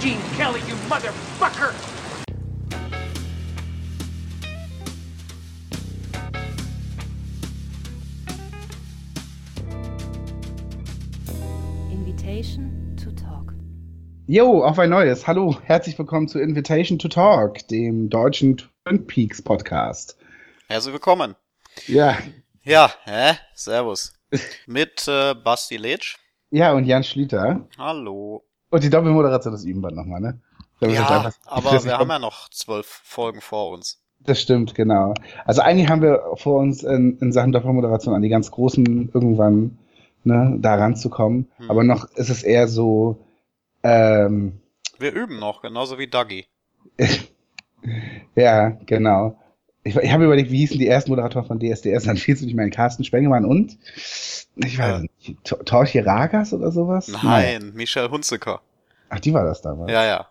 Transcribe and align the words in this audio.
Gene 0.00 0.20
Kelly, 0.36 0.60
you 0.68 0.74
motherfucker! 0.88 1.74
Invitation 11.90 12.96
to 13.02 13.10
Talk. 13.12 13.52
Jo, 14.26 14.62
auf 14.64 14.78
ein 14.78 14.90
neues. 14.90 15.26
Hallo, 15.26 15.56
herzlich 15.64 15.98
willkommen 15.98 16.28
zu 16.28 16.38
Invitation 16.38 16.98
to 16.98 17.08
Talk, 17.08 17.66
dem 17.68 18.08
deutschen 18.10 18.56
Twin 18.84 19.06
Peaks 19.06 19.40
Podcast. 19.42 20.16
Herzlich 20.68 20.92
willkommen. 20.92 21.34
Ja, 21.86 22.18
Ja, 22.64 22.92
hä? 23.04 23.38
Servus. 23.54 24.12
Mit 24.66 25.06
äh, 25.08 25.34
Basti 25.34 25.76
Letsch. 25.76 26.16
ja, 26.50 26.72
und 26.72 26.84
Jan 26.84 27.04
Schlieter. 27.04 27.66
Hallo. 27.78 28.44
Und 28.70 28.84
die 28.84 28.90
Doppelmoderation 28.90 29.52
des 29.52 29.64
Übenband 29.64 29.96
nochmal, 29.96 30.20
ne? 30.20 30.38
Damit 30.80 30.96
wir 30.96 31.02
Ja, 31.02 31.08
einfach- 31.08 31.38
aber 31.46 31.84
wir 31.84 31.98
haben 31.98 32.08
ja 32.08 32.18
noch 32.18 32.48
zwölf 32.50 32.86
Folgen 32.86 33.40
vor 33.40 33.70
uns. 33.70 34.00
Das 34.20 34.40
stimmt, 34.40 34.74
genau. 34.74 35.14
Also 35.44 35.62
eigentlich 35.62 35.88
haben 35.88 36.02
wir 36.02 36.22
vor 36.34 36.60
uns 36.60 36.82
in, 36.82 37.18
in 37.18 37.32
Sachen 37.32 37.52
Doppelmoderation 37.52 38.14
an 38.14 38.22
die 38.22 38.28
ganz 38.28 38.50
großen 38.50 39.10
irgendwann 39.14 39.78
ne, 40.24 40.56
da 40.60 40.74
ranzukommen. 40.74 41.48
Hm. 41.56 41.70
Aber 41.70 41.84
noch 41.84 42.04
ist 42.16 42.28
es 42.28 42.42
eher 42.42 42.68
so, 42.68 43.24
ähm, 43.82 44.60
Wir 44.98 45.12
üben 45.12 45.38
noch, 45.38 45.62
genauso 45.62 45.98
wie 45.98 46.08
Dagi. 46.08 46.46
ja, 48.34 48.70
genau. 48.86 49.38
Ich, 49.88 49.96
ich 49.96 50.12
habe 50.12 50.24
überlegt, 50.24 50.50
wie 50.50 50.58
hießen 50.58 50.78
die 50.78 50.86
ersten 50.88 51.10
Moderatoren 51.10 51.46
von 51.46 51.58
DSDS? 51.60 52.04
Dann 52.04 52.16
fiel 52.16 52.34
es 52.34 52.42
nicht 52.42 52.54
mehr 52.54 52.64
in 52.64 52.70
Carsten 52.70 53.04
Spengemann 53.04 53.44
und 53.44 53.76
ich 54.56 54.78
weiß 54.78 54.86
Ja. 54.88 54.98
nicht, 55.00 55.44
Tor- 55.44 55.64
Torche 55.64 56.04
Ragas 56.04 56.52
oder 56.52 56.70
sowas? 56.72 57.08
Nein, 57.22 57.72
Michelle 57.74 58.10
Hunziker. 58.10 58.60
Ach, 59.10 59.20
die 59.20 59.32
war 59.32 59.44
das 59.44 59.62
damals. 59.62 59.90
Ja, 59.90 60.04
ja. 60.04 60.26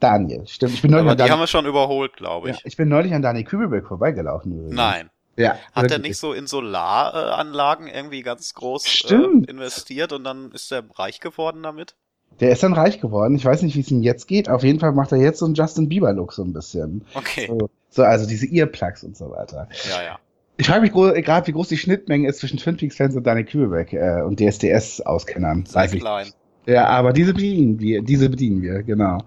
Daniel, 0.00 0.46
stimmt. 0.46 0.74
Ich 0.74 0.82
bin 0.82 0.90
neulich, 0.90 1.02
Aber 1.02 1.10
an 1.12 1.16
die 1.16 1.22
haben 1.22 1.28
Daniel, 1.30 1.42
wir 1.42 1.46
schon 1.48 1.66
überholt, 1.66 2.14
glaube 2.16 2.48
ja, 2.48 2.54
ich. 2.54 2.62
ich 2.64 2.76
bin 2.76 2.88
neulich 2.88 3.14
an 3.14 3.22
Daniel 3.22 3.44
Kübelbeck 3.44 3.86
vorbeigelaufen. 3.86 4.52
Übrigens. 4.52 4.74
Nein. 4.74 5.10
Ja. 5.36 5.56
Hat 5.72 5.90
er 5.90 5.98
nicht 5.98 6.16
so 6.16 6.32
in 6.32 6.46
Solaranlagen 6.46 7.88
irgendwie 7.88 8.22
ganz 8.22 8.54
groß 8.54 9.06
äh, 9.10 9.14
investiert 9.50 10.12
und 10.12 10.24
dann 10.24 10.52
ist 10.52 10.70
er 10.72 10.84
reich 10.94 11.20
geworden 11.20 11.62
damit? 11.62 11.94
Der 12.40 12.50
ist 12.50 12.62
dann 12.62 12.72
reich 12.72 13.00
geworden. 13.00 13.36
Ich 13.36 13.44
weiß 13.44 13.62
nicht, 13.62 13.76
wie 13.76 13.80
es 13.80 13.90
ihm 13.90 14.02
jetzt 14.02 14.26
geht. 14.26 14.48
Auf 14.48 14.62
jeden 14.64 14.80
Fall 14.80 14.92
macht 14.92 15.12
er 15.12 15.18
jetzt 15.18 15.38
so 15.38 15.44
einen 15.46 15.54
Justin 15.54 15.88
Bieber-Look 15.88 16.32
so 16.32 16.42
ein 16.42 16.52
bisschen. 16.52 17.04
Okay. 17.14 17.46
So, 17.48 17.70
so 17.94 18.02
also 18.02 18.26
diese 18.26 18.46
Earplugs 18.46 19.04
und 19.04 19.16
so 19.16 19.30
weiter. 19.30 19.68
Ja, 19.88 20.02
ja. 20.02 20.18
Ich 20.56 20.68
frage 20.68 20.82
mich 20.82 20.92
gerade, 20.92 21.46
wie 21.46 21.52
groß 21.52 21.68
die 21.68 21.76
Schnittmenge 21.76 22.28
ist 22.28 22.38
zwischen 22.38 22.58
Twin 22.58 22.76
Peaks-Fans 22.76 23.16
und 23.16 23.24
Daniel 23.26 23.46
Kübelbeck 23.46 23.92
äh, 23.92 24.22
und 24.22 24.38
DSDS-Auskennern. 24.40 25.66
Sehr 25.66 25.88
klein. 25.88 26.28
Ja, 26.66 26.86
aber 26.86 27.12
diese 27.12 27.34
bedienen 27.34 27.80
wir, 27.80 28.02
diese 28.02 28.30
bedienen 28.30 28.62
wir, 28.62 28.82
genau. 28.82 29.18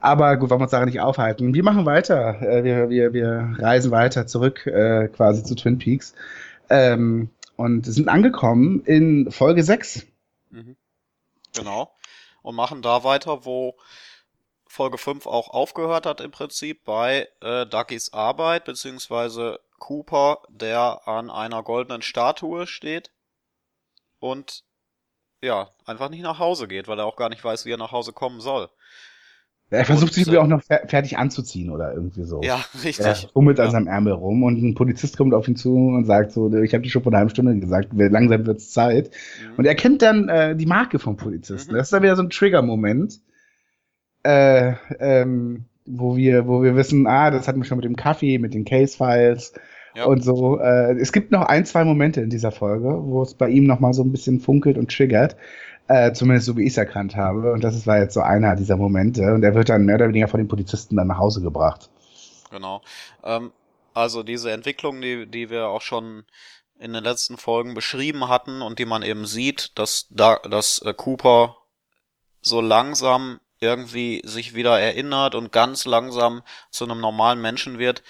Aber 0.00 0.36
gut, 0.36 0.50
wollen 0.50 0.60
wir 0.60 0.64
uns 0.64 0.70
daran 0.70 0.88
nicht 0.88 1.00
aufhalten. 1.00 1.54
Wir 1.54 1.64
machen 1.64 1.86
weiter. 1.86 2.40
Äh, 2.42 2.62
wir, 2.62 2.90
wir, 2.90 3.12
wir 3.12 3.56
reisen 3.58 3.90
weiter 3.90 4.26
zurück 4.26 4.66
äh, 4.66 5.08
quasi 5.08 5.42
zu 5.42 5.54
Twin 5.54 5.78
Peaks. 5.78 6.14
Ähm, 6.68 7.30
und 7.56 7.86
sind 7.86 8.08
angekommen 8.08 8.82
in 8.84 9.30
Folge 9.30 9.62
6. 9.62 10.06
Mhm. 10.50 10.76
Genau. 11.56 11.92
Und 12.42 12.56
machen 12.56 12.82
da 12.82 13.04
weiter, 13.04 13.44
wo 13.44 13.74
Folge 14.74 14.98
5 14.98 15.26
auch 15.26 15.48
aufgehört 15.50 16.06
hat 16.06 16.20
im 16.20 16.30
Prinzip 16.32 16.84
bei 16.84 17.28
äh, 17.40 17.64
Duckys 17.66 18.12
Arbeit, 18.12 18.64
beziehungsweise 18.64 19.60
Cooper, 19.78 20.42
der 20.48 21.06
an 21.06 21.30
einer 21.30 21.62
goldenen 21.62 22.02
Statue 22.02 22.66
steht 22.66 23.10
und 24.18 24.64
ja, 25.42 25.70
einfach 25.84 26.08
nicht 26.10 26.22
nach 26.22 26.38
Hause 26.38 26.68
geht, 26.68 26.88
weil 26.88 26.98
er 26.98 27.06
auch 27.06 27.16
gar 27.16 27.28
nicht 27.28 27.44
weiß, 27.44 27.66
wie 27.66 27.72
er 27.72 27.76
nach 27.76 27.92
Hause 27.92 28.12
kommen 28.12 28.40
soll. 28.40 28.70
Er 29.70 29.84
versucht 29.84 30.08
Und, 30.08 30.14
sich 30.14 30.26
äh, 30.28 30.36
irgendwie 30.36 30.38
auch 30.38 30.46
noch 30.46 30.62
fer 30.62 30.86
fertig 30.86 31.18
anzuziehen 31.18 31.70
oder 31.70 31.92
irgendwie 31.94 32.24
so. 32.24 32.40
Ja, 32.42 32.64
Er 32.74 32.84
richtig. 32.84 33.28
fummelt 33.32 33.58
an 33.60 33.66
Ja. 33.66 33.70
seinem 33.70 33.88
Ärmel 33.88 34.12
rum 34.12 34.42
und 34.44 34.62
ein 34.62 34.74
Polizist 34.74 35.16
kommt 35.16 35.34
auf 35.34 35.48
ihn 35.48 35.56
zu 35.56 35.74
und 35.74 36.04
sagt 36.04 36.32
so, 36.32 36.52
ich 36.54 36.72
habe 36.74 36.82
dir 36.82 36.90
schon 36.90 37.02
vor 37.02 37.10
einer 37.12 37.18
halben 37.18 37.30
Stunde 37.30 37.58
gesagt, 37.58 37.88
langsam 37.92 38.46
wird's 38.46 38.70
Zeit. 38.70 39.10
Mhm. 39.36 39.54
Und 39.56 39.64
er 39.64 39.74
kennt 39.74 40.02
dann 40.02 40.28
äh, 40.28 40.54
die 40.56 40.66
Marke 40.66 40.98
vom 40.98 41.16
Polizisten. 41.16 41.72
Mhm. 41.72 41.78
Das 41.78 41.88
ist 41.88 41.92
dann 41.92 42.02
wieder 42.02 42.16
so 42.16 42.22
ein 42.22 42.30
Trigger-Moment, 42.30 43.20
äh, 44.24 44.74
ähm, 44.98 45.66
wo 45.86 46.16
wir, 46.16 46.46
wo 46.46 46.62
wir 46.62 46.76
wissen, 46.76 47.06
ah, 47.06 47.30
das 47.30 47.46
hatten 47.46 47.60
wir 47.60 47.64
schon 47.66 47.78
mit 47.78 47.84
dem 47.84 47.96
Kaffee, 47.96 48.38
mit 48.38 48.54
den 48.54 48.64
Case-Files 48.64 49.52
Ja. 49.94 50.04
und 50.06 50.24
so. 50.24 50.58
Äh, 50.58 50.94
es 50.98 51.12
gibt 51.12 51.30
noch 51.30 51.42
ein, 51.42 51.66
zwei 51.66 51.84
Momente 51.84 52.20
in 52.22 52.30
dieser 52.30 52.50
Folge, 52.52 52.88
wo 52.88 53.22
es 53.22 53.34
bei 53.34 53.48
ihm 53.48 53.64
noch 53.66 53.80
mal 53.80 53.92
so 53.92 54.02
ein 54.02 54.10
bisschen 54.12 54.40
funkelt 54.40 54.78
und 54.78 54.90
triggert. 54.90 55.36
Äh, 55.86 56.12
zumindest 56.12 56.46
so 56.46 56.56
wie 56.56 56.62
ich 56.62 56.70
es 56.70 56.78
erkannt 56.78 57.14
habe. 57.14 57.52
Und 57.52 57.62
das 57.62 57.86
war 57.86 57.98
jetzt 57.98 58.14
so 58.14 58.20
einer 58.22 58.56
dieser 58.56 58.76
Momente. 58.78 59.34
Und 59.34 59.42
er 59.44 59.54
wird 59.54 59.68
dann 59.68 59.84
mehr 59.84 59.96
oder 59.96 60.08
weniger 60.08 60.28
von 60.28 60.38
den 60.40 60.48
Polizisten 60.48 60.96
dann 60.96 61.08
nach 61.08 61.18
Hause 61.18 61.42
gebracht. 61.42 61.90
Genau. 62.50 62.80
Ähm, 63.22 63.52
also 63.92 64.22
diese 64.22 64.50
Entwicklung, 64.50 65.02
die, 65.02 65.26
die 65.26 65.50
wir 65.50 65.68
auch 65.68 65.82
schon 65.82 66.24
in 66.78 66.94
den 66.94 67.04
letzten 67.04 67.36
Folgen 67.36 67.74
beschrieben 67.74 68.28
hatten 68.28 68.62
und 68.62 68.78
die 68.78 68.86
man 68.86 69.02
eben 69.02 69.26
sieht, 69.26 69.78
dass 69.78 70.06
da, 70.10 70.38
dass 70.48 70.80
äh, 70.80 70.94
Cooper 70.94 71.56
so 72.40 72.60
langsam 72.62 73.38
irgendwie 73.64 74.22
sich 74.24 74.54
wieder 74.54 74.78
erinnert 74.80 75.34
und 75.34 75.52
ganz 75.52 75.84
langsam 75.86 76.42
zu 76.70 76.84
einem 76.84 77.00
normalen 77.00 77.40
Menschen 77.40 77.78
wird, 77.78 78.02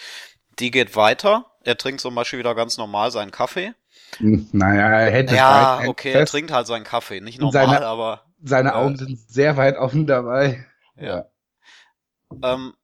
die 0.58 0.70
geht 0.70 0.96
weiter. 0.96 1.46
Er 1.64 1.76
trinkt 1.76 2.00
zum 2.00 2.14
Beispiel 2.14 2.38
wieder 2.38 2.54
ganz 2.54 2.76
normal 2.78 3.10
seinen 3.10 3.30
Kaffee. 3.30 3.72
Hm, 4.18 4.48
Naja, 4.52 4.88
er 5.00 5.10
hält 5.10 5.30
es 5.30 5.36
Ja, 5.36 5.80
okay, 5.86 6.12
er 6.12 6.26
trinkt 6.26 6.50
halt 6.52 6.66
seinen 6.66 6.84
Kaffee. 6.84 7.20
Nicht 7.20 7.40
normal, 7.40 7.66
seine- 7.66 7.86
aber 7.86 8.24
Seine 8.42 8.70
äh, 8.70 8.72
Augen 8.72 8.96
sind 8.96 9.18
sehr 9.18 9.56
weit 9.56 9.76
offen 9.76 10.06
dabei. 10.06 10.66
ja. 10.96 11.24
ähm, 12.42 12.74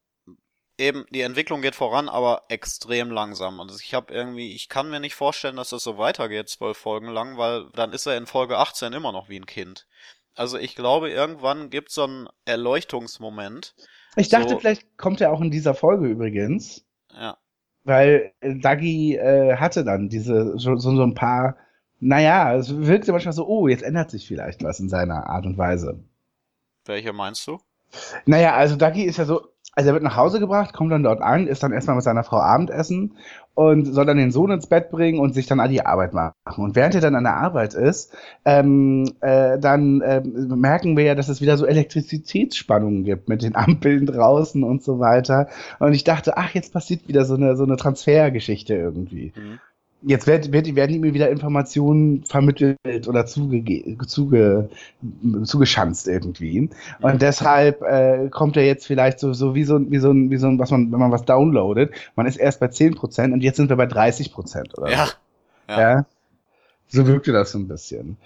eben 0.77 1.05
die 1.11 1.21
Entwicklung 1.21 1.61
geht 1.61 1.75
voran, 1.75 2.09
aber 2.09 2.43
extrem 2.49 3.11
langsam. 3.11 3.59
Und 3.59 3.71
ich 3.81 3.93
habe 3.93 4.13
irgendwie, 4.13 4.53
ich 4.55 4.69
kann 4.69 4.89
mir 4.89 4.99
nicht 4.99 5.15
vorstellen, 5.15 5.55
dass 5.57 5.69
das 5.69 5.83
so 5.83 5.97
weitergeht, 5.97 6.49
zwölf 6.49 6.77
Folgen 6.77 7.07
lang, 7.09 7.37
weil 7.37 7.69
dann 7.73 7.93
ist 7.93 8.05
er 8.07 8.17
in 8.17 8.27
Folge 8.27 8.57
18 8.57 8.93
immer 8.93 9.11
noch 9.11 9.29
wie 9.29 9.39
ein 9.39 9.45
Kind. 9.45 9.87
Also 10.35 10.57
ich 10.57 10.75
glaube, 10.75 11.09
irgendwann 11.09 11.69
gibt 11.69 11.89
so 11.91 12.03
einen 12.03 12.27
Erleuchtungsmoment. 12.45 13.75
Ich 14.15 14.29
dachte, 14.29 14.49
So. 14.49 14.59
vielleicht 14.59 14.97
kommt 14.97 15.21
er 15.21 15.31
auch 15.31 15.41
in 15.41 15.51
dieser 15.51 15.73
Folge 15.73 16.07
übrigens, 16.07 16.85
Ja, 17.11 17.37
weil 17.83 18.33
äh, 18.41 18.55
Dagi 18.59 19.15
äh, 19.17 19.57
hatte 19.57 19.83
dann 19.83 20.09
diese 20.09 20.57
so, 20.57 20.75
so, 20.77 20.91
so 20.95 21.03
ein 21.03 21.13
paar, 21.15 21.57
naja, 21.99 22.55
es 22.55 22.75
wirkte 22.75 23.11
manchmal 23.11 23.33
so, 23.33 23.47
oh, 23.47 23.67
jetzt 23.67 23.83
ändert 23.83 24.11
sich 24.11 24.27
vielleicht 24.27 24.63
was 24.63 24.79
in 24.79 24.89
seiner 24.89 25.27
Art 25.27 25.45
und 25.45 25.57
Weise. 25.57 26.03
welche 26.85 27.11
meinst 27.13 27.47
du? 27.47 27.59
Naja, 28.25 28.53
also 28.55 28.75
Dagi 28.75 29.03
ist 29.03 29.17
ja 29.17 29.25
so, 29.25 29.50
also 29.73 29.89
er 29.89 29.93
wird 29.93 30.03
nach 30.03 30.17
Hause 30.17 30.39
gebracht, 30.39 30.73
kommt 30.73 30.91
dann 30.91 31.03
dort 31.03 31.21
an, 31.21 31.47
ist 31.47 31.63
dann 31.63 31.71
erstmal 31.71 31.95
mit 31.95 32.03
seiner 32.03 32.23
Frau 32.23 32.39
Abendessen 32.39 33.15
und 33.53 33.85
soll 33.85 34.05
dann 34.05 34.17
den 34.17 34.31
Sohn 34.31 34.51
ins 34.51 34.67
Bett 34.67 34.91
bringen 34.91 35.19
und 35.19 35.33
sich 35.33 35.47
dann 35.47 35.59
an 35.59 35.71
die 35.71 35.85
Arbeit 35.85 36.13
machen. 36.13 36.33
Und 36.57 36.75
während 36.75 36.95
er 36.95 37.01
dann 37.01 37.15
an 37.15 37.23
der 37.23 37.37
Arbeit 37.37 37.73
ist, 37.73 38.13
ähm, 38.43 39.05
äh, 39.21 39.57
dann 39.59 40.01
ähm, 40.05 40.59
merken 40.59 40.97
wir 40.97 41.05
ja, 41.05 41.15
dass 41.15 41.29
es 41.29 41.41
wieder 41.41 41.57
so 41.57 41.65
Elektrizitätsspannungen 41.65 43.05
gibt 43.05 43.29
mit 43.29 43.43
den 43.43 43.55
Ampeln 43.55 44.05
draußen 44.05 44.63
und 44.63 44.83
so 44.83 44.99
weiter. 44.99 45.47
Und 45.79 45.93
ich 45.93 46.03
dachte, 46.03 46.37
ach, 46.37 46.53
jetzt 46.53 46.73
passiert 46.73 47.07
wieder 47.07 47.23
so 47.23 47.35
eine, 47.35 47.55
so 47.55 47.63
eine 47.63 47.77
Transfergeschichte 47.77 48.75
irgendwie. 48.75 49.33
Mhm. 49.35 49.59
Jetzt 50.03 50.25
wird, 50.25 50.51
wird, 50.51 50.75
werden 50.75 50.95
ihm 50.95 51.13
wieder 51.13 51.29
Informationen 51.29 52.23
vermittelt 52.25 53.07
oder 53.07 53.25
zuge, 53.27 53.97
zuge, 54.07 54.69
zugeschanzt 55.43 56.07
irgendwie. 56.07 56.69
Und 57.01 57.21
deshalb 57.21 57.81
äh, 57.83 58.29
kommt 58.29 58.57
er 58.57 58.65
jetzt 58.65 58.87
vielleicht 58.87 59.19
so, 59.19 59.33
so 59.33 59.53
wie 59.53 59.63
so, 59.63 59.75
ein- 59.77 59.91
wie 59.91 59.99
so, 59.99 60.09
ein- 60.11 60.31
wie 60.31 60.37
so 60.37 60.47
ein, 60.47 60.57
was 60.57 60.71
man, 60.71 60.91
wenn 60.91 60.99
man 60.99 61.11
was 61.11 61.23
downloadet. 61.25 61.93
Man 62.15 62.25
ist 62.25 62.37
erst 62.37 62.59
bei 62.59 62.67
10% 62.67 63.31
und 63.33 63.41
jetzt 63.41 63.57
sind 63.57 63.69
wir 63.69 63.75
bei 63.75 63.85
30% 63.85 64.77
oder 64.77 64.89
Ja. 64.91 65.05
so. 65.05 65.13
Ja. 65.69 65.79
ja. 65.79 66.05
So 66.87 67.05
wirkte 67.05 67.31
das 67.31 67.51
so 67.51 67.59
ein 67.59 67.67
bisschen. 67.67 68.17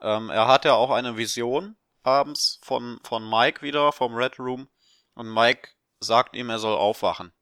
Ähm, 0.00 0.30
er 0.30 0.46
hat 0.46 0.64
ja 0.64 0.74
auch 0.74 0.90
eine 0.90 1.16
Vision 1.16 1.74
abends 2.04 2.60
von, 2.62 3.00
von 3.02 3.28
Mike 3.28 3.62
wieder, 3.62 3.90
vom 3.92 4.14
Red 4.14 4.38
Room. 4.38 4.68
Und 5.14 5.32
Mike 5.34 5.70
sagt 6.00 6.36
ihm, 6.36 6.50
er 6.50 6.60
soll 6.60 6.76
aufwachen. 6.76 7.32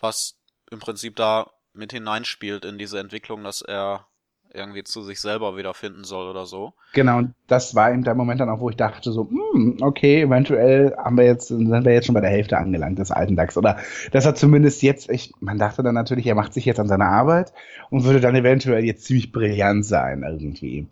Was 0.00 0.36
im 0.70 0.78
Prinzip 0.78 1.14
da 1.16 1.50
mit 1.78 1.92
hineinspielt 1.92 2.64
in 2.64 2.76
diese 2.78 2.98
Entwicklung, 2.98 3.44
dass 3.44 3.62
er 3.62 4.06
irgendwie 4.54 4.82
zu 4.82 5.02
sich 5.02 5.20
selber 5.20 5.56
wiederfinden 5.56 6.04
soll 6.04 6.28
oder 6.28 6.46
so. 6.46 6.72
Genau, 6.94 7.18
und 7.18 7.34
das 7.46 7.74
war 7.74 7.92
eben 7.92 8.02
der 8.02 8.14
Moment 8.14 8.40
dann 8.40 8.48
auch, 8.48 8.60
wo 8.60 8.70
ich 8.70 8.76
dachte 8.76 9.12
so, 9.12 9.28
hm, 9.28 9.76
okay, 9.80 10.22
eventuell 10.22 10.94
haben 10.96 11.16
wir 11.16 11.24
jetzt, 11.24 11.48
sind 11.48 11.84
wir 11.84 11.92
jetzt 11.92 12.06
schon 12.06 12.14
bei 12.14 12.20
der 12.20 12.30
Hälfte 12.30 12.56
angelangt 12.56 12.98
des 12.98 13.10
alten 13.10 13.36
DAX. 13.36 13.56
Oder 13.56 13.78
dass 14.12 14.24
er 14.24 14.34
zumindest 14.34 14.82
jetzt, 14.82 15.10
ich, 15.10 15.32
man 15.40 15.58
dachte 15.58 15.82
dann 15.82 15.94
natürlich, 15.94 16.26
er 16.26 16.34
macht 16.34 16.54
sich 16.54 16.64
jetzt 16.64 16.80
an 16.80 16.88
seine 16.88 17.06
Arbeit 17.06 17.52
und 17.90 18.04
würde 18.04 18.20
dann 18.20 18.34
eventuell 18.34 18.84
jetzt 18.84 19.04
ziemlich 19.04 19.32
brillant 19.32 19.84
sein 19.84 20.22
irgendwie. 20.22 20.86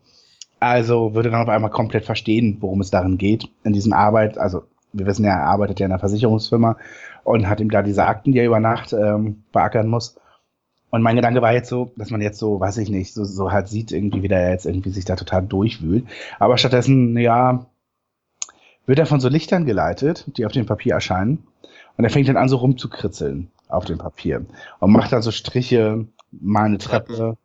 Also 0.60 1.14
würde 1.14 1.30
dann 1.30 1.42
auf 1.42 1.48
einmal 1.48 1.70
komplett 1.70 2.04
verstehen, 2.04 2.58
worum 2.60 2.80
es 2.80 2.90
darin 2.90 3.18
geht, 3.18 3.48
in 3.64 3.72
diesem 3.72 3.92
Arbeit, 3.92 4.38
also 4.38 4.64
wir 4.92 5.06
wissen 5.06 5.24
ja, 5.24 5.32
er 5.32 5.46
arbeitet 5.46 5.80
ja 5.80 5.86
in 5.86 5.92
einer 5.92 5.98
Versicherungsfirma 5.98 6.76
und 7.24 7.48
hat 7.48 7.60
ihm 7.60 7.70
da 7.70 7.82
diese 7.82 8.06
Akten, 8.06 8.32
die 8.32 8.38
er 8.38 8.46
über 8.46 8.60
Nacht 8.60 8.92
ähm, 8.92 9.42
beackern 9.52 9.88
muss. 9.88 10.16
Und 10.90 11.02
mein 11.02 11.16
Gedanke 11.16 11.42
war 11.42 11.52
jetzt 11.52 11.68
so, 11.68 11.92
dass 11.96 12.10
man 12.10 12.20
jetzt 12.20 12.38
so, 12.38 12.60
weiß 12.60 12.78
ich 12.78 12.88
nicht, 12.88 13.12
so, 13.12 13.24
so 13.24 13.50
halt 13.50 13.68
sieht 13.68 13.92
irgendwie, 13.92 14.22
wie 14.22 14.28
der 14.28 14.50
jetzt 14.50 14.66
irgendwie 14.66 14.90
sich 14.90 15.04
da 15.04 15.16
total 15.16 15.42
durchwühlt. 15.42 16.06
Aber 16.38 16.58
stattdessen, 16.58 17.16
ja, 17.18 17.66
wird 18.86 18.98
er 18.98 19.06
von 19.06 19.20
so 19.20 19.28
Lichtern 19.28 19.66
geleitet, 19.66 20.24
die 20.36 20.46
auf 20.46 20.52
dem 20.52 20.66
Papier 20.66 20.94
erscheinen. 20.94 21.46
Und 21.96 22.04
er 22.04 22.10
fängt 22.10 22.28
dann 22.28 22.36
an, 22.36 22.48
so 22.48 22.56
rumzukritzeln 22.56 23.50
auf 23.68 23.84
dem 23.84 23.98
Papier. 23.98 24.46
Und 24.78 24.92
macht 24.92 25.12
dann 25.12 25.22
so 25.22 25.32
Striche, 25.32 26.06
mal 26.30 26.66
eine 26.66 26.78
Treppe, 26.78 27.36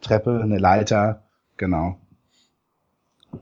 Treppe, 0.00 0.40
eine 0.42 0.58
Leiter, 0.58 1.22
genau. 1.56 1.96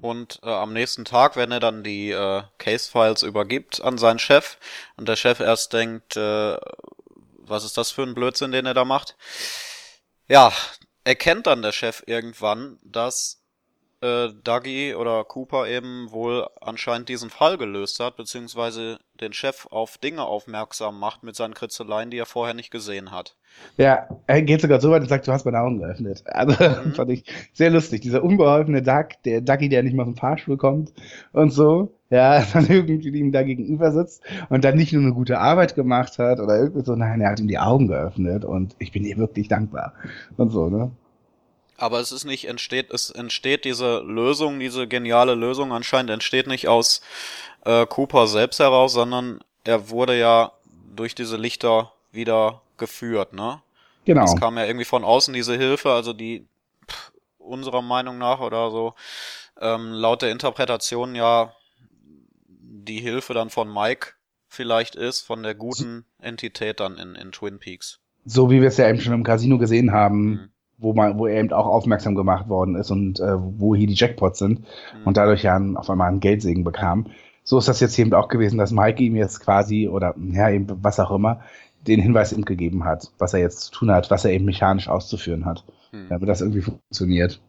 Und 0.00 0.40
äh, 0.42 0.48
am 0.50 0.72
nächsten 0.72 1.04
Tag, 1.04 1.36
wenn 1.36 1.52
er 1.52 1.60
dann 1.60 1.82
die 1.82 2.10
äh, 2.10 2.42
Case-Files 2.58 3.22
übergibt 3.22 3.82
an 3.82 3.98
seinen 3.98 4.18
Chef 4.18 4.58
und 4.96 5.08
der 5.08 5.16
Chef 5.16 5.40
erst 5.40 5.72
denkt, 5.72 6.16
äh, 6.16 6.56
was 7.48 7.64
ist 7.64 7.76
das 7.76 7.90
für 7.90 8.02
ein 8.02 8.14
Blödsinn, 8.14 8.52
den 8.52 8.66
er 8.66 8.74
da 8.74 8.84
macht? 8.84 9.16
Ja, 10.28 10.52
erkennt 11.04 11.46
dann 11.46 11.62
der 11.62 11.72
Chef 11.72 12.02
irgendwann, 12.06 12.78
dass 12.82 13.42
äh, 14.00 14.28
Dougie 14.44 14.94
oder 14.94 15.24
Cooper 15.24 15.68
eben 15.68 16.10
wohl 16.10 16.48
anscheinend 16.60 17.08
diesen 17.08 17.30
Fall 17.30 17.58
gelöst 17.58 18.00
hat, 18.00 18.16
beziehungsweise 18.16 18.98
den 19.20 19.32
Chef 19.32 19.66
auf 19.70 19.98
Dinge 19.98 20.24
aufmerksam 20.24 20.98
macht 20.98 21.22
mit 21.22 21.36
seinen 21.36 21.54
Kritzeleien, 21.54 22.10
die 22.10 22.18
er 22.18 22.26
vorher 22.26 22.54
nicht 22.54 22.70
gesehen 22.70 23.10
hat. 23.10 23.36
Ja, 23.76 24.08
er 24.26 24.42
geht 24.42 24.60
sogar 24.60 24.80
so 24.80 24.90
weit 24.90 25.02
und 25.02 25.08
sagt, 25.08 25.26
du 25.26 25.32
hast 25.32 25.44
meine 25.44 25.60
Augen 25.60 25.78
geöffnet. 25.78 26.22
Also 26.26 26.52
mhm. 26.84 26.94
fand 26.94 27.10
ich 27.10 27.24
sehr 27.52 27.70
lustig. 27.70 28.02
Dieser 28.02 28.22
unbeholfene 28.22 28.82
Duck, 28.82 29.08
der 29.24 29.40
Ducky, 29.40 29.68
der 29.68 29.82
nicht 29.82 29.94
mal 29.94 30.04
zum 30.04 30.16
Fahrstuhl 30.16 30.56
kommt 30.56 30.92
und 31.32 31.50
so, 31.50 31.92
ja, 32.10 32.44
dann 32.52 32.68
irgendwie 32.68 33.08
ihm 33.08 33.32
da 33.32 33.42
gegenüber 33.42 33.92
sitzt 33.92 34.22
und 34.48 34.64
dann 34.64 34.76
nicht 34.76 34.92
nur 34.92 35.02
eine 35.02 35.12
gute 35.12 35.38
Arbeit 35.38 35.74
gemacht 35.74 36.18
hat 36.18 36.40
oder 36.40 36.58
irgendwie 36.58 36.84
so, 36.84 36.94
nein, 36.94 37.20
er 37.20 37.30
hat 37.30 37.40
ihm 37.40 37.48
die 37.48 37.58
Augen 37.58 37.88
geöffnet 37.88 38.44
und 38.44 38.76
ich 38.78 38.92
bin 38.92 39.04
ihr 39.04 39.16
wirklich 39.16 39.48
dankbar 39.48 39.92
und 40.36 40.50
so, 40.50 40.68
ne? 40.68 40.90
Aber 41.78 42.00
es 42.00 42.10
ist 42.10 42.24
nicht 42.24 42.48
entsteht, 42.48 42.90
es 42.90 43.10
entsteht 43.10 43.66
diese 43.66 44.00
Lösung, 44.00 44.58
diese 44.60 44.88
geniale 44.88 45.34
Lösung 45.34 45.72
anscheinend 45.72 46.10
entsteht 46.10 46.46
nicht 46.46 46.68
aus 46.68 47.02
äh, 47.66 47.86
Cooper 47.86 48.26
selbst 48.26 48.60
heraus, 48.60 48.94
sondern 48.94 49.40
er 49.64 49.90
wurde 49.90 50.18
ja 50.18 50.52
durch 50.94 51.14
diese 51.14 51.36
Lichter 51.36 51.92
wieder 52.12 52.62
geführt, 52.78 53.34
ne? 53.34 53.60
Genau. 54.06 54.24
Es 54.24 54.36
kam 54.36 54.56
ja 54.56 54.64
irgendwie 54.64 54.84
von 54.84 55.04
außen 55.04 55.34
diese 55.34 55.56
Hilfe, 55.56 55.90
also 55.90 56.12
die 56.12 56.46
pff, 56.88 57.12
unserer 57.38 57.82
Meinung 57.82 58.18
nach 58.18 58.40
oder 58.40 58.70
so 58.70 58.94
ähm, 59.60 59.92
laut 59.92 60.22
der 60.22 60.30
Interpretation 60.30 61.14
ja 61.14 61.52
die 62.48 63.00
Hilfe 63.00 63.34
dann 63.34 63.50
von 63.50 63.72
Mike 63.72 64.12
vielleicht 64.48 64.94
ist, 64.94 65.22
von 65.22 65.42
der 65.42 65.54
guten 65.54 66.04
Entität 66.20 66.80
dann 66.80 66.98
in, 66.98 67.14
in 67.14 67.32
Twin 67.32 67.58
Peaks. 67.58 67.98
So 68.24 68.50
wie 68.50 68.60
wir 68.60 68.68
es 68.68 68.76
ja 68.76 68.88
eben 68.88 69.00
schon 69.00 69.12
im 69.12 69.24
Casino 69.24 69.58
gesehen 69.58 69.92
haben. 69.92 70.28
Mhm 70.28 70.48
wo 70.78 70.92
man, 70.92 71.18
wo 71.18 71.26
er 71.26 71.40
eben 71.40 71.52
auch 71.52 71.66
aufmerksam 71.66 72.14
gemacht 72.14 72.48
worden 72.48 72.74
ist 72.76 72.90
und 72.90 73.18
äh, 73.18 73.34
wo 73.38 73.74
hier 73.74 73.86
die 73.86 73.94
Jackpots 73.94 74.38
sind 74.38 74.60
mhm. 74.60 75.06
und 75.06 75.16
dadurch 75.16 75.42
ja 75.42 75.58
auf 75.74 75.88
einmal 75.88 76.08
einen 76.08 76.20
Geldsegen 76.20 76.64
bekam. 76.64 77.06
So 77.48 77.58
ist 77.58 77.68
das 77.68 77.78
jetzt 77.78 77.96
eben 77.96 78.12
auch 78.12 78.26
gewesen, 78.26 78.58
dass 78.58 78.72
Mike 78.72 79.00
ihm 79.00 79.14
jetzt 79.14 79.38
quasi 79.38 79.86
oder 79.86 80.16
ja 80.32 80.50
eben 80.50 80.66
was 80.82 80.98
auch 80.98 81.12
immer 81.12 81.44
den 81.86 82.00
Hinweis 82.00 82.32
ihm 82.32 82.44
gegeben 82.44 82.84
hat, 82.84 83.12
was 83.18 83.34
er 83.34 83.40
jetzt 83.40 83.60
zu 83.60 83.70
tun 83.70 83.92
hat, 83.92 84.10
was 84.10 84.24
er 84.24 84.32
eben 84.32 84.44
mechanisch 84.44 84.88
auszuführen 84.88 85.44
hat, 85.44 85.64
mhm. 85.92 86.08
damit 86.08 86.28
das 86.28 86.40
irgendwie 86.40 86.62
funktioniert. 86.62 87.40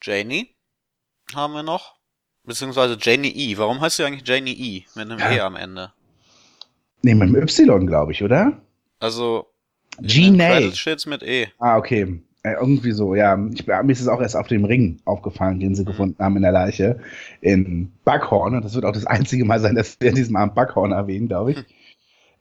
Janie 0.00 0.54
haben 1.34 1.52
wir 1.54 1.64
noch, 1.64 1.96
beziehungsweise 2.44 2.96
Janie 3.00 3.32
E. 3.34 3.58
Warum 3.58 3.80
heißt 3.80 3.96
sie 3.96 4.04
eigentlich 4.04 4.26
Janie 4.26 4.52
E. 4.52 4.84
mit 4.94 5.10
einem 5.10 5.18
ja. 5.18 5.32
E 5.32 5.40
am 5.40 5.56
Ende? 5.56 5.92
Nee, 7.02 7.14
mit 7.14 7.28
einem 7.28 7.42
Y, 7.42 7.86
glaube 7.88 8.12
ich, 8.12 8.22
oder? 8.22 8.62
Also 9.00 9.50
Gene. 10.00 10.70
steht's 10.76 11.06
mit 11.06 11.24
E. 11.24 11.48
Ah, 11.58 11.76
okay. 11.76 12.22
Äh, 12.44 12.52
irgendwie 12.60 12.92
so, 12.92 13.14
ja. 13.14 13.38
Ich, 13.54 13.66
mir 13.66 13.90
ist 13.90 14.02
es 14.02 14.08
auch 14.08 14.20
erst 14.20 14.36
auf 14.36 14.48
dem 14.48 14.66
Ring 14.66 14.98
aufgefallen, 15.06 15.60
den 15.60 15.74
sie 15.74 15.82
mhm. 15.82 15.86
gefunden 15.86 16.22
haben 16.22 16.36
in 16.36 16.42
der 16.42 16.52
Leiche 16.52 16.98
in 17.40 17.90
Buckhorn. 18.04 18.54
Und 18.54 18.64
das 18.64 18.74
wird 18.74 18.84
auch 18.84 18.92
das 18.92 19.06
einzige 19.06 19.46
Mal 19.46 19.60
sein, 19.60 19.74
dass 19.74 19.98
wir 19.98 20.10
in 20.10 20.14
diesem 20.14 20.36
Abend 20.36 20.54
Buckhorn 20.54 20.92
erwähnen, 20.92 21.26
glaube 21.28 21.52
ich. 21.52 21.56
Hm. 21.58 21.64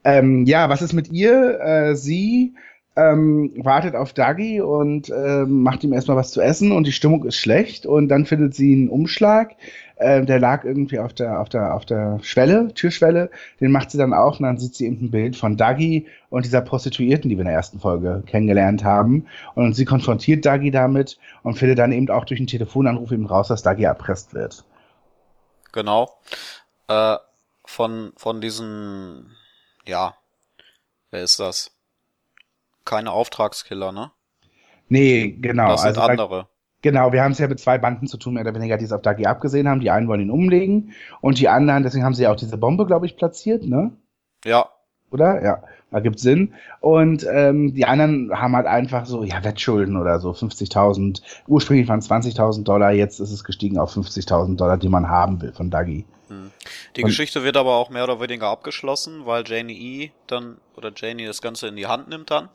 Ähm, 0.05 0.43
ja, 0.43 0.67
was 0.67 0.81
ist 0.81 0.91
mit 0.91 1.13
ihr? 1.13 1.61
Äh, 1.61 1.95
sie 1.95 2.55
ähm, 2.95 3.51
wartet 3.57 3.95
auf 3.95 4.13
Dougie 4.13 4.61
und 4.61 5.09
äh, 5.09 5.45
macht 5.45 5.83
ihm 5.83 5.93
erstmal 5.93 6.17
was 6.17 6.31
zu 6.31 6.41
essen 6.41 6.71
und 6.71 6.85
die 6.85 6.91
Stimmung 6.91 7.23
ist 7.25 7.37
schlecht 7.37 7.85
und 7.85 8.07
dann 8.09 8.25
findet 8.25 8.53
sie 8.53 8.73
einen 8.73 8.89
Umschlag 8.89 9.55
äh, 10.03 10.25
der 10.25 10.39
lag 10.39 10.63
irgendwie 10.65 10.99
auf 10.99 11.13
der, 11.13 11.39
auf 11.39 11.49
der, 11.49 11.73
auf 11.73 11.85
der 11.85 12.19
Schwelle, 12.23 12.73
Türschwelle. 12.73 13.29
Den 13.59 13.71
macht 13.71 13.91
sie 13.91 13.97
dann 13.97 14.13
auf 14.13 14.37
und 14.37 14.43
dann 14.43 14.57
sieht 14.57 14.75
sie 14.75 14.85
eben 14.85 15.05
ein 15.05 15.11
Bild 15.11 15.37
von 15.37 15.55
Dagi 15.55 16.07
und 16.29 16.45
dieser 16.45 16.61
Prostituierten, 16.61 17.29
die 17.29 17.37
wir 17.37 17.41
in 17.41 17.47
der 17.47 17.55
ersten 17.55 17.79
Folge 17.79 18.23
kennengelernt 18.25 18.83
haben. 18.83 19.27
Und 19.55 19.75
sie 19.75 19.85
konfrontiert 19.85 20.45
Dagi 20.45 20.71
damit 20.71 21.17
und 21.43 21.57
findet 21.57 21.79
dann 21.79 21.91
eben 21.91 22.09
auch 22.09 22.25
durch 22.25 22.39
einen 22.39 22.47
Telefonanruf 22.47 23.11
eben 23.11 23.25
raus, 23.25 23.47
dass 23.47 23.63
Dagi 23.63 23.83
erpresst 23.83 24.33
wird. 24.33 24.65
Genau. 25.71 26.17
Äh, 26.87 27.17
von, 27.65 28.13
von 28.17 28.41
diesen, 28.41 29.35
ja, 29.85 30.15
wer 31.11 31.23
ist 31.23 31.39
das? 31.39 31.72
Keine 32.85 33.11
Auftragskiller, 33.11 33.91
ne? 33.91 34.11
Nee, 34.89 35.37
genau. 35.39 35.69
Das 35.69 35.81
sind 35.81 35.97
also, 35.97 36.01
andere. 36.01 36.47
Genau, 36.81 37.13
wir 37.13 37.23
haben 37.23 37.31
es 37.31 37.39
ja 37.39 37.47
mit 37.47 37.59
zwei 37.59 37.77
Banden 37.77 38.07
zu 38.07 38.17
tun, 38.17 38.33
mehr 38.33 38.43
oder 38.43 38.53
weniger, 38.53 38.77
die 38.77 38.83
es 38.83 38.91
auf 38.91 39.01
Dagi 39.01 39.25
abgesehen 39.25 39.69
haben. 39.69 39.79
Die 39.79 39.89
einen 39.89 40.07
wollen 40.09 40.19
ihn 40.19 40.29
umlegen 40.29 40.93
und 41.21 41.39
die 41.39 41.47
anderen, 41.47 41.83
deswegen 41.83 42.03
haben 42.03 42.13
sie 42.13 42.23
ja 42.23 42.31
auch 42.31 42.35
diese 42.35 42.57
Bombe, 42.57 42.85
glaube 42.85 43.05
ich, 43.05 43.15
platziert, 43.15 43.63
ne? 43.63 43.95
Ja. 44.43 44.69
Oder? 45.09 45.41
Ja, 45.41 45.63
da 45.93 45.99
gibt 45.99 46.19
Sinn. 46.19 46.53
Und 46.79 47.25
ähm, 47.31 47.73
die 47.73 47.85
anderen 47.85 48.31
haben 48.33 48.55
halt 48.55 48.65
einfach 48.65 49.05
so, 49.05 49.23
ja, 49.23 49.43
Wettschulden 49.43 49.95
oder 49.95 50.19
so, 50.19 50.31
50.000. 50.31 51.21
Ursprünglich 51.47 51.87
waren 51.87 51.99
es 51.99 52.09
20.000 52.09 52.63
Dollar, 52.63 52.91
jetzt 52.91 53.19
ist 53.19 53.31
es 53.31 53.43
gestiegen 53.43 53.77
auf 53.77 53.95
50.000 53.95 54.57
Dollar, 54.57 54.77
die 54.77 54.89
man 54.89 55.07
haben 55.07 55.41
will 55.41 55.53
von 55.53 55.69
Dagi. 55.69 56.05
Hm. 56.27 56.51
Die 56.95 57.03
und, 57.03 57.07
Geschichte 57.07 57.43
wird 57.43 57.57
aber 57.57 57.75
auch 57.75 57.89
mehr 57.89 58.03
oder 58.03 58.19
weniger 58.19 58.47
abgeschlossen, 58.47 59.25
weil 59.25 59.43
Janie 59.45 59.73
E. 60.03 60.11
dann, 60.27 60.57
oder 60.75 60.91
Janie 60.95 61.25
das 61.25 61.41
Ganze 61.41 61.67
in 61.67 61.75
die 61.75 61.87
Hand 61.87 62.09
nimmt 62.09 62.31
dann 62.31 62.49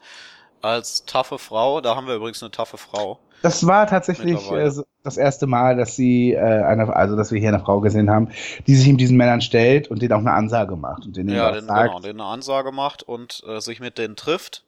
als 0.61 1.05
taffe 1.05 1.39
Frau. 1.39 1.81
Da 1.81 1.95
haben 1.95 2.07
wir 2.07 2.17
übrigens 2.17 2.43
eine 2.43 2.51
taffe 2.51 2.79
Frau. 2.79 3.19
Das 3.43 3.67
war 3.67 3.87
tatsächlich 3.87 4.51
äh, 4.51 4.71
das 5.05 5.17
erste 5.17 5.47
Mal, 5.47 5.77
dass 5.77 5.97
sie 5.97 6.33
äh, 6.33 6.39
eine, 6.39 6.95
also 6.95 7.17
dass 7.17 7.31
wir 7.33 7.41
hier 7.41 7.51
eine 7.51 7.61
Frau 7.61 7.81
gesehen 7.81 8.11
haben, 8.11 8.31
die 8.67 8.75
sich 8.75 8.87
ihm 8.89 8.97
diesen 8.97 9.17
Männern 9.17 9.41
stellt 9.41 9.89
und 9.89 10.03
denen 10.03 10.13
auch 10.13 10.19
eine 10.19 10.33
Ansage 10.33 10.77
macht 10.77 11.07
und 11.07 11.17
denen 11.17 11.31
ja, 11.31 11.53
den, 11.53 11.67
sagt, 11.67 11.89
genau, 11.89 12.01
denen 12.01 12.21
eine 12.21 12.31
Ansage 12.31 12.73
macht 12.73 13.03
und 13.03 13.43
äh, 13.47 13.61
sich 13.61 13.81
mit 13.81 13.99
denen 13.99 14.17
trifft 14.17 14.65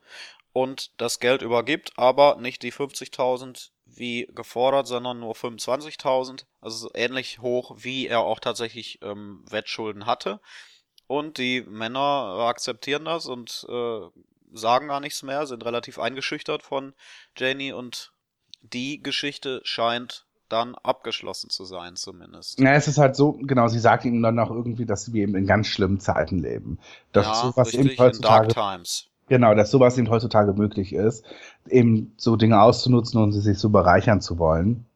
und 0.53 0.93
das 1.01 1.21
Geld 1.21 1.43
übergibt, 1.43 1.93
aber 1.97 2.37
nicht 2.41 2.63
die 2.63 2.73
50.000 2.73 3.71
wie 3.87 4.29
gefordert, 4.35 4.87
sondern 4.87 5.21
nur 5.21 5.35
25.000, 5.35 6.45
also 6.61 6.91
ähnlich 6.95 7.41
hoch, 7.41 7.77
wie 7.79 8.07
er 8.07 8.21
auch 8.21 8.41
tatsächlich 8.41 9.01
ähm, 9.03 9.45
Wettschulden 9.49 10.07
hatte. 10.07 10.41
Und 11.07 11.39
die 11.39 11.63
Männer 11.63 12.37
akzeptieren 12.49 13.05
das 13.05 13.27
und 13.27 13.67
äh, 13.69 14.01
sagen 14.53 14.89
gar 14.89 15.01
nichts 15.01 15.23
mehr, 15.23 15.47
sind 15.47 15.65
relativ 15.65 15.99
eingeschüchtert 15.99 16.63
von 16.63 16.95
Janie 17.37 17.73
und 17.73 18.13
die 18.63 19.03
Geschichte 19.03 19.61
scheint 19.65 20.27
dann 20.49 20.75
abgeschlossen 20.75 21.49
zu 21.49 21.65
sein, 21.65 21.97
zumindest. 21.97 22.59
Ja, 22.59 22.73
es 22.73 22.89
ist 22.89 22.99
halt 22.99 23.17
so, 23.17 23.33
genau, 23.33 23.69
sie 23.69 23.79
sagt 23.79 24.05
ihm 24.05 24.23
dann 24.23 24.39
auch 24.39 24.51
irgendwie, 24.51 24.85
dass 24.85 25.13
wir 25.13 25.23
eben 25.23 25.37
in 25.37 25.47
ganz 25.47 25.69
schlimmen 25.69 26.01
Zeiten 26.01 26.39
leben. 26.39 26.79
Dass 27.13 27.27
ja, 27.27 27.35
sowas 27.35 27.69
richtig, 27.69 27.93
eben 27.93 27.99
heutzutage, 27.99 28.49
in 28.49 28.55
Dark 28.55 28.77
Times. 28.77 29.07
Genau, 29.29 29.55
dass 29.55 29.71
sowas 29.71 29.97
eben 29.97 30.11
heutzutage 30.11 30.53
möglich 30.53 30.93
ist, 30.93 31.25
eben 31.69 32.13
so 32.17 32.35
Dinge 32.35 32.61
auszunutzen 32.61 33.23
und 33.23 33.33
sie 33.33 33.41
sich 33.41 33.59
so 33.59 33.71
bereichern 33.71 34.21
zu 34.21 34.39
wollen. 34.39 34.87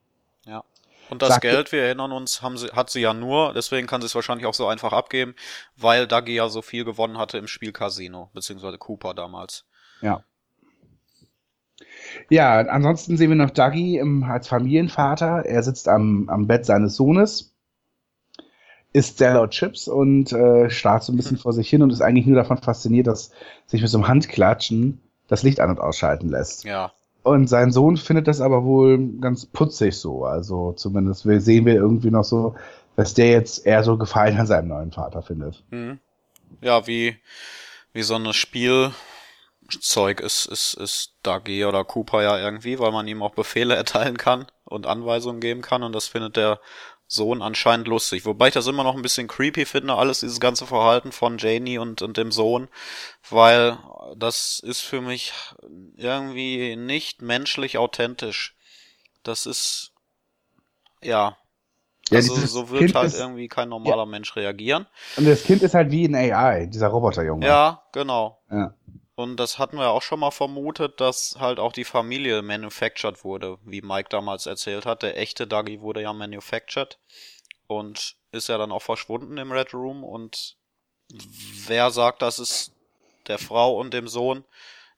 Ja. 0.45 0.63
Und 1.09 1.21
das 1.21 1.29
Sagt 1.29 1.41
Geld, 1.41 1.71
wir 1.71 1.83
erinnern 1.83 2.11
uns, 2.11 2.41
haben 2.41 2.57
sie, 2.57 2.67
hat 2.67 2.89
sie 2.89 2.99
ja 2.99 3.13
nur, 3.13 3.53
deswegen 3.53 3.87
kann 3.87 4.01
sie 4.01 4.07
es 4.07 4.15
wahrscheinlich 4.15 4.47
auch 4.47 4.53
so 4.53 4.67
einfach 4.67 4.91
abgeben, 4.91 5.35
weil 5.77 6.07
Dagi 6.07 6.35
ja 6.35 6.49
so 6.49 6.61
viel 6.61 6.83
gewonnen 6.83 7.17
hatte 7.17 7.37
im 7.37 7.47
Spiel 7.47 7.71
Casino, 7.71 8.29
beziehungsweise 8.33 8.77
Cooper 8.77 9.13
damals. 9.13 9.63
Ja. 10.01 10.23
Ja, 12.29 12.59
ansonsten 12.59 13.17
sehen 13.17 13.29
wir 13.29 13.35
noch 13.35 13.51
Dougie 13.51 13.97
im, 13.97 14.23
als 14.23 14.47
Familienvater. 14.47 15.45
Er 15.45 15.63
sitzt 15.63 15.87
am, 15.87 16.29
am 16.29 16.47
Bett 16.47 16.65
seines 16.65 16.95
Sohnes, 16.95 17.53
isst 18.93 19.17
sehr 19.17 19.33
laut 19.33 19.51
Chips 19.51 19.87
und 19.87 20.31
äh, 20.31 20.69
starrt 20.69 21.03
so 21.03 21.13
ein 21.13 21.17
bisschen 21.17 21.37
vor 21.37 21.53
sich 21.53 21.69
hin 21.69 21.81
und 21.81 21.91
ist 21.91 22.01
eigentlich 22.01 22.25
nur 22.25 22.37
davon 22.37 22.57
fasziniert, 22.57 23.07
dass 23.07 23.31
sich 23.65 23.81
mit 23.81 23.89
so 23.89 23.97
einem 23.97 24.07
Handklatschen 24.07 25.01
das 25.27 25.43
Licht 25.43 25.59
an- 25.59 25.71
und 25.71 25.79
ausschalten 25.79 26.29
lässt. 26.29 26.63
Ja. 26.65 26.91
Und 27.23 27.47
sein 27.47 27.71
Sohn 27.71 27.97
findet 27.97 28.27
das 28.27 28.39
aber 28.39 28.63
wohl 28.63 28.99
ganz 29.19 29.47
putzig 29.47 29.97
so. 29.97 30.25
Also 30.25 30.73
zumindest 30.73 31.23
sehen 31.23 31.65
wir 31.65 31.73
irgendwie 31.73 32.11
noch 32.11 32.23
so, 32.23 32.53
dass 32.95 33.15
der 33.15 33.31
jetzt 33.31 33.65
eher 33.65 33.83
so 33.83 33.97
Gefallen 33.97 34.37
an 34.37 34.45
seinem 34.45 34.67
neuen 34.67 34.91
Vater 34.91 35.23
findet. 35.23 35.63
Mhm. 35.71 35.99
Ja, 36.61 36.85
wie, 36.85 37.15
wie 37.93 38.03
so 38.03 38.15
ein 38.15 38.31
Spiel, 38.33 38.91
Zeug 39.81 40.19
ist, 40.21 40.45
ist, 40.45 40.73
ist 40.75 41.13
Dagi 41.23 41.65
oder 41.65 41.83
Cooper 41.83 42.21
ja 42.23 42.37
irgendwie, 42.37 42.79
weil 42.79 42.91
man 42.91 43.07
ihm 43.07 43.23
auch 43.23 43.33
Befehle 43.35 43.75
erteilen 43.77 44.17
kann 44.17 44.47
und 44.65 44.87
Anweisungen 44.87 45.41
geben 45.41 45.61
kann 45.61 45.83
und 45.83 45.93
das 45.93 46.07
findet 46.07 46.35
der 46.37 46.59
Sohn 47.07 47.41
anscheinend 47.41 47.87
lustig. 47.87 48.25
Wobei 48.25 48.47
ich 48.47 48.53
das 48.55 48.67
immer 48.67 48.83
noch 48.83 48.95
ein 48.95 49.01
bisschen 49.03 49.27
creepy 49.27 49.65
finde, 49.65 49.95
alles 49.95 50.21
dieses 50.21 50.39
ganze 50.39 50.65
Verhalten 50.65 51.11
von 51.11 51.37
Janie 51.37 51.77
und, 51.77 52.01
und 52.01 52.17
dem 52.17 52.31
Sohn, 52.31 52.67
weil 53.29 53.77
das 54.15 54.59
ist 54.59 54.81
für 54.81 55.01
mich 55.01 55.33
irgendwie 55.97 56.75
nicht 56.75 57.21
menschlich 57.21 57.77
authentisch. 57.77 58.55
Das 59.23 59.45
ist, 59.45 59.93
ja, 61.01 61.37
Ja, 62.09 62.17
also 62.19 62.35
so 62.45 62.69
wird 62.69 62.79
Kind 62.79 62.95
halt 62.95 63.13
ist- 63.13 63.19
irgendwie 63.19 63.47
kein 63.47 63.69
normaler 63.69 64.05
Mensch 64.05 64.35
reagieren. 64.35 64.87
Und 65.17 65.25
das 65.25 65.43
Kind 65.43 65.63
ist 65.63 65.73
halt 65.73 65.91
wie 65.91 66.05
ein 66.05 66.15
AI, 66.15 66.65
dieser 66.67 66.87
Roboterjunge. 66.87 67.45
Ja, 67.45 67.83
genau. 67.93 68.39
Ja. 68.51 68.73
Und 69.15 69.37
das 69.37 69.57
hatten 69.59 69.77
wir 69.77 69.89
auch 69.91 70.01
schon 70.01 70.19
mal 70.19 70.31
vermutet, 70.31 70.99
dass 70.99 71.37
halt 71.39 71.57
auch 71.57 71.71
die 71.71 71.85
Familie 71.85 72.41
manufactured 72.41 73.23
wurde, 73.23 73.57
wie 73.63 73.81
Mike 73.81 74.09
damals 74.09 74.45
erzählt 74.45 74.85
hat. 74.85 75.03
Der 75.03 75.17
echte 75.17 75.47
Dougie 75.47 75.79
wurde 75.79 76.01
ja 76.01 76.11
manufactured 76.11 76.99
und 77.67 78.17
ist 78.31 78.49
ja 78.49 78.57
dann 78.57 78.73
auch 78.73 78.81
verschwunden 78.81 79.37
im 79.37 79.53
Red 79.53 79.73
Room. 79.73 80.03
Und 80.03 80.57
wer 81.67 81.91
sagt, 81.91 82.21
dass 82.21 82.39
es 82.39 82.73
der 83.27 83.37
Frau 83.37 83.79
und 83.79 83.93
dem 83.93 84.09
Sohn 84.09 84.43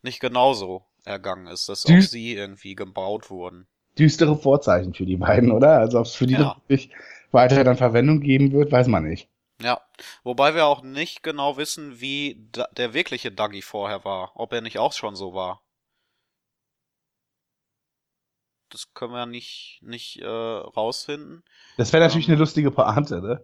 nicht 0.02 0.20
genauso 0.20 0.84
ergangen 1.06 1.48
ist, 1.48 1.70
dass 1.70 1.86
auch 1.86 2.02
sie 2.02 2.34
irgendwie 2.34 2.76
gebaut 2.76 3.30
wurden. 3.30 3.68
Düstere 4.00 4.36
Vorzeichen 4.36 4.94
für 4.94 5.06
die 5.06 5.18
beiden, 5.18 5.52
oder? 5.52 5.78
Also 5.78 6.00
ob 6.00 6.06
es 6.06 6.16
für 6.16 6.28
die 6.28 6.34
Ja. 6.34 6.58
wirklich 6.68 6.90
weiter 7.32 7.64
dann 7.64 7.78
Verwendung 7.78 8.20
geben 8.20 8.52
wird, 8.52 8.72
weiß 8.72 8.88
man 8.88 9.04
nicht. 9.04 9.30
Ja, 9.62 9.82
wobei 10.24 10.56
wir 10.56 10.66
auch 10.66 10.82
nicht 10.82 11.22
genau 11.22 11.58
wissen, 11.58 12.00
wie 12.00 12.50
der 12.76 12.94
wirkliche 12.96 13.32
Dougie 13.32 13.62
vorher 13.62 14.04
war, 14.04 14.32
ob 14.34 14.52
er 14.52 14.62
nicht 14.62 14.80
auch 14.80 14.94
schon 14.94 15.16
so 15.16 15.36
war. 15.36 15.62
Das 18.70 18.94
können 18.94 19.12
wir 19.14 19.26
nicht 19.26 19.80
nicht 19.82 20.20
äh, 20.22 20.26
rausfinden. 20.26 21.44
Das 21.78 21.94
wäre 21.94 22.04
natürlich 22.04 22.28
Ähm. 22.28 22.30
eine 22.30 22.38
lustige 22.38 22.72
Pointe, 22.72 23.22
ne? 23.22 23.44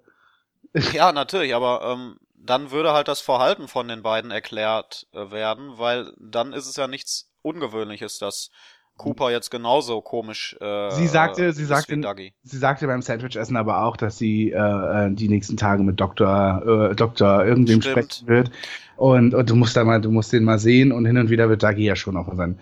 Ja, 0.91 1.11
natürlich, 1.11 1.53
aber 1.55 1.81
ähm, 1.83 2.17
dann 2.35 2.71
würde 2.71 2.93
halt 2.93 3.07
das 3.07 3.21
Verhalten 3.21 3.67
von 3.67 3.87
den 3.87 4.03
beiden 4.03 4.31
erklärt 4.31 5.07
äh, 5.13 5.31
werden, 5.31 5.77
weil 5.77 6.13
dann 6.19 6.53
ist 6.53 6.67
es 6.67 6.75
ja 6.75 6.87
nichts 6.87 7.31
Ungewöhnliches, 7.41 8.17
dass 8.19 8.49
Cooper 8.97 9.31
jetzt 9.31 9.49
genauso 9.49 10.01
komisch 10.01 10.55
äh, 10.61 10.91
Sie 10.91 11.07
sagte- 11.07 11.51
sie 11.51 11.63
ist 11.63 11.67
sagte-. 11.69 11.99
Sie 12.43 12.57
sagte 12.57 12.87
beim 12.87 13.01
Sandwichessen 13.01 13.57
aber 13.57 13.83
auch, 13.85 13.97
dass 13.97 14.17
sie 14.17 14.51
äh, 14.51 14.55
äh, 14.57 15.09
die 15.11 15.29
nächsten 15.29 15.57
Tage 15.57 15.83
mit 15.83 15.99
Doktor, 15.99 16.91
äh, 16.91 16.95
Doktor 16.95 17.43
irgendwem 17.45 17.81
Stimmt. 17.81 18.13
sprechen 18.13 18.27
wird. 18.27 18.51
Und, 18.95 19.33
und 19.33 19.49
du 19.49 19.55
musst 19.55 19.75
da 19.75 19.83
mal, 19.83 19.99
du 19.99 20.11
musst 20.11 20.31
den 20.31 20.43
mal 20.43 20.59
sehen 20.59 20.91
und 20.91 21.05
hin 21.05 21.17
und 21.17 21.29
wieder 21.29 21.49
wird 21.49 21.63
Dagi 21.63 21.83
ja 21.85 21.95
schon 21.95 22.15
auch 22.15 22.25
von 22.27 22.37
seinem, 22.37 22.59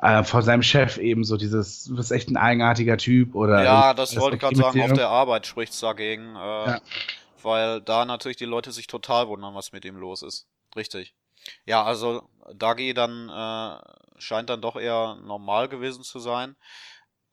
äh, 0.00 0.24
von 0.24 0.40
seinem 0.42 0.62
Chef 0.62 0.96
eben 0.96 1.22
so 1.24 1.36
dieses, 1.36 1.84
du 1.84 1.96
bist 1.96 2.10
echt 2.10 2.30
ein 2.30 2.38
eigenartiger 2.38 2.96
Typ 2.96 3.34
oder. 3.34 3.62
Ja, 3.62 3.92
das 3.94 4.18
wollte 4.18 4.36
ich 4.36 4.40
gerade 4.42 4.56
sagen, 4.56 4.80
auf 4.80 4.92
der 4.94 5.08
Arbeit 5.10 5.46
spricht's 5.46 5.78
dagegen, 5.80 6.34
äh, 6.34 6.38
Ja. 6.38 6.80
weil 7.42 7.82
da 7.82 8.06
natürlich 8.06 8.38
die 8.38 8.46
Leute 8.46 8.72
sich 8.72 8.86
total 8.86 9.28
wundern, 9.28 9.54
was 9.54 9.72
mit 9.72 9.84
ihm 9.84 9.96
los 9.96 10.22
ist. 10.22 10.46
Richtig. 10.74 11.14
Ja, 11.66 11.84
also 11.84 12.28
Dagi 12.54 12.94
dann 12.94 13.28
äh, 13.28 14.20
scheint 14.20 14.50
dann 14.50 14.62
doch 14.62 14.76
eher 14.76 15.16
normal 15.22 15.68
gewesen 15.68 16.02
zu 16.04 16.18
sein. 16.18 16.56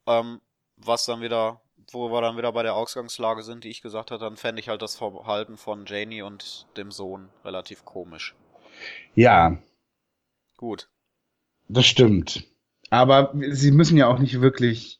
Ähm, 0.07 0.41
was 0.77 1.05
dann 1.05 1.21
wieder, 1.21 1.61
wo 1.91 2.11
wir 2.11 2.21
dann 2.21 2.37
wieder 2.37 2.51
bei 2.53 2.63
der 2.63 2.75
Ausgangslage 2.75 3.43
sind, 3.43 3.63
die 3.63 3.69
ich 3.69 3.81
gesagt 3.81 4.11
hatte, 4.11 4.23
dann 4.23 4.37
fände 4.37 4.59
ich 4.61 4.69
halt 4.69 4.81
das 4.81 4.95
Verhalten 4.97 5.57
von 5.57 5.85
Janie 5.85 6.21
und 6.23 6.67
dem 6.77 6.91
Sohn 6.91 7.29
relativ 7.43 7.85
komisch. 7.85 8.35
Ja, 9.15 9.57
Gut. 10.57 10.89
das 11.67 11.85
stimmt. 11.85 12.45
Aber 12.89 13.33
sie 13.51 13.71
müssen 13.71 13.97
ja 13.97 14.07
auch 14.07 14.19
nicht 14.19 14.41
wirklich, 14.41 14.99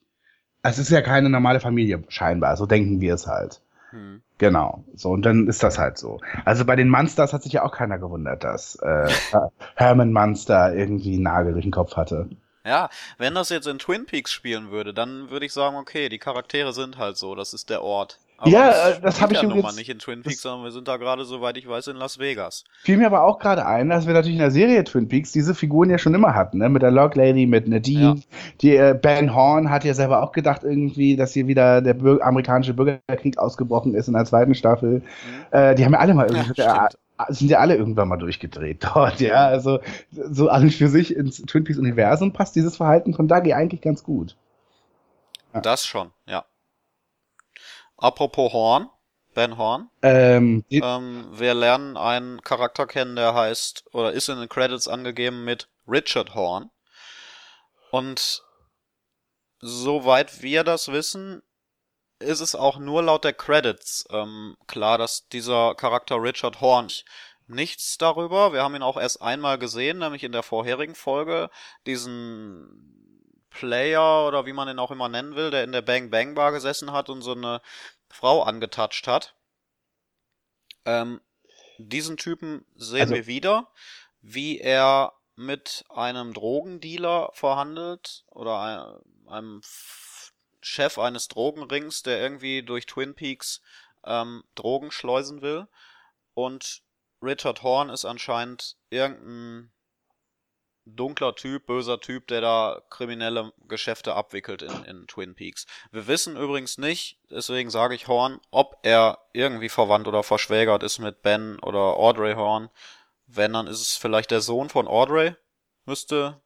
es 0.64 0.80
ist 0.80 0.90
ja 0.92 1.02
keine 1.02 1.30
normale 1.30 1.60
Familie 1.60 2.04
scheinbar, 2.10 2.58
so 2.58 2.66
denken 2.66 3.02
wir 3.02 3.14
es 3.16 3.28
halt. 3.28 3.62
Hm. 3.92 4.22
Genau. 4.38 4.84
So, 4.96 5.10
und 5.12 5.24
dann 5.26 5.48
ist 5.48 5.62
das 5.64 5.78
halt 5.78 5.98
so. 5.98 6.20
Also 6.46 6.66
bei 6.66 6.76
den 6.76 6.90
Monsters 6.90 7.34
hat 7.34 7.44
sich 7.44 7.54
ja 7.54 7.64
auch 7.64 7.72
keiner 7.72 8.00
gewundert, 8.00 8.44
dass 8.44 8.76
äh, 8.82 9.20
Her- 9.32 9.52
Herman 9.76 10.14
Munster 10.14 10.74
irgendwie 10.74 11.16
einen 11.16 11.24
Nagel 11.24 11.54
durch 11.54 11.66
den 11.66 11.72
Kopf 11.72 11.96
hatte. 11.96 12.30
Ja, 12.66 12.90
wenn 13.18 13.34
das 13.34 13.50
jetzt 13.50 13.68
in 13.68 13.80
Twin 13.80 14.06
Peaks 14.06 14.32
spielen 14.32 14.72
würde, 14.72 14.94
dann 14.94 15.30
würde 15.32 15.46
ich 15.46 15.54
sagen, 15.54 15.76
okay, 15.78 16.10
die 16.10 16.20
Charaktere 16.20 16.74
sind 16.74 16.98
halt 16.98 17.18
so, 17.18 17.34
das 17.36 17.54
ist 17.54 17.70
der 17.70 17.82
Ort. 17.84 18.20
Ja, 18.44 18.70
es 18.72 18.98
äh, 18.98 19.02
das 19.02 19.16
spielt 19.16 19.22
hab 19.22 19.32
ich 19.32 19.38
ja 19.38 19.44
übrigens- 19.44 19.64
mal 19.64 19.76
nicht 19.76 19.90
in 19.90 20.00
Twin 20.00 20.24
Peaks, 20.24 20.42
sondern 20.42 20.64
wir 20.64 20.72
sind 20.72 20.88
da 20.88 20.98
gerade, 20.98 21.26
soweit 21.26 21.58
ich 21.58 21.68
weiß, 21.70 21.88
in 21.88 21.98
Las 21.98 22.18
Vegas. 22.18 22.64
Fiel 22.82 22.98
mir 22.98 23.06
aber 23.06 23.24
auch 23.24 23.38
gerade 23.38 23.68
ein, 23.68 23.90
dass 23.90 24.08
wir 24.08 24.14
natürlich 24.16 24.34
in 24.36 24.42
der 24.42 24.50
Serie 24.50 24.84
Twin 24.84 25.08
Peaks 25.08 25.32
diese 25.32 25.54
Figuren 25.54 25.92
ja 25.92 26.00
schon 26.00 26.16
immer 26.16 26.34
hatten, 26.34 26.58
ne? 26.58 26.68
Mit 26.68 26.82
der 26.82 26.90
Log 26.90 27.16
Lady, 27.16 27.46
mit 27.46 27.68
Nadine. 27.68 28.16
Ja. 28.16 28.16
Die 28.62 28.76
äh, 28.76 28.98
Ben 29.00 29.36
Horn 29.36 29.70
hat 29.70 29.84
ja 29.84 29.94
selber 29.94 30.24
auch 30.24 30.32
gedacht 30.32 30.64
irgendwie, 30.64 31.16
dass 31.16 31.34
hier 31.34 31.46
wieder 31.46 31.82
der 31.84 31.94
Bür 31.94 32.26
amerikanische 32.26 32.74
Bürgerkrieg 32.74 33.38
ausgebrochen 33.38 33.94
ist 33.94 34.08
in 34.08 34.16
der 34.16 34.26
zweiten 34.26 34.56
Staffel. 34.56 35.02
Mhm. 35.02 35.04
Äh, 35.52 35.76
die 35.76 35.86
haben 35.86 35.94
ja 35.94 36.00
alle 36.00 36.14
mal 36.16 36.26
irgendwie, 36.26 36.60
Ja, 36.60 36.90
sind 37.30 37.50
ja 37.50 37.60
alle 37.60 37.76
irgendwann 37.76 38.08
mal 38.08 38.18
durchgedreht 38.18 38.84
dort, 38.96 39.20
ja. 39.20 39.48
Also 39.48 39.80
so 40.12 40.50
alles 40.50 40.76
für 40.76 40.90
sich 40.90 41.16
ins 41.16 41.42
Twin 41.42 41.64
Peaks 41.64 41.80
Universum 41.80 42.34
passt 42.34 42.56
dieses 42.56 42.78
Verhalten 42.78 43.14
von 43.14 43.28
Dougie 43.28 43.54
eigentlich 43.54 43.82
ganz 43.82 44.04
gut. 44.04 44.36
Ja. 45.54 45.62
Das 45.62 45.86
schon, 45.86 46.12
ja. 46.28 46.46
Apropos 47.98 48.52
Horn, 48.54 48.90
Ben 49.34 49.58
Horn. 49.58 49.90
Ähm, 50.02 50.64
Ähm, 50.70 51.28
wir 51.32 51.54
lernen 51.54 51.98
einen 51.98 52.42
Charakter 52.42 52.88
kennen, 52.88 53.16
der 53.16 53.34
heißt, 53.34 53.86
oder 53.94 54.12
ist 54.12 54.30
in 54.30 54.40
den 54.40 54.50
Credits 54.50 54.88
angegeben 54.88 55.44
mit 55.44 55.70
Richard 55.88 56.36
Horn. 56.36 56.72
Und 57.92 58.44
soweit 59.60 60.42
wir 60.42 60.64
das 60.64 60.92
wissen, 60.92 61.44
ist 62.22 62.40
es 62.40 62.56
auch 62.56 62.78
nur 62.78 63.04
laut 63.04 63.24
der 63.24 63.34
Credits 63.34 64.06
ähm, 64.10 64.56
klar, 64.68 64.98
dass 64.98 65.28
dieser 65.30 65.76
Charakter 65.76 66.22
Richard 66.22 66.62
Horn 66.62 66.88
nichts 67.48 67.98
darüber. 67.98 68.54
Wir 68.54 68.64
haben 68.64 68.76
ihn 68.76 68.84
auch 68.84 68.98
erst 68.98 69.22
einmal 69.22 69.58
gesehen, 69.58 70.00
nämlich 70.00 70.24
in 70.24 70.32
der 70.32 70.44
vorherigen 70.44 70.96
Folge, 70.96 71.50
diesen 71.86 73.46
Player 73.50 74.26
oder 74.28 74.46
wie 74.46 74.54
man 74.54 74.70
ihn 74.70 74.80
auch 74.80 74.92
immer 74.92 75.10
nennen 75.10 75.36
will, 75.36 75.52
der 75.52 75.64
in 75.66 75.74
der 75.74 75.82
Bang 75.82 76.10
Bang 76.10 76.36
Bar 76.36 76.52
gesessen 76.54 76.92
hat 76.94 77.10
und 77.10 77.22
so 77.22 77.34
eine 77.34 77.62
Frau 78.10 78.44
angetatscht 78.44 79.08
hat. 79.08 79.36
Ähm, 80.86 81.20
diesen 81.78 82.18
Typen 82.18 82.66
sehen 82.76 83.02
Also- 83.02 83.16
wir 83.16 83.28
wieder, 83.28 83.68
wie 84.22 84.60
er 84.60 85.14
mit 85.36 85.84
einem 85.90 86.34
Drogendealer 86.34 87.32
verhandelt 87.34 88.24
oder 88.28 88.60
ein- 88.60 89.28
einem 89.32 89.62
Chef 90.62 90.98
eines 90.98 91.28
Drogenrings, 91.28 92.04
der 92.04 92.22
irgendwie 92.22 92.64
durch 92.64 92.86
Twin 92.86 93.16
Peaks 93.16 93.62
ähm, 94.06 94.44
Drogen 94.56 94.92
schleusen 94.92 95.42
will. 95.42 95.68
Und 96.34 96.82
Richard 97.22 97.64
Horn 97.64 97.90
ist 97.90 98.06
anscheinend 98.06 98.78
irgendein 98.90 99.72
dunkler 100.86 101.36
Typ, 101.36 101.68
böser 101.68 102.00
Typ, 102.00 102.28
der 102.28 102.42
da 102.42 102.82
kriminelle 102.90 103.54
Geschäfte 103.68 104.16
abwickelt 104.16 104.62
in, 104.62 104.84
in 104.86 105.08
Twin 105.08 105.36
Peaks. 105.36 105.66
Wir 105.92 106.08
wissen 106.08 106.36
übrigens 106.36 106.78
nicht, 106.78 107.20
deswegen 107.30 107.70
sage 107.70 107.94
ich 107.94 108.08
Horn, 108.08 108.40
ob 108.50 108.80
er 108.84 109.20
irgendwie 109.34 109.70
verwandt 109.70 110.08
oder 110.08 110.24
verschwägert 110.24 110.84
ist 110.84 111.00
mit 111.00 111.22
Ben 111.22 111.60
oder 111.60 111.98
Audrey 111.98 112.34
Horn. 112.34 112.70
Wenn, 113.28 113.54
dann 113.54 113.68
ist 113.68 113.82
es 113.82 113.96
vielleicht 113.96 114.32
der 114.32 114.42
Sohn 114.42 114.70
von 114.70 114.88
Audrey. 114.88 115.36
Müsste 115.86 116.42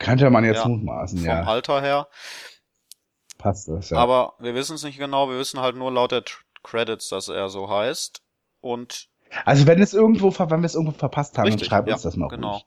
könnte 0.00 0.30
man 0.30 0.44
jetzt 0.44 0.62
ja, 0.62 0.68
mutmaßen, 0.68 1.18
vom 1.18 1.26
ja. 1.26 1.42
Alter 1.42 1.80
her. 1.82 2.08
Passt 3.40 3.68
das, 3.68 3.90
ja. 3.90 3.98
Aber 3.98 4.34
wir 4.38 4.54
wissen 4.54 4.74
es 4.76 4.84
nicht 4.84 4.98
genau. 4.98 5.28
Wir 5.28 5.38
wissen 5.38 5.60
halt 5.60 5.76
nur 5.76 5.90
laut 5.90 6.12
der 6.12 6.22
Tr- 6.22 6.42
Credits, 6.62 7.08
dass 7.08 7.28
er 7.28 7.48
so 7.48 7.70
heißt. 7.70 8.22
Und 8.60 9.08
also 9.44 9.66
wenn 9.66 9.80
es 9.80 9.94
irgendwo, 9.94 10.32
wenn 10.38 10.60
wir 10.60 10.66
es 10.66 10.74
irgendwo 10.74 10.92
verpasst 10.92 11.38
haben, 11.38 11.46
Richtig, 11.46 11.68
dann 11.68 11.68
schreibt 11.68 11.88
ja, 11.88 11.94
uns 11.94 12.02
das 12.02 12.16
mal 12.16 12.28
genau. 12.28 12.52
ruhig. 12.52 12.66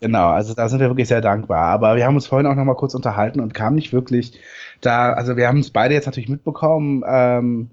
Genau, 0.00 0.28
also 0.28 0.54
da 0.54 0.68
sind 0.68 0.80
wir 0.80 0.88
wirklich 0.88 1.08
sehr 1.08 1.20
dankbar. 1.20 1.66
Aber 1.66 1.96
wir 1.96 2.04
haben 2.06 2.14
uns 2.14 2.26
vorhin 2.26 2.46
auch 2.46 2.54
noch 2.54 2.64
mal 2.64 2.74
kurz 2.74 2.94
unterhalten 2.94 3.40
und 3.40 3.54
kamen 3.54 3.76
nicht 3.76 3.92
wirklich 3.92 4.38
da, 4.80 5.12
also 5.12 5.36
wir 5.36 5.48
haben 5.48 5.60
es 5.60 5.70
beide 5.70 5.94
jetzt 5.94 6.06
natürlich 6.06 6.28
mitbekommen, 6.28 7.02
ähm, 7.06 7.70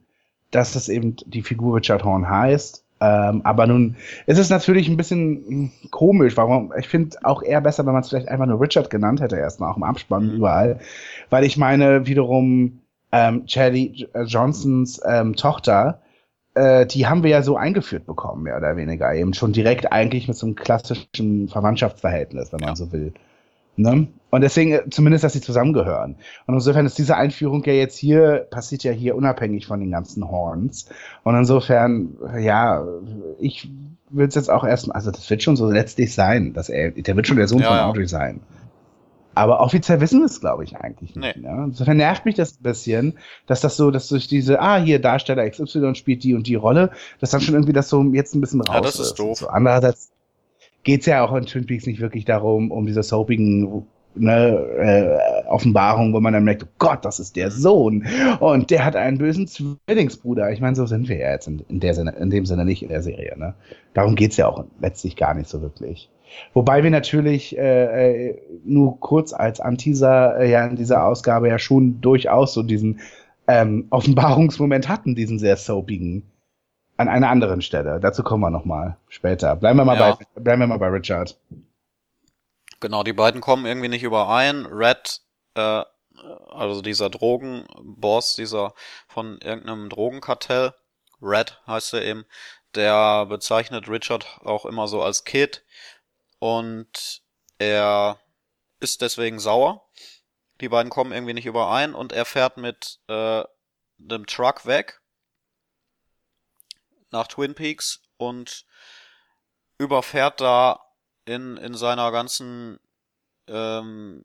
dass 0.51 0.73
das 0.73 0.89
eben 0.89 1.15
die 1.25 1.41
Figur 1.41 1.77
Richard 1.77 2.03
Horn 2.03 2.29
heißt. 2.29 2.85
Ähm, 3.01 3.41
aber 3.43 3.65
nun 3.67 3.95
ist 4.27 4.37
es 4.37 4.49
natürlich 4.51 4.87
ein 4.87 4.97
bisschen 4.97 5.43
hm, 5.47 5.71
komisch, 5.89 6.37
warum, 6.37 6.71
ich 6.77 6.87
finde 6.87 7.17
auch 7.23 7.41
eher 7.43 7.61
besser, 7.61 7.85
wenn 7.85 7.93
man 7.93 8.03
es 8.03 8.09
vielleicht 8.09 8.29
einfach 8.29 8.45
nur 8.45 8.61
Richard 8.61 8.89
genannt 8.91 9.21
hätte, 9.21 9.37
erstmal 9.37 9.71
auch 9.71 9.77
im 9.77 9.83
Abspann 9.83 10.27
Mhm. 10.27 10.35
überall. 10.35 10.79
Weil 11.31 11.43
ich 11.43 11.57
meine, 11.57 12.05
wiederum 12.05 12.81
ähm, 13.11 13.45
Charlie 13.47 14.07
äh, 14.13 14.23
Johnsons 14.23 15.01
ähm, 15.05 15.35
Tochter, 15.35 16.01
äh, 16.53 16.85
die 16.85 17.07
haben 17.07 17.23
wir 17.23 17.31
ja 17.31 17.41
so 17.41 17.57
eingeführt 17.57 18.05
bekommen, 18.05 18.43
mehr 18.43 18.57
oder 18.57 18.75
weniger. 18.77 19.13
Eben 19.15 19.33
schon 19.33 19.53
direkt 19.53 19.91
eigentlich 19.91 20.27
mit 20.27 20.37
so 20.37 20.45
einem 20.45 20.55
klassischen 20.55 21.47
Verwandtschaftsverhältnis, 21.49 22.53
wenn 22.53 22.61
man 22.61 22.69
Ja. 22.69 22.75
so 22.75 22.91
will. 22.91 23.13
Ne? 23.77 24.07
Und 24.31 24.41
deswegen, 24.41 24.71
äh, 24.71 24.89
zumindest, 24.89 25.23
dass 25.23 25.33
sie 25.33 25.41
zusammengehören. 25.41 26.15
Und 26.47 26.53
insofern 26.55 26.85
ist 26.85 26.97
diese 26.97 27.15
Einführung 27.15 27.63
ja 27.65 27.73
jetzt 27.73 27.97
hier, 27.97 28.47
passiert 28.49 28.83
ja 28.83 28.91
hier 28.91 29.15
unabhängig 29.15 29.67
von 29.67 29.79
den 29.79 29.91
ganzen 29.91 30.29
Horns. 30.29 30.87
Und 31.23 31.35
insofern, 31.35 32.17
ja, 32.39 32.83
ich 33.39 33.69
würde 34.09 34.29
es 34.29 34.35
jetzt 34.35 34.49
auch 34.49 34.63
erstmal, 34.63 34.95
also 34.95 35.11
das 35.11 35.29
wird 35.29 35.43
schon 35.43 35.55
so 35.55 35.69
letztlich 35.69 36.13
sein, 36.13 36.53
dass 36.53 36.69
er, 36.69 36.91
der 36.91 37.15
wird 37.15 37.27
schon 37.27 37.37
der 37.37 37.47
Sohn 37.47 37.59
Ja, 37.59 37.67
von 37.67 37.77
ja. 37.77 37.89
Audrey 37.89 38.07
sein. 38.07 38.41
Aber 39.33 39.61
offiziell 39.61 40.01
wissen 40.01 40.19
wir 40.19 40.25
es, 40.25 40.41
glaube 40.41 40.65
ich, 40.65 40.75
eigentlich 40.75 41.15
nicht. 41.15 41.37
Nee. 41.37 41.41
Ne? 41.41 41.63
Insofern 41.67 41.97
nervt 41.97 42.25
mich 42.25 42.35
das 42.35 42.53
ein 42.59 42.63
bisschen, 42.63 43.17
dass 43.47 43.61
das 43.61 43.77
so, 43.77 43.89
dass 43.89 44.09
durch 44.09 44.27
diese, 44.27 44.59
ah, 44.59 44.77
hier 44.77 44.99
Darsteller 44.99 45.49
XY 45.49 45.95
spielt 45.95 46.23
die 46.23 46.35
und 46.35 46.47
die 46.47 46.55
Rolle, 46.55 46.91
dass 47.19 47.31
dann 47.31 47.39
schon 47.39 47.55
irgendwie 47.55 47.71
das 47.73 47.87
so 47.87 48.03
jetzt 48.11 48.35
ein 48.35 48.41
bisschen 48.41 48.61
raus 48.61 48.75
Ja, 48.75 48.81
das 48.81 48.99
ist 48.99 49.13
doof. 49.15 49.39
So, 49.39 49.47
andererseits 49.47 50.11
geht's 50.83 51.05
ja 51.05 51.23
auch 51.23 51.33
in 51.33 51.45
Twin 51.45 51.65
Peaks 51.65 51.85
nicht 51.85 52.01
wirklich 52.01 52.25
darum, 52.25 52.71
um 52.71 52.85
diese 52.85 53.03
soapigen 53.03 53.85
ne, 54.15 54.57
äh, 54.77 55.47
Offenbarung, 55.47 56.13
wo 56.13 56.19
man 56.19 56.33
dann 56.33 56.43
merkt, 56.43 56.63
oh 56.63 56.71
Gott, 56.79 57.05
das 57.05 57.19
ist 57.19 57.35
der 57.35 57.51
Sohn 57.51 58.05
und 58.39 58.69
der 58.69 58.85
hat 58.85 58.95
einen 58.95 59.17
bösen 59.17 59.47
Zwillingsbruder. 59.47 60.51
Ich 60.51 60.61
meine, 60.61 60.75
so 60.75 60.85
sind 60.85 61.09
wir 61.09 61.17
ja 61.17 61.31
jetzt 61.31 61.47
in, 61.47 61.63
in, 61.69 61.79
der 61.79 61.93
Sinne, 61.93 62.11
in 62.11 62.29
dem 62.29 62.45
Sinne 62.45 62.65
nicht 62.65 62.83
in 62.83 62.89
der 62.89 63.01
Serie. 63.01 63.37
Ne? 63.37 63.53
Darum 63.93 64.15
geht's 64.15 64.37
ja 64.37 64.47
auch 64.47 64.65
letztlich 64.79 65.15
gar 65.15 65.33
nicht 65.33 65.49
so 65.49 65.61
wirklich. 65.61 66.09
Wobei 66.53 66.83
wir 66.83 66.91
natürlich 66.91 67.57
äh, 67.57 68.29
äh, 68.29 68.41
nur 68.63 68.99
kurz 68.99 69.33
als 69.33 69.59
Anteaser 69.59 70.39
äh, 70.39 70.49
ja 70.49 70.65
in 70.65 70.75
dieser 70.75 71.05
Ausgabe 71.05 71.49
ja 71.49 71.59
schon 71.59 71.99
durchaus 72.01 72.53
so 72.53 72.63
diesen 72.63 72.99
ähm, 73.47 73.87
Offenbarungsmoment 73.89 74.87
hatten, 74.87 75.15
diesen 75.15 75.39
sehr 75.39 75.57
soapigen 75.57 76.23
an 76.97 77.09
einer 77.09 77.29
anderen 77.29 77.61
Stelle. 77.61 77.99
Dazu 77.99 78.23
kommen 78.23 78.43
wir 78.43 78.49
noch 78.49 78.65
mal 78.65 78.97
später. 79.09 79.55
Bleiben 79.55 79.77
wir 79.77 79.85
mal 79.85 79.97
Ja. 79.97 80.17
bei 80.35 80.41
bleiben 80.41 80.61
wir 80.61 80.67
mal 80.67 80.77
bei 80.77 80.87
Richard. 80.87 81.37
Genau, 82.81 83.03
die 83.03 83.13
beiden 83.13 83.41
kommen 83.41 83.65
irgendwie 83.65 83.87
nicht 83.89 84.03
überein. 84.03 84.65
Red, 84.65 85.21
äh, 85.53 85.83
also 86.49 86.81
dieser 86.81 87.09
Drogenboss, 87.09 88.35
dieser 88.35 88.73
von 89.07 89.39
irgendeinem 89.39 89.87
Drogenkartell, 89.89 90.73
Red 91.21 91.61
heißt 91.67 91.93
er 91.93 92.01
eben, 92.01 92.25
der 92.73 93.27
bezeichnet 93.27 93.87
Richard 93.87 94.25
auch 94.43 94.65
immer 94.65 94.87
so 94.87 95.03
als 95.03 95.23
Kid 95.23 95.63
und 96.39 97.21
er 97.59 98.19
ist 98.79 99.01
deswegen 99.01 99.39
sauer. 99.39 99.87
Die 100.59 100.69
beiden 100.69 100.89
kommen 100.89 101.11
irgendwie 101.11 101.33
nicht 101.35 101.45
überein 101.45 101.93
und 101.93 102.11
er 102.13 102.25
fährt 102.25 102.57
mit 102.57 102.99
äh, 103.07 103.43
dem 103.97 104.25
Truck 104.25 104.65
weg 104.65 105.01
nach 107.11 107.27
Twin 107.27 107.53
Peaks 107.53 108.01
und 108.17 108.65
überfährt 109.77 110.41
da 110.41 110.79
in, 111.25 111.57
in 111.57 111.75
seiner 111.75 112.11
ganzen, 112.11 112.79
ähm, 113.47 114.23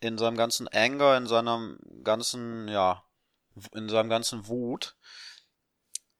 in 0.00 0.18
seinem 0.18 0.36
ganzen 0.36 0.68
Anger, 0.68 1.16
in 1.16 1.26
seinem 1.26 1.78
ganzen, 2.02 2.68
ja, 2.68 3.04
in 3.72 3.88
seinem 3.88 4.08
ganzen 4.08 4.46
Wut, 4.48 4.96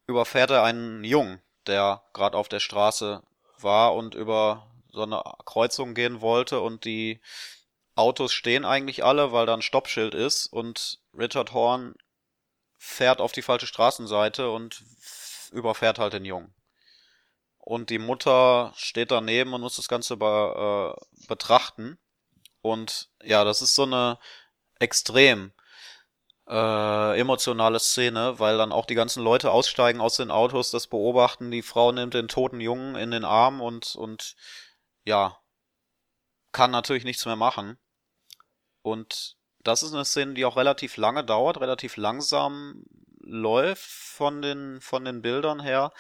überfährt 0.06 0.50
er 0.50 0.62
einen 0.62 1.04
Jungen, 1.04 1.40
der 1.66 2.02
gerade 2.12 2.36
auf 2.36 2.48
der 2.48 2.60
Straße 2.60 3.22
war 3.58 3.94
und 3.94 4.14
über 4.14 4.70
so 4.92 5.02
eine 5.02 5.22
Kreuzung 5.44 5.94
gehen 5.94 6.20
wollte 6.20 6.60
und 6.60 6.84
die 6.84 7.20
Autos 7.96 8.32
stehen 8.32 8.64
eigentlich 8.64 9.04
alle, 9.04 9.32
weil 9.32 9.46
da 9.46 9.54
ein 9.54 9.62
Stoppschild 9.62 10.14
ist 10.14 10.46
und 10.46 11.00
Richard 11.16 11.52
Horn 11.52 11.94
fährt 12.78 13.20
auf 13.20 13.32
die 13.32 13.42
falsche 13.42 13.66
Straßenseite 13.66 14.50
und 14.50 14.84
überfährt 15.52 15.98
halt 15.98 16.12
den 16.12 16.24
Jungen. 16.24 16.53
Und 17.64 17.88
die 17.88 17.98
Mutter 17.98 18.74
steht 18.76 19.10
daneben 19.10 19.54
und 19.54 19.62
muss 19.62 19.76
das 19.76 19.88
Ganze 19.88 20.18
be 20.18 20.94
äh, 21.00 21.26
betrachten. 21.28 21.98
Und 22.60 23.08
ja, 23.22 23.42
das 23.44 23.62
ist 23.62 23.74
so 23.74 23.84
eine 23.84 24.18
extrem 24.78 25.54
äh, 26.46 27.18
emotionale 27.18 27.80
Szene, 27.80 28.38
weil 28.38 28.58
dann 28.58 28.70
auch 28.70 28.84
die 28.84 28.94
ganzen 28.94 29.22
Leute 29.22 29.50
aussteigen 29.50 30.02
aus 30.02 30.16
den 30.16 30.30
Autos, 30.30 30.72
das 30.72 30.88
beobachten. 30.88 31.50
Die 31.50 31.62
Frau 31.62 31.90
nimmt 31.90 32.12
den 32.12 32.28
toten 32.28 32.60
Jungen 32.60 32.96
in 32.96 33.10
den 33.10 33.24
Arm 33.24 33.62
und, 33.62 33.96
und 33.96 34.36
ja, 35.06 35.38
kann 36.52 36.70
natürlich 36.70 37.04
nichts 37.04 37.24
mehr 37.24 37.36
machen. 37.36 37.78
Und 38.82 39.38
das 39.60 39.82
ist 39.82 39.94
eine 39.94 40.04
Szene, 40.04 40.34
die 40.34 40.44
auch 40.44 40.58
relativ 40.58 40.98
lange 40.98 41.24
dauert, 41.24 41.62
relativ 41.62 41.96
langsam 41.96 42.84
läuft 43.20 43.86
von 43.86 44.42
den, 44.42 44.82
von 44.82 45.06
den 45.06 45.22
Bildern 45.22 45.60
her. 45.60 45.92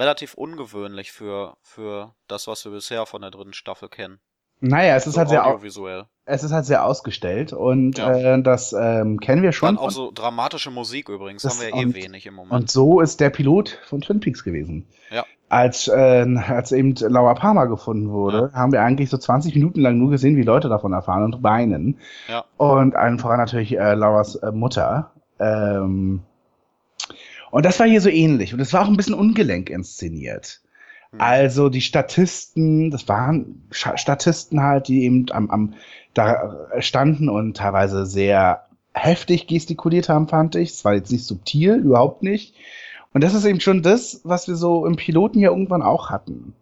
Relativ 0.00 0.34
ungewöhnlich 0.34 1.12
für, 1.12 1.56
für 1.62 2.14
das, 2.26 2.46
was 2.48 2.64
wir 2.64 2.72
bisher 2.72 3.06
von 3.06 3.20
der 3.22 3.30
dritten 3.30 3.52
Staffel 3.52 3.88
kennen. 3.88 4.18
Naja, 4.62 4.94
es 4.96 5.06
ist 5.06 5.14
So 5.14 5.20
halt 5.20 5.28
sehr 5.30 5.46
au- 5.46 5.50
audiovisuell. 5.52 6.04
es 6.26 6.42
ist 6.42 6.52
halt 6.52 6.66
sehr 6.66 6.84
ausgestellt 6.84 7.52
und 7.54 7.96
Ja. 7.98 8.12
äh, 8.36 8.42
das 8.42 8.72
ähm, 8.78 9.18
kennen 9.20 9.42
wir 9.42 9.52
schon. 9.52 9.76
Dann 9.76 9.84
auch 9.84 9.90
so 9.90 10.10
dramatische 10.12 10.70
Musik 10.70 11.08
übrigens, 11.08 11.42
Das- 11.42 11.54
haben 11.54 11.60
wir 11.62 11.68
ja 11.70 11.82
eh 11.82 11.86
und- 11.86 11.94
wenig 11.94 12.26
im 12.26 12.34
Moment. 12.34 12.52
Und 12.52 12.70
so 12.70 13.00
ist 13.00 13.20
der 13.20 13.30
Pilot 13.30 13.78
von 13.86 14.00
Twin 14.02 14.20
Peaks 14.20 14.42
gewesen. 14.44 14.86
Ja. 15.10 15.24
Als, 15.48 15.88
äh, 15.88 16.26
als 16.48 16.72
eben 16.72 16.94
Laura 16.94 17.34
Palmer 17.34 17.66
gefunden 17.68 18.10
wurde, 18.10 18.50
haben 18.54 18.70
wir 18.72 18.82
eigentlich 18.82 19.10
so 19.10 19.16
20 19.18 19.54
Minuten 19.54 19.80
lang 19.80 19.98
nur 19.98 20.10
gesehen, 20.10 20.36
wie 20.36 20.42
Leute 20.42 20.68
davon 20.68 20.92
erfahren 20.92 21.24
und 21.24 21.42
weinen. 21.42 21.98
Ja. 22.28 22.44
Und 22.58 22.94
allen 22.96 23.18
voran 23.18 23.38
natürlich 23.38 23.72
äh, 23.76 23.94
Lauras 23.94 24.36
äh, 24.36 24.52
Mutter. 24.52 25.10
Ähm, 25.40 26.22
und 27.50 27.64
das 27.64 27.78
war 27.80 27.86
hier 27.86 28.00
so 28.00 28.08
ähnlich. 28.08 28.54
Und 28.54 28.60
es 28.60 28.72
war 28.72 28.82
auch 28.82 28.88
ein 28.88 28.96
bisschen 28.96 29.14
ungelenk 29.14 29.70
inszeniert. 29.70 30.60
Hm. 31.12 31.20
Also 31.20 31.68
die 31.68 31.80
Statisten, 31.80 32.90
das 32.90 33.08
waren 33.08 33.66
Statisten 33.70 34.62
halt, 34.62 34.88
die 34.88 35.04
eben 35.04 35.26
am, 35.30 35.50
am 35.50 35.74
da 36.14 36.68
standen 36.80 37.28
und 37.28 37.56
teilweise 37.56 38.06
sehr 38.06 38.66
heftig 38.92 39.46
gestikuliert 39.46 40.08
haben, 40.08 40.28
fand 40.28 40.56
ich. 40.56 40.70
Es 40.70 40.84
war 40.84 40.94
jetzt 40.94 41.12
nicht 41.12 41.24
subtil, 41.24 41.74
überhaupt 41.76 42.22
nicht. 42.22 42.54
Und 43.12 43.24
das 43.24 43.34
ist 43.34 43.44
eben 43.44 43.60
schon 43.60 43.82
das, 43.82 44.20
was 44.24 44.48
wir 44.48 44.56
so 44.56 44.86
im 44.86 44.96
Piloten 44.96 45.40
ja 45.40 45.50
irgendwann 45.50 45.82
auch 45.82 46.10
hatten. 46.10 46.54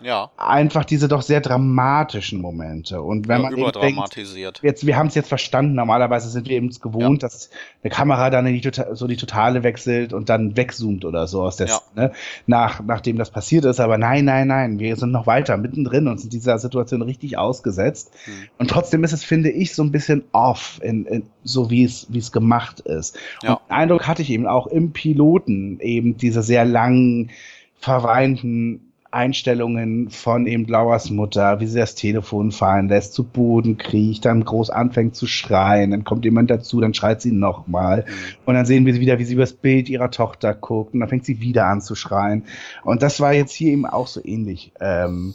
Ja, 0.00 0.30
Einfach 0.36 0.84
diese 0.84 1.08
doch 1.08 1.22
sehr 1.22 1.40
dramatischen 1.40 2.40
Momente. 2.40 3.00
Und 3.00 3.28
wenn 3.28 3.36
ja 3.38 3.42
man 3.44 3.52
eben 3.52 3.62
denkt, 3.62 3.76
überdramatisiert. 3.76 4.60
jetzt, 4.62 4.86
wir 4.86 4.96
haben 4.96 5.06
es 5.06 5.14
jetzt 5.14 5.28
verstanden. 5.28 5.74
Normalerweise 5.74 6.28
sind 6.28 6.48
wir 6.48 6.56
eben 6.56 6.68
gewohnt, 6.70 7.22
dass 7.22 7.48
eine 7.82 7.90
Kamera 7.90 8.28
dann 8.28 8.46
in 8.46 8.54
die, 8.54 8.60
tota- 8.60 8.94
so 8.94 9.06
die 9.06 9.16
Totale 9.16 9.62
wechselt 9.62 10.12
und 10.12 10.28
dann 10.28 10.56
wegzoomt 10.56 11.04
oder 11.06 11.26
so 11.26 11.42
aus 11.42 11.56
der, 11.56 11.68
Ja. 11.68 11.80
ne, 11.94 12.12
nach, 12.46 12.80
nachdem 12.82 13.16
das 13.16 13.30
passiert 13.30 13.64
ist. 13.64 13.80
Aber 13.80 13.96
nein, 13.96 14.26
nein, 14.26 14.48
nein, 14.48 14.78
wir 14.78 14.96
sind 14.96 15.12
noch 15.12 15.26
weiter 15.26 15.56
mittendrin 15.56 16.08
und 16.08 16.20
sind 16.20 16.32
dieser 16.32 16.58
Situation 16.58 17.00
richtig 17.00 17.38
ausgesetzt. 17.38 18.12
Hm. 18.26 18.32
Und 18.58 18.68
trotzdem 18.70 19.02
ist 19.02 19.12
es, 19.12 19.24
finde 19.24 19.50
ich, 19.50 19.74
so 19.74 19.82
ein 19.82 19.92
bisschen 19.92 20.24
off, 20.32 20.78
in, 20.82 21.06
in, 21.06 21.22
so 21.42 21.70
wie 21.70 21.84
es, 21.84 22.06
wie 22.10 22.18
es 22.18 22.32
gemacht 22.32 22.80
ist. 22.80 23.16
Ja. 23.42 23.54
Und 23.54 23.60
den 23.70 23.74
Eindruck 23.76 24.06
hatte 24.06 24.20
ich 24.22 24.30
eben 24.30 24.46
auch 24.46 24.66
im 24.66 24.92
Piloten, 24.92 25.80
eben 25.80 26.16
diese 26.18 26.42
sehr 26.42 26.64
langen, 26.66 27.30
verweinten 27.78 28.85
Einstellungen 29.16 30.10
von 30.10 30.46
eben 30.46 30.66
Lauers 30.66 31.10
Mutter, 31.10 31.58
wie 31.58 31.66
sie 31.66 31.78
das 31.78 31.94
Telefon 31.94 32.52
fallen 32.52 32.88
lässt, 32.88 33.14
zu 33.14 33.24
Boden 33.24 33.78
kriecht, 33.78 34.24
dann 34.26 34.44
groß 34.44 34.70
anfängt 34.70 35.16
zu 35.16 35.26
schreien, 35.26 35.90
dann 35.90 36.04
kommt 36.04 36.24
jemand 36.24 36.50
dazu, 36.50 36.80
dann 36.80 36.94
schreit 36.94 37.22
sie 37.22 37.32
nochmal. 37.32 38.04
Hm. 38.06 38.14
Und 38.44 38.54
dann 38.54 38.66
sehen 38.66 38.84
wir 38.84 38.92
sie 38.92 39.00
wieder, 39.00 39.18
wie 39.18 39.24
sie 39.24 39.34
übers 39.34 39.54
Bild 39.54 39.88
ihrer 39.88 40.10
Tochter 40.10 40.54
guckt 40.54 40.94
und 40.94 41.00
dann 41.00 41.08
fängt 41.08 41.24
sie 41.24 41.40
wieder 41.40 41.66
an 41.66 41.80
zu 41.80 41.94
schreien. 41.94 42.44
Und 42.84 43.02
das 43.02 43.18
war 43.18 43.32
jetzt 43.32 43.52
hier 43.52 43.72
eben 43.72 43.86
auch 43.86 44.06
so 44.06 44.20
ähnlich 44.22 44.72
ähm, 44.80 45.34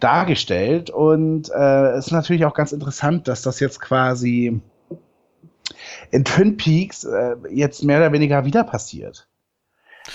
dargestellt. 0.00 0.90
Und 0.90 1.50
äh, 1.50 1.90
es 1.92 2.06
ist 2.06 2.12
natürlich 2.12 2.44
auch 2.44 2.54
ganz 2.54 2.72
interessant, 2.72 3.28
dass 3.28 3.42
das 3.42 3.60
jetzt 3.60 3.80
quasi 3.80 4.60
in 6.10 6.24
Twin 6.24 6.56
Peaks 6.56 7.04
äh, 7.04 7.36
jetzt 7.50 7.82
mehr 7.82 7.98
oder 7.98 8.12
weniger 8.12 8.44
wieder 8.44 8.64
passiert. 8.64 9.28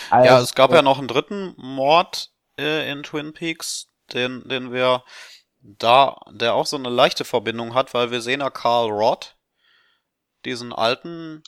Ja, 0.10 0.18
Also, 0.18 0.44
es 0.46 0.56
gab 0.56 0.72
ja 0.72 0.82
noch 0.82 1.00
einen 1.00 1.08
dritten 1.08 1.54
Mord 1.58 2.31
äh, 2.62 2.92
in 2.92 3.04
Twin 3.04 3.34
Peaks, 3.34 3.88
den, 4.14 4.48
den 4.48 4.72
wir 4.72 5.04
da, 5.62 6.18
der 6.32 6.54
auch 6.54 6.66
so 6.66 6.78
eine 6.78 6.90
leichte 6.90 7.26
Verbindung 7.26 7.74
hat, 7.74 7.94
weil 7.94 8.12
wir 8.12 8.22
sehen 8.22 8.42
ja 8.42 8.50
Carl 8.50 8.90
Roth, 8.90 9.36
diesen 10.46 10.74
alten, 10.74 11.44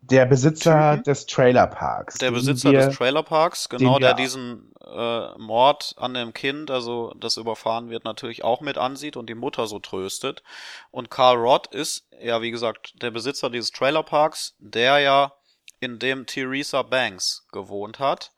der 0.00 0.26
Besitzer 0.26 0.92
Typen. 0.92 1.04
des 1.04 1.26
Trailerparks. 1.26 2.18
der 2.18 2.30
Besitzer 2.30 2.72
wir, 2.72 2.86
des 2.86 2.96
Trailerparks, 2.96 3.70
genau, 3.70 3.98
der 3.98 4.12
diesen 4.12 4.70
äh, 4.84 5.38
Mord 5.38 5.94
an 5.96 6.12
dem 6.12 6.34
Kind, 6.34 6.70
also 6.70 7.14
das 7.18 7.38
überfahren 7.38 7.88
wird, 7.88 8.04
natürlich 8.04 8.44
auch 8.44 8.60
mit 8.60 8.76
ansieht 8.76 9.16
und 9.16 9.30
die 9.30 9.34
Mutter 9.34 9.66
so 9.66 9.78
tröstet. 9.78 10.42
Und 10.90 11.10
Carl 11.10 11.38
Roth 11.38 11.68
ist, 11.68 12.06
ja, 12.20 12.42
wie 12.42 12.50
gesagt, 12.50 13.02
der 13.02 13.10
Besitzer 13.12 13.48
dieses 13.48 13.70
Trailerparks, 13.70 14.54
der 14.58 14.98
ja 14.98 15.32
in 15.80 15.98
dem 15.98 16.26
Theresa 16.26 16.82
Banks 16.82 17.46
gewohnt 17.50 17.98
hat, 17.98 18.33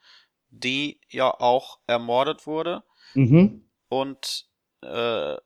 die 0.50 1.00
ja 1.09 1.30
auch 1.30 1.78
ermordet 1.87 2.46
wurde. 2.46 2.82
Mhm. 3.14 3.64
Und 3.88 4.46
äh, 4.82 5.37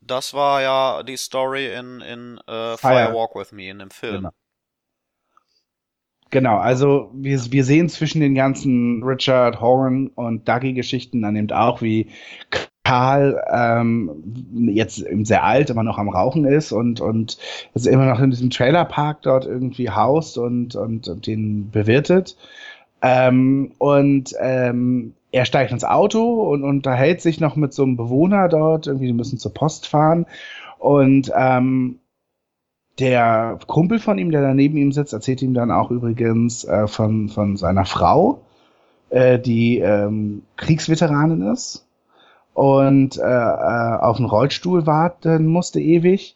das 0.00 0.34
war 0.34 0.62
ja 0.62 1.02
die 1.02 1.16
Story 1.16 1.66
in, 1.74 2.00
in 2.00 2.38
äh, 2.46 2.76
Fire. 2.76 3.12
Walk 3.14 3.34
With 3.34 3.52
Me, 3.52 3.68
in 3.68 3.78
dem 3.80 3.90
Film. 3.90 4.16
Genau. 4.16 4.30
Genau, 6.30 6.58
also 6.58 7.10
wir, 7.14 7.40
wir 7.50 7.64
sehen 7.64 7.88
zwischen 7.88 8.20
den 8.20 8.34
ganzen 8.34 9.02
Richard 9.02 9.62
Horn 9.62 10.08
und 10.08 10.46
Dougie-Geschichten 10.46 11.22
dann 11.22 11.36
eben 11.36 11.50
auch, 11.52 11.80
wie 11.80 12.10
Karl 12.84 13.42
ähm, 13.50 14.70
jetzt 14.72 14.98
eben 14.98 15.24
sehr 15.24 15.44
alt, 15.44 15.70
immer 15.70 15.82
noch 15.82 15.98
am 15.98 16.08
Rauchen 16.08 16.44
ist 16.44 16.72
und, 16.72 17.00
und 17.00 17.38
ist 17.74 17.86
immer 17.86 18.06
noch 18.06 18.20
in 18.20 18.30
diesem 18.30 18.50
Trailerpark 18.50 19.22
dort 19.22 19.46
irgendwie 19.46 19.90
haust 19.90 20.36
und, 20.36 20.74
und, 20.74 21.08
und 21.08 21.26
den 21.26 21.70
bewirtet. 21.70 22.36
Ähm, 23.02 23.72
und 23.78 24.34
ähm, 24.40 25.14
er 25.30 25.44
steigt 25.44 25.72
ins 25.72 25.84
Auto 25.84 26.50
und 26.50 26.64
unterhält 26.64 27.20
sich 27.20 27.40
noch 27.40 27.56
mit 27.56 27.72
so 27.72 27.82
einem 27.82 27.96
Bewohner 27.96 28.48
dort, 28.48 28.86
irgendwie, 28.86 29.06
die 29.06 29.12
müssen 29.12 29.38
zur 29.38 29.54
Post 29.54 29.86
fahren. 29.86 30.26
Und 30.78 31.30
ähm, 31.36 31.98
der 32.98 33.58
Kumpel 33.66 33.98
von 33.98 34.18
ihm, 34.18 34.30
der 34.30 34.42
da 34.42 34.54
neben 34.54 34.76
ihm 34.76 34.92
sitzt, 34.92 35.12
erzählt 35.12 35.42
ihm 35.42 35.54
dann 35.54 35.70
auch 35.70 35.90
übrigens 35.90 36.64
äh, 36.64 36.86
von, 36.88 37.28
von 37.28 37.56
seiner 37.56 37.84
Frau, 37.84 38.40
äh, 39.10 39.38
die 39.38 39.78
ähm, 39.78 40.42
Kriegsveteranin 40.56 41.42
ist 41.52 41.86
und 42.54 43.18
äh, 43.18 43.22
äh, 43.22 43.98
auf 44.00 44.16
einen 44.16 44.26
Rollstuhl 44.26 44.86
warten 44.86 45.46
musste 45.46 45.80
ewig. 45.80 46.34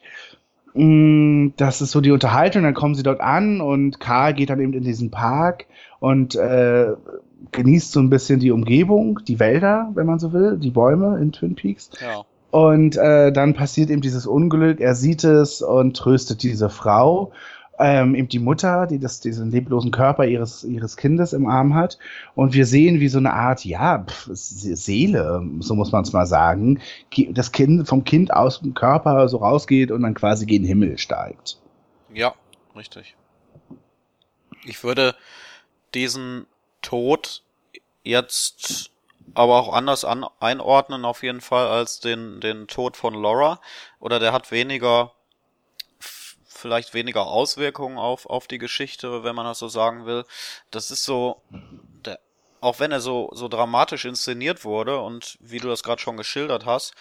Mm, 0.75 1.49
Das 1.57 1.81
ist 1.81 1.91
so 1.91 2.01
die 2.01 2.13
Unterhaltung, 2.13 2.63
dann 2.63 2.75
kommen 2.75 2.95
sie 2.95 3.03
dort 3.03 3.21
an 3.21 3.61
und 3.61 3.99
Karl 3.99 4.35
geht 4.35 4.51
dann 4.51 4.61
eben 4.61 4.73
in 4.73 4.85
diesen 4.85 5.11
Park 5.11 5.67
und 6.03 6.35
äh, 6.35 6.95
genießt 7.53 7.93
so 7.93 8.01
ein 8.01 8.11
bisschen 8.11 8.41
die 8.41 8.51
Umgebung, 8.51 9.21
die 9.29 9.39
Wälder, 9.39 9.89
wenn 9.95 10.07
man 10.07 10.19
so 10.19 10.33
will, 10.33 10.59
die 10.59 10.73
Bäume 10.73 11.19
in 11.21 11.31
Twin 11.31 11.55
Peaks. 11.55 11.91
Ja. 12.01 12.25
Und 12.51 12.97
äh, 12.97 13.31
dann 13.31 13.55
passiert 13.55 13.89
eben 13.89 14.01
dieses 14.01 14.27
Unglück, 14.27 14.81
er 14.81 14.97
sieht 14.97 15.23
es 15.23 15.63
und 15.63 15.97
tröstet 15.97 16.43
diese 16.43 16.71
Frau, 16.71 17.31
ähm, 17.79 18.17
eben 18.17 18.29
die 18.29 18.41
Mutter, 18.41 18.89
die 18.89 18.99
das, 18.99 19.21
diesen 19.21 19.53
leblosen 19.53 19.93
Körper 19.93 20.25
ihres, 20.25 20.65
ihres 20.65 20.97
Kindes 20.97 21.33
im 21.33 21.47
Arm 21.47 21.75
hat. 21.77 21.99
Und 22.35 22.53
wir 22.53 22.67
sehen, 22.67 22.99
wie 22.99 23.09
so 23.09 23.19
eine 23.19 23.33
Art, 23.33 23.65
ja, 23.65 24.05
pf, 24.05 24.29
Se- 24.33 24.75
Seele, 24.75 25.41
so 25.61 25.77
muss 25.77 25.93
man 25.93 26.03
es 26.03 26.13
mal 26.13 26.27
sagen, 26.27 26.81
das 27.31 27.53
Kind 27.53 27.87
vom 27.87 28.03
Kind 28.03 28.33
aus 28.33 28.61
dem 28.61 28.75
Körper 28.75 29.29
so 29.29 29.37
rausgeht 29.37 29.93
und 29.93 30.03
dann 30.03 30.15
quasi 30.15 30.47
gen 30.47 30.65
Himmel 30.65 30.99
steigt. 30.99 31.59
Ja, 32.13 32.35
richtig. 32.75 33.15
Ich 34.65 34.83
würde 34.83 35.15
diesen 35.95 36.47
Tod 36.81 37.43
jetzt 38.03 38.91
aber 39.35 39.61
auch 39.61 39.73
anders 39.73 40.05
an, 40.05 40.27
einordnen 40.41 41.05
auf 41.05 41.23
jeden 41.23 41.41
Fall 41.41 41.69
als 41.69 42.01
den, 42.01 42.41
den 42.41 42.67
Tod 42.67 42.97
von 42.97 43.15
Laura. 43.15 43.61
Oder 43.99 44.19
der 44.19 44.33
hat 44.33 44.51
weniger, 44.51 45.13
vielleicht 46.47 46.95
weniger 46.95 47.27
Auswirkungen 47.27 47.99
auf, 47.99 48.27
auf 48.27 48.47
die 48.47 48.59
Geschichte, 48.59 49.25
wenn 49.25 49.35
man 49.35 49.47
das 49.47 49.59
so 49.59 49.69
sagen 49.69 50.07
will. 50.07 50.25
Das 50.71 50.91
ist 50.91 51.05
so, 51.05 51.41
der, 51.51 52.19
auch 52.61 52.79
wenn 52.81 52.93
er 52.93 53.01
so, 53.01 53.31
so 53.33 53.49
dramatisch 53.49 54.05
inszeniert 54.05 54.65
wurde 54.65 55.01
und 55.01 55.39
wie 55.41 55.59
du 55.59 55.69
das 55.69 55.83
gerade 55.83 56.01
schon 56.01 56.17
geschildert 56.17 56.67
hast, 56.67 56.95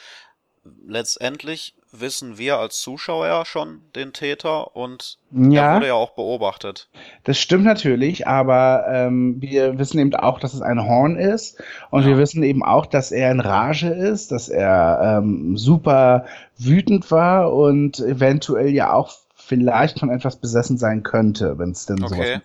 letztendlich 0.85 1.73
wissen 1.91 2.37
wir 2.37 2.57
als 2.57 2.79
Zuschauer 2.79 3.27
ja 3.27 3.45
schon 3.45 3.81
den 3.95 4.13
Täter 4.13 4.75
und 4.75 5.17
er 5.31 5.51
Ja, 5.51 5.75
wurde 5.75 5.87
ja 5.87 5.93
auch 5.95 6.11
beobachtet. 6.11 6.87
das 7.23 7.37
stimmt 7.37 7.65
natürlich, 7.65 8.27
aber 8.27 8.85
ähm, 8.87 9.41
wir 9.41 9.77
wissen 9.77 9.99
eben 9.99 10.15
auch, 10.15 10.39
dass 10.39 10.53
es 10.53 10.61
ein 10.61 10.81
Horn 10.85 11.17
ist 11.17 11.61
und 11.89 12.03
Ja. 12.03 12.07
wir 12.09 12.17
wissen 12.17 12.43
eben 12.43 12.63
auch, 12.63 12.85
dass 12.85 13.11
er 13.11 13.31
in 13.31 13.39
Rage 13.41 13.89
ist, 13.89 14.31
dass 14.31 14.47
er 14.49 15.19
ähm, 15.21 15.57
super 15.57 16.25
wütend 16.57 17.11
war 17.11 17.53
und 17.53 17.99
eventuell 17.99 18.69
ja 18.69 18.93
auch 18.93 19.13
vielleicht 19.35 19.99
von 19.99 20.09
etwas 20.09 20.37
besessen 20.37 20.77
sein 20.77 21.03
könnte, 21.03 21.57
wenn 21.59 21.71
es 21.71 21.85
denn 21.85 21.97
sowas 21.97 22.11
Okay. 22.11 22.39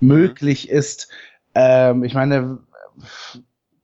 möglich 0.00 0.68
ist. 0.70 1.08
Ähm, 1.54 2.02
ich 2.02 2.14
meine, 2.14 2.58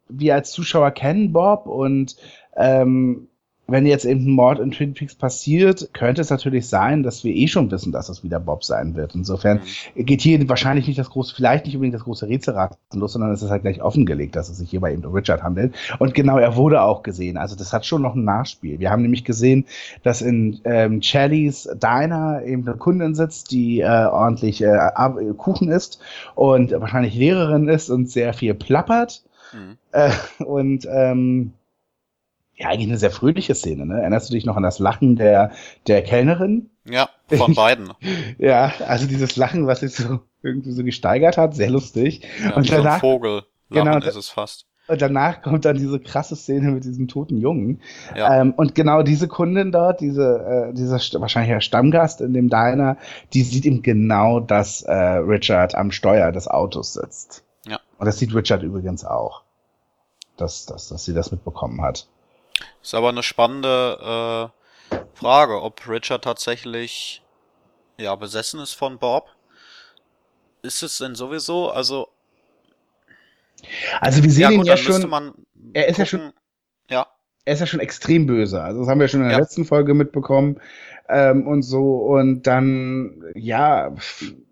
wir 0.08 0.34
als 0.34 0.50
Zuschauer 0.52 0.90
kennen 0.90 1.32
Bob 1.32 1.66
und 1.66 2.16
ähm, 2.56 3.28
wenn 3.66 3.86
jetzt 3.86 4.04
eben 4.04 4.26
ein 4.26 4.32
Mord 4.32 4.58
in 4.58 4.70
Twin 4.70 4.92
Peaks 4.92 5.14
passiert, 5.14 5.88
könnte 5.94 6.20
es 6.20 6.30
natürlich 6.30 6.68
sein, 6.68 7.02
dass 7.02 7.24
wir 7.24 7.34
eh 7.34 7.46
schon 7.46 7.70
wissen, 7.70 7.92
dass 7.92 8.08
es 8.08 8.22
wieder 8.22 8.38
Bob 8.38 8.62
sein 8.62 8.94
wird. 8.94 9.14
Insofern 9.14 9.60
geht 9.96 10.20
hier 10.20 10.46
wahrscheinlich 10.48 10.86
nicht 10.86 10.98
das 10.98 11.08
große, 11.08 11.34
vielleicht 11.34 11.64
nicht 11.64 11.74
unbedingt 11.74 11.94
das 11.94 12.04
große 12.04 12.28
Rätselraten 12.28 12.76
los, 12.92 13.14
sondern 13.14 13.32
es 13.32 13.42
ist 13.42 13.50
halt 13.50 13.62
gleich 13.62 13.82
offengelegt, 13.82 14.36
dass 14.36 14.50
es 14.50 14.58
sich 14.58 14.70
hierbei 14.70 14.92
eben 14.92 15.04
um 15.04 15.14
Richard 15.14 15.42
handelt. 15.42 15.74
Und 15.98 16.12
genau, 16.14 16.38
er 16.38 16.56
wurde 16.56 16.82
auch 16.82 17.02
gesehen. 17.02 17.36
Also 17.36 17.56
das 17.56 17.72
hat 17.72 17.86
schon 17.86 18.02
noch 18.02 18.14
ein 18.14 18.24
Nachspiel. 18.24 18.78
Wir 18.80 18.90
haben 18.90 19.02
nämlich 19.02 19.24
gesehen, 19.24 19.64
dass 20.02 20.20
in 20.20 20.60
ähm, 20.64 21.00
Challys 21.00 21.68
Diner 21.82 22.42
eben 22.44 22.68
eine 22.68 22.76
Kundin 22.76 23.14
sitzt, 23.14 23.50
die 23.50 23.80
äh, 23.80 23.86
ordentlich 23.86 24.62
äh, 24.62 24.66
Ab- 24.66 25.18
Kuchen 25.38 25.70
isst 25.70 26.00
und 26.34 26.70
wahrscheinlich 26.72 27.14
Lehrerin 27.14 27.68
ist 27.68 27.88
und 27.88 28.10
sehr 28.10 28.34
viel 28.34 28.54
plappert. 28.54 29.22
Mhm. 29.52 29.76
Äh, 29.92 30.10
und 30.44 30.86
ähm, 30.90 31.52
ja, 32.56 32.68
eigentlich 32.68 32.88
eine 32.88 32.98
sehr 32.98 33.10
fröhliche 33.10 33.54
Szene, 33.54 33.86
ne? 33.86 34.00
Erinnerst 34.00 34.30
du 34.30 34.34
dich 34.34 34.44
noch 34.44 34.56
an 34.56 34.62
das 34.62 34.78
Lachen 34.78 35.16
der, 35.16 35.50
der 35.86 36.02
Kellnerin? 36.02 36.70
Ja, 36.88 37.08
von 37.28 37.54
beiden. 37.54 37.90
Ja, 38.38 38.72
also 38.86 39.06
dieses 39.06 39.36
Lachen, 39.36 39.66
was 39.66 39.80
sich 39.80 39.94
so 39.94 40.20
irgendwie 40.42 40.72
so 40.72 40.84
gesteigert 40.84 41.36
hat, 41.38 41.54
sehr 41.54 41.70
lustig. 41.70 42.22
Ja, 42.44 42.54
Und 42.54 42.64
wie 42.64 42.68
so 42.68 42.76
ein 42.76 42.84
danach- 42.84 43.00
Vogel. 43.00 43.42
Genau, 43.70 43.84
Lachen 43.86 44.00
da- 44.02 44.08
ist 44.08 44.16
es 44.16 44.28
fast. 44.28 44.66
Und 44.86 45.00
danach 45.00 45.40
kommt 45.40 45.64
dann 45.64 45.78
diese 45.78 45.98
krasse 45.98 46.36
Szene 46.36 46.70
mit 46.72 46.84
diesem 46.84 47.08
toten 47.08 47.38
Jungen. 47.38 47.80
Ja. 48.14 48.42
Ähm, 48.42 48.52
und 48.54 48.74
genau 48.74 49.02
diese 49.02 49.28
Kundin 49.28 49.72
dort, 49.72 50.02
diese, 50.02 50.68
äh, 50.70 50.74
dieser 50.74 50.98
wahrscheinlich 51.22 51.52
der 51.52 51.62
Stammgast 51.62 52.20
in 52.20 52.34
dem 52.34 52.50
Diner, 52.50 52.98
die 53.32 53.40
sieht 53.44 53.64
ihm 53.64 53.80
genau, 53.80 54.40
dass 54.40 54.82
äh, 54.82 54.92
Richard 54.94 55.74
am 55.74 55.90
Steuer 55.90 56.32
des 56.32 56.48
Autos 56.48 56.92
sitzt. 56.92 57.44
Ja. 57.66 57.80
Und 57.98 58.04
das 58.04 58.18
sieht 58.18 58.34
Richard 58.34 58.62
übrigens 58.62 59.06
auch, 59.06 59.40
dass, 60.36 60.66
dass, 60.66 60.88
dass 60.88 61.06
sie 61.06 61.14
das 61.14 61.32
mitbekommen 61.32 61.80
hat. 61.80 62.06
Ist 62.82 62.94
aber 62.94 63.08
eine 63.08 63.22
spannende 63.22 64.50
äh, 64.92 64.96
Frage, 65.14 65.60
ob 65.62 65.88
Richard 65.88 66.24
tatsächlich 66.24 67.22
ja 67.98 68.14
besessen 68.14 68.60
ist 68.60 68.74
von 68.74 68.98
Bob. 68.98 69.28
Ist 70.62 70.82
es 70.82 70.98
denn 70.98 71.14
sowieso? 71.14 71.70
Also 71.70 72.08
Also 74.00 74.22
wir 74.22 74.30
sehen 74.30 74.42
ja 74.42 74.50
ihn 74.50 74.58
gut, 74.58 74.66
ja 74.66 74.74
dann 74.76 74.84
müsste 74.84 75.00
schon, 75.02 75.10
man 75.10 75.32
er 75.72 75.88
ist 75.88 75.98
ja 75.98 76.04
gucken- 76.04 76.32
Ja, 76.90 77.06
er 77.44 77.54
ist 77.54 77.60
ja 77.60 77.66
schon 77.66 77.80
extrem 77.80 78.26
böse. 78.26 78.62
Also 78.62 78.80
das 78.80 78.88
haben 78.88 79.00
wir 79.00 79.08
schon 79.08 79.20
in 79.20 79.28
der 79.28 79.36
Ja. 79.36 79.42
letzten 79.42 79.64
Folge 79.64 79.94
mitbekommen 79.94 80.60
ähm, 81.08 81.46
und 81.46 81.62
so. 81.62 81.96
Und 81.96 82.42
dann, 82.46 83.22
ja, 83.34 83.94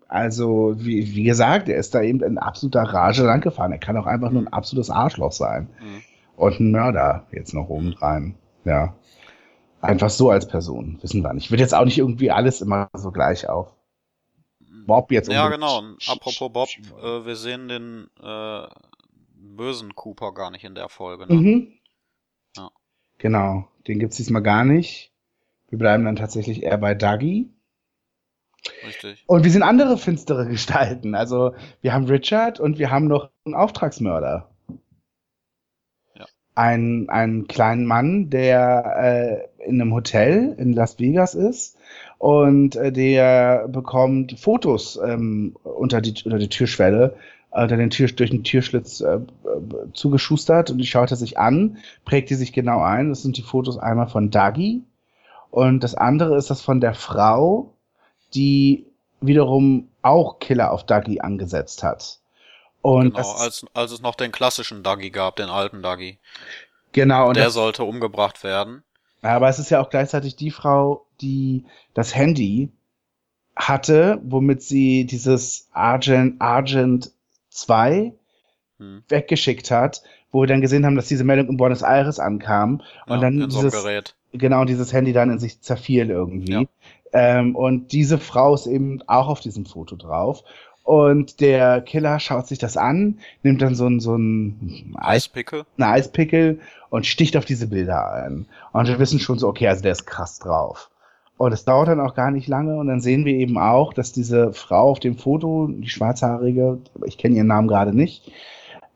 also 0.07 0.75
wie, 0.77 1.15
wie 1.15 1.23
gesagt, 1.23 1.69
er 1.69 1.77
ist 1.77 1.95
da 1.95 2.01
eben 2.01 2.21
in 2.23 2.37
absoluter 2.37 2.83
Rage 2.83 3.23
langgefahren. 3.23 3.71
Er 3.71 3.79
kann 3.79 3.97
auch 3.97 4.05
einfach 4.05 4.29
nur 4.29 4.41
ein 4.43 4.53
absolutes 4.53 4.89
Arschloch 4.89 5.31
sein. 5.31 5.69
Mhm. 5.79 6.03
Und 6.35 6.59
ein 6.59 6.71
Mörder 6.71 7.27
jetzt 7.31 7.53
noch 7.53 7.69
obendrein. 7.69 8.35
Ja. 8.65 8.95
Einfach 9.81 10.09
so 10.09 10.29
als 10.29 10.47
Person. 10.47 10.97
Wissen 11.01 11.21
wir 11.21 11.33
nicht. 11.33 11.51
Wird 11.51 11.59
jetzt 11.59 11.75
auch 11.75 11.85
nicht 11.85 11.97
irgendwie 11.97 12.31
alles 12.31 12.61
immer 12.61 12.89
so 12.93 13.11
gleich 13.11 13.49
auf. 13.49 13.73
Bob 14.85 15.11
jetzt 15.11 15.31
ja 15.31 15.49
genau. 15.49 15.79
Und 15.79 15.97
apropos 16.07 16.51
Bob, 16.51 16.69
äh, 17.01 17.25
wir 17.25 17.35
sehen 17.35 17.67
den 17.67 18.07
äh, 18.21 18.67
bösen 19.35 19.95
Cooper 19.95 20.33
gar 20.33 20.51
nicht 20.51 20.63
in 20.63 20.75
der 20.75 20.89
Folge. 20.89 21.27
Ne? 21.27 21.33
Mhm. 21.33 21.73
Ja. 22.57 22.69
Genau, 23.17 23.67
den 23.87 23.99
gibt's 23.99 24.17
diesmal 24.17 24.41
gar 24.41 24.65
nicht. 24.65 25.11
Wir 25.69 25.79
bleiben 25.79 26.05
dann 26.05 26.15
tatsächlich 26.15 26.63
eher 26.63 26.77
bei 26.77 26.95
Dougie. 26.95 27.49
Richtig. 28.85 29.23
Und 29.27 29.43
wir 29.43 29.51
sind 29.51 29.63
andere 29.63 29.97
finstere 29.97 30.47
Gestalten. 30.49 31.15
Also 31.15 31.55
wir 31.81 31.93
haben 31.93 32.05
Richard 32.05 32.59
und 32.59 32.77
wir 32.77 32.91
haben 32.91 33.07
noch 33.07 33.29
einen 33.45 33.55
Auftragsmörder. 33.55 34.52
Ja. 36.55 36.63
Ein, 36.63 37.09
einen 37.09 37.47
kleinen 37.47 37.85
Mann, 37.85 38.29
der 38.29 39.47
äh, 39.59 39.67
in 39.67 39.81
einem 39.81 39.93
Hotel 39.93 40.55
in 40.57 40.73
Las 40.73 40.99
Vegas 40.99 41.35
ist 41.35 41.77
und 42.19 42.75
äh, 42.75 42.91
der 42.91 43.67
bekommt 43.67 44.39
Fotos 44.39 44.99
ähm, 45.05 45.55
unter, 45.63 45.99
die, 46.01 46.13
unter 46.23 46.39
die 46.39 46.49
Türschwelle, 46.49 47.15
unter 47.51 47.77
den 47.77 47.89
Tür, 47.89 48.07
durch 48.07 48.29
den 48.29 48.43
Türschlitz 48.43 49.01
äh, 49.01 49.15
äh, 49.15 49.19
zugeschustert 49.93 50.71
und 50.71 50.77
die 50.77 50.85
schaut 50.85 51.11
er 51.11 51.17
sich 51.17 51.37
an, 51.37 51.77
prägt 52.05 52.29
die 52.29 52.35
sich 52.35 52.53
genau 52.53 52.81
ein. 52.81 53.09
Das 53.09 53.23
sind 53.23 53.37
die 53.37 53.41
Fotos 53.41 53.77
einmal 53.77 54.07
von 54.07 54.31
Dougie 54.31 54.83
und 55.51 55.83
das 55.83 55.95
andere 55.95 56.37
ist 56.37 56.49
das 56.49 56.61
von 56.61 56.81
der 56.81 56.93
Frau, 56.93 57.73
die 58.33 58.85
wiederum 59.21 59.89
auch 60.01 60.39
Killer 60.39 60.71
auf 60.71 60.85
Dougie 60.85 61.21
angesetzt 61.21 61.83
hat. 61.83 62.19
Und 62.83 63.15
genau, 63.15 63.31
als, 63.33 63.65
als 63.73 63.91
es 63.93 64.01
noch 64.03 64.15
den 64.15 64.31
klassischen 64.31 64.83
Dougie 64.83 65.09
gab, 65.11 65.37
den 65.37 65.49
alten 65.49 65.81
Dougie. 65.81 66.19
genau, 66.93 67.29
und 67.29 67.37
Der 67.37 67.45
das, 67.45 67.53
sollte 67.55 67.83
umgebracht 67.85 68.43
werden. 68.43 68.83
aber 69.23 69.49
es 69.49 69.59
ist 69.59 69.71
ja 69.71 69.81
auch 69.81 69.89
gleichzeitig 69.89 70.35
die 70.35 70.51
Frau, 70.51 71.07
die 71.21 71.65
das 71.95 72.15
Handy 72.15 72.71
hatte, 73.55 74.19
womit 74.23 74.63
sie 74.63 75.05
dieses 75.05 75.69
Argent, 75.73 76.41
Argent 76.41 77.11
2 77.49 78.13
Hm. 78.79 79.03
weggeschickt 79.09 79.71
hat, 79.71 80.01
wo 80.31 80.41
wir 80.41 80.47
dann 80.47 80.61
gesehen 80.61 80.85
haben, 80.85 80.95
dass 80.95 81.07
diese 81.07 81.23
Meldung 81.23 81.47
in 81.49 81.57
Buenos 81.57 81.83
Aires 81.83 82.19
ankam 82.19 82.81
und 83.07 83.21
Ja, 83.21 83.21
dann 83.21 83.49
so 83.51 83.61
dieses, 83.61 83.73
Gerät. 83.73 84.15
genau 84.33 84.65
dieses 84.65 84.91
Handy 84.93 85.13
dann 85.13 85.29
in 85.31 85.39
sich 85.39 85.61
zerfiel 85.61 86.09
irgendwie. 86.09 86.53
Ja. 86.53 86.63
Ähm, 87.13 87.55
und 87.55 87.91
diese 87.91 88.17
Frau 88.17 88.55
ist 88.55 88.65
eben 88.67 89.03
auch 89.07 89.27
auf 89.27 89.39
diesem 89.41 89.67
Foto 89.67 89.95
drauf. 89.95 90.43
Und 90.83 91.39
der 91.39 91.81
Killer 91.81 92.19
schaut 92.19 92.47
sich 92.47 92.59
das 92.59 92.75
an, 92.75 93.19
nimmt 93.41 93.61
dann 93.61 93.73
so 93.73 93.87
ein, 93.87 93.99
so 94.01 94.15
ein 94.15 94.95
Eis, 94.97 95.25
Eispickel. 95.25 95.63
einen 95.77 95.89
Eispickel 95.89 96.59
und 96.89 97.05
sticht 97.05 97.37
auf 97.37 97.45
diese 97.45 97.67
Bilder 97.67 98.11
ein. 98.11 98.47
Und 98.73 98.87
wir 98.87 98.99
wissen 98.99 99.19
schon 99.19 99.39
so, 99.39 99.47
okay, 99.47 99.67
also 99.67 99.81
der 99.81 99.93
ist 99.93 100.05
krass 100.05 100.39
drauf. 100.39 100.89
Und 101.37 101.53
es 101.53 101.65
dauert 101.65 101.87
dann 101.87 101.99
auch 101.99 102.15
gar 102.15 102.31
nicht 102.31 102.47
lange 102.47 102.77
und 102.77 102.87
dann 102.87 103.01
sehen 103.01 103.25
wir 103.25 103.33
eben 103.33 103.57
auch, 103.57 103.93
dass 103.93 104.11
diese 104.11 104.53
Frau 104.53 104.91
auf 104.91 104.99
dem 104.99 105.17
Foto, 105.17 105.67
die 105.67 105.89
schwarzhaarige, 105.89 106.79
ich 107.05 107.17
kenne 107.17 107.35
ihren 107.35 107.47
Namen 107.47 107.67
gerade 107.67 107.95
nicht, 107.95 108.31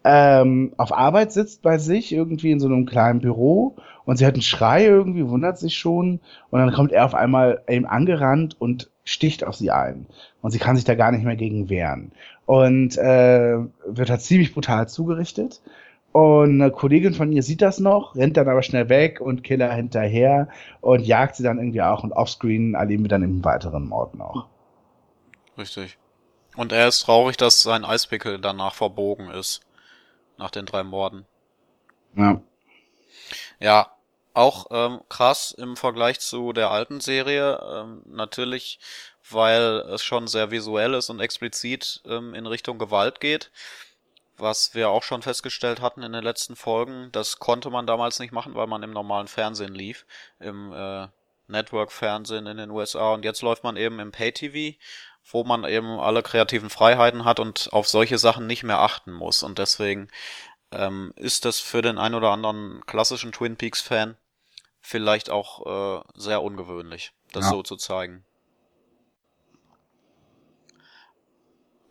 ähm, 0.04 0.74
auf 0.78 0.94
Arbeit 0.94 1.32
sitzt 1.32 1.64
bei 1.64 1.78
sich 1.80 2.14
irgendwie 2.14 2.52
in 2.52 2.60
so 2.60 2.68
einem 2.68 2.86
kleinen 2.86 3.20
Büro 3.20 3.76
und 4.06 4.18
sie 4.18 4.26
hat 4.26 4.36
einen 4.36 4.44
Schrei 4.44 4.86
irgendwie, 4.86 5.28
wundert 5.28 5.58
sich 5.58 5.76
schon 5.78 6.20
und 6.50 6.60
dann 6.60 6.72
kommt 6.72 6.92
er 6.92 7.06
auf 7.06 7.16
einmal 7.16 7.64
eben 7.68 7.86
angerannt 7.86 8.56
und 8.60 8.90
sticht 9.08 9.44
auf 9.44 9.56
sie 9.56 9.72
ein 9.72 10.06
und 10.42 10.52
sie 10.52 10.60
kann 10.60 10.76
sich 10.76 10.86
da 10.86 10.96
gar 10.96 11.12
nicht 11.12 11.24
mehr 11.24 11.36
gegen 11.36 11.70
wehren 11.70 12.12
und 12.46 12.98
äh, 12.98 13.58
wird 13.86 14.10
halt 14.10 14.22
ziemlich 14.22 14.54
brutal 14.54 14.88
zugerichtet 14.90 15.62
Und 16.12 16.62
eine 16.62 16.72
Kollegin 16.72 17.14
von 17.14 17.32
ihr 17.32 17.44
sieht 17.44 17.62
das 17.62 17.80
noch, 17.80 18.16
rennt 18.16 18.38
dann 18.38 18.50
aber 18.50 18.64
schnell 18.64 18.90
weg 18.90 19.22
und 19.22 19.44
Killer 19.44 19.72
hinterher 19.74 20.50
und 20.82 21.06
jagt 21.06 21.36
sie 21.36 21.44
dann 21.44 21.60
irgendwie 21.60 21.82
auch 21.84 22.04
und 22.04 22.12
offscreen 22.14 22.74
erleben 22.74 23.04
wir 23.04 23.10
dann 23.10 23.24
im 23.24 23.44
weiteren 23.46 23.88
Mord 23.88 24.16
noch. 24.16 24.48
Richtig. 25.58 26.00
Und 26.56 26.72
er 26.72 26.88
ist 26.88 27.02
traurig, 27.02 27.38
dass 27.38 27.62
sein 27.62 27.86
Eispickel 27.86 28.40
danach 28.40 28.74
verbogen 28.74 29.30
ist. 29.30 29.62
Nach 30.38 30.52
den 30.52 30.66
drei 30.66 30.84
Morden. 30.84 31.26
Ja. 32.16 32.42
Ja, 33.60 33.92
auch 34.38 34.68
ähm, 34.70 35.02
krass 35.10 35.52
im 35.52 35.76
Vergleich 35.76 36.20
zu 36.20 36.54
der 36.54 36.72
alten 36.72 37.02
Serie. 37.02 37.60
Ähm, 37.70 38.04
natürlich, 38.06 38.80
weil 39.30 39.84
es 39.90 40.04
schon 40.04 40.28
sehr 40.28 40.52
visuell 40.52 40.94
ist 40.94 41.10
und 41.10 41.20
explizit 41.20 42.02
ähm, 42.06 42.34
in 42.34 42.46
Richtung 42.46 42.78
Gewalt 42.78 43.20
geht. 43.20 43.52
Was 44.38 44.76
wir 44.76 44.90
auch 44.90 45.02
schon 45.02 45.24
festgestellt 45.24 45.82
hatten 45.82 46.04
in 46.04 46.14
den 46.14 46.24
letzten 46.24 46.56
Folgen. 46.56 47.10
Das 47.12 47.40
konnte 47.40 47.72
man 47.72 47.88
damals 47.88 48.20
nicht 48.20 48.32
machen, 48.32 48.54
weil 48.54 48.68
man 48.68 48.84
im 48.84 48.92
normalen 48.92 49.28
Fernsehen 49.28 49.74
lief. 49.74 50.06
Im 50.40 50.72
äh, 50.72 51.08
Network-Fernsehen 51.48 52.46
in 52.46 52.58
den 52.58 52.70
USA. 52.70 53.14
Und 53.14 53.26
jetzt 53.26 53.42
läuft 53.42 53.64
man 53.64 53.76
eben 53.76 54.00
im 54.00 54.12
Pay-TV 54.12 54.78
wo 55.30 55.44
man 55.44 55.66
eben 55.66 56.00
alle 56.00 56.24
kreativen 56.24 56.70
Freiheiten 56.70 57.26
hat 57.26 57.42
und 57.42 57.68
auf 57.74 57.86
solche 57.86 58.18
Sachen 58.18 58.48
nicht 58.48 58.64
mehr 58.64 58.80
achten 58.80 59.12
muss. 59.12 59.44
Und 59.44 59.60
deswegen 59.60 60.08
ähm, 60.72 61.12
ist 61.18 61.44
das 61.44 61.60
für 61.60 61.82
den 61.82 61.98
ein 61.98 62.14
oder 62.14 62.32
anderen 62.32 62.82
klassischen 62.86 63.34
Twin 63.34 63.58
Peaks-Fan 63.58 64.16
vielleicht 64.88 65.30
auch 65.30 65.66
äh, 66.00 66.04
sehr 66.16 66.42
ungewöhnlich, 66.42 67.12
das 67.34 67.46
ja. 67.46 67.52
so 67.52 67.62
zu 67.62 67.76
zeigen. 67.76 68.24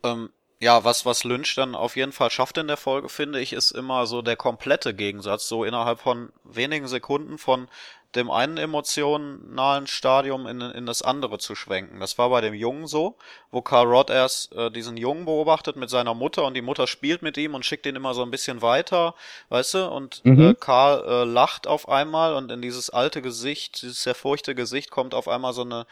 Ähm, 0.02 0.30
ja, 0.60 0.82
was, 0.82 1.04
was 1.04 1.22
Lynch 1.22 1.54
dann 1.56 1.74
auf 1.74 1.96
jeden 1.96 2.12
Fall 2.12 2.30
schafft 2.30 2.56
in 2.56 2.68
der 2.68 2.78
Folge, 2.78 3.10
finde 3.10 3.38
ich, 3.40 3.52
ist 3.52 3.72
immer 3.72 4.06
so 4.06 4.22
der 4.22 4.36
komplette 4.36 4.94
Gegensatz, 4.94 5.46
so 5.46 5.62
innerhalb 5.64 6.00
von 6.00 6.32
wenigen 6.44 6.88
Sekunden 6.88 7.36
von 7.36 7.68
dem 8.16 8.30
einen 8.30 8.56
emotionalen 8.56 9.86
Stadium 9.86 10.46
in, 10.46 10.60
in 10.60 10.86
das 10.86 11.02
andere 11.02 11.38
zu 11.38 11.54
schwenken. 11.54 12.00
Das 12.00 12.18
war 12.18 12.30
bei 12.30 12.40
dem 12.40 12.54
Jungen 12.54 12.86
so, 12.86 13.16
wo 13.50 13.62
Carl 13.62 13.86
Rod 13.86 14.10
erst 14.10 14.52
äh, 14.54 14.70
diesen 14.70 14.96
Jungen 14.96 15.24
beobachtet 15.24 15.76
mit 15.76 15.90
seiner 15.90 16.14
Mutter 16.14 16.44
und 16.44 16.54
die 16.54 16.62
Mutter 16.62 16.86
spielt 16.86 17.22
mit 17.22 17.36
ihm 17.36 17.54
und 17.54 17.64
schickt 17.64 17.86
ihn 17.86 17.96
immer 17.96 18.14
so 18.14 18.22
ein 18.22 18.30
bisschen 18.30 18.62
weiter, 18.62 19.14
weißt 19.50 19.74
du, 19.74 19.90
und 19.90 20.24
mhm. 20.24 20.50
äh, 20.50 20.54
Karl 20.54 21.04
äh, 21.06 21.24
lacht 21.24 21.66
auf 21.66 21.88
einmal 21.88 22.34
und 22.34 22.50
in 22.50 22.62
dieses 22.62 22.90
alte 22.90 23.22
Gesicht, 23.22 23.82
dieses 23.82 24.02
sehr 24.02 24.14
furchte 24.14 24.54
Gesicht 24.54 24.90
kommt 24.90 25.14
auf 25.14 25.28
einmal 25.28 25.52
so 25.52 25.62
eine 25.62 25.86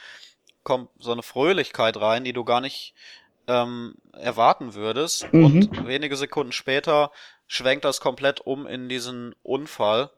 kommt 0.65 0.89
so 0.99 1.13
eine 1.13 1.23
Fröhlichkeit 1.23 1.99
rein, 1.99 2.25
die 2.25 2.33
du 2.33 2.43
gar 2.43 2.63
nicht 2.63 2.95
ähm, 3.47 3.95
erwarten 4.13 4.75
würdest. 4.75 5.33
Mhm. 5.33 5.45
Und 5.45 5.87
wenige 5.87 6.17
Sekunden 6.17 6.53
später 6.53 7.11
schwenkt 7.47 7.85
das 7.85 8.01
komplett 8.01 8.41
um 8.41 8.67
in 8.67 8.89
diesen 8.89 9.35
Unfall, 9.43 10.11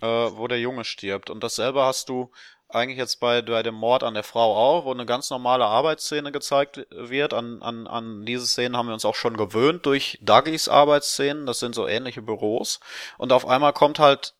äh, 0.00 0.06
wo 0.06 0.48
der 0.48 0.60
Junge 0.60 0.84
stirbt. 0.84 1.30
Und 1.30 1.42
dasselbe 1.44 1.82
hast 1.82 2.08
du 2.08 2.30
eigentlich 2.68 2.98
jetzt 2.98 3.20
bei, 3.20 3.42
bei 3.42 3.62
dem 3.62 3.74
Mord 3.74 4.02
an 4.02 4.14
der 4.14 4.24
Frau 4.24 4.56
auch, 4.56 4.84
wo 4.84 4.92
eine 4.92 5.06
ganz 5.06 5.30
normale 5.30 5.66
Arbeitsszene 5.66 6.32
gezeigt 6.32 6.86
wird. 6.90 7.32
An, 7.32 7.62
an, 7.62 7.86
an 7.86 8.24
diese 8.24 8.46
Szenen 8.46 8.76
haben 8.76 8.88
wir 8.88 8.94
uns 8.94 9.04
auch 9.04 9.14
schon 9.14 9.36
gewöhnt 9.36 9.86
durch 9.86 10.18
Dougies 10.22 10.68
Arbeitsszenen. 10.68 11.46
Das 11.46 11.60
sind 11.60 11.74
so 11.74 11.86
ähnliche 11.86 12.22
Büros. 12.22 12.80
Und 13.18 13.32
auf 13.32 13.46
einmal 13.46 13.72
kommt 13.72 13.98
halt 13.98 14.34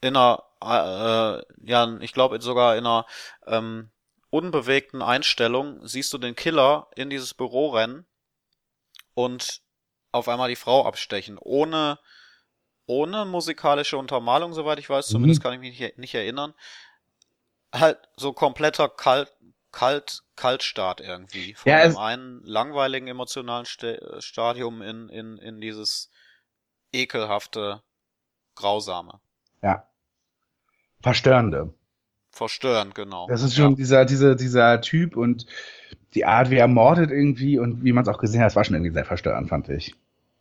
in 0.00 0.16
einer, 0.16 0.44
äh, 0.62 1.42
ja, 1.68 1.98
ich 2.00 2.12
glaube 2.12 2.40
sogar 2.40 2.76
in 2.76 2.86
einer 2.86 3.06
ähm, 3.46 3.90
unbewegten 4.30 5.00
Einstellung 5.00 5.86
siehst 5.86 6.12
du 6.12 6.18
den 6.18 6.36
Killer 6.36 6.88
in 6.96 7.08
dieses 7.08 7.34
Büro 7.34 7.70
rennen 7.70 8.06
und 9.14 9.62
auf 10.12 10.28
einmal 10.28 10.48
die 10.48 10.56
Frau 10.56 10.84
abstechen, 10.84 11.38
ohne, 11.38 11.98
ohne 12.86 13.24
musikalische 13.24 13.96
Untermalung, 13.96 14.52
soweit 14.52 14.78
ich 14.78 14.90
weiß, 14.90 15.06
zumindest 15.06 15.40
mhm. 15.40 15.42
kann 15.42 15.52
ich 15.54 15.60
mich 15.60 15.78
nicht, 15.78 15.98
nicht 15.98 16.14
erinnern. 16.14 16.54
Halt 17.72 17.98
so 18.16 18.32
kompletter 18.32 18.88
Kalt, 18.88 19.32
Kalt, 19.72 20.22
Kaltstart 20.36 21.00
irgendwie. 21.00 21.54
Von 21.54 21.70
ja, 21.70 21.78
einem 21.78 21.96
einen 21.96 22.42
langweiligen 22.44 23.08
emotionalen 23.08 23.66
St 23.66 23.98
Stadium 24.20 24.82
in, 24.82 25.08
in, 25.08 25.38
in 25.38 25.60
dieses 25.60 26.10
ekelhafte, 26.92 27.82
grausame. 28.54 29.20
Ja. 29.62 29.86
Verstörende. 31.02 31.74
Verstörend, 32.30 32.94
genau. 32.94 33.26
Das 33.28 33.42
ist 33.42 33.56
schon 33.56 33.70
ja. 33.70 33.76
dieser, 33.76 34.04
dieser, 34.04 34.34
dieser 34.34 34.80
Typ 34.80 35.16
und 35.16 35.46
die 36.14 36.24
Art, 36.24 36.50
wie 36.50 36.56
er 36.56 36.68
mordet 36.68 37.10
irgendwie 37.10 37.58
und 37.58 37.84
wie 37.84 37.92
man 37.92 38.02
es 38.02 38.08
auch 38.08 38.18
gesehen 38.18 38.42
hat, 38.42 38.54
war 38.54 38.64
schon 38.64 38.74
irgendwie 38.74 38.92
sehr 38.92 39.04
verstörend, 39.04 39.48
fand 39.48 39.68
ich. 39.68 39.94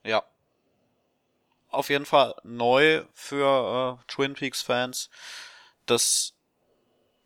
Ja. 0.05 0.23
Auf 1.73 1.89
jeden 1.89 2.05
Fall 2.05 2.35
neu 2.43 3.03
für 3.13 3.97
äh, 3.99 4.05
Twin 4.07 4.33
Peaks 4.33 4.61
Fans, 4.61 5.09
dass 5.85 6.33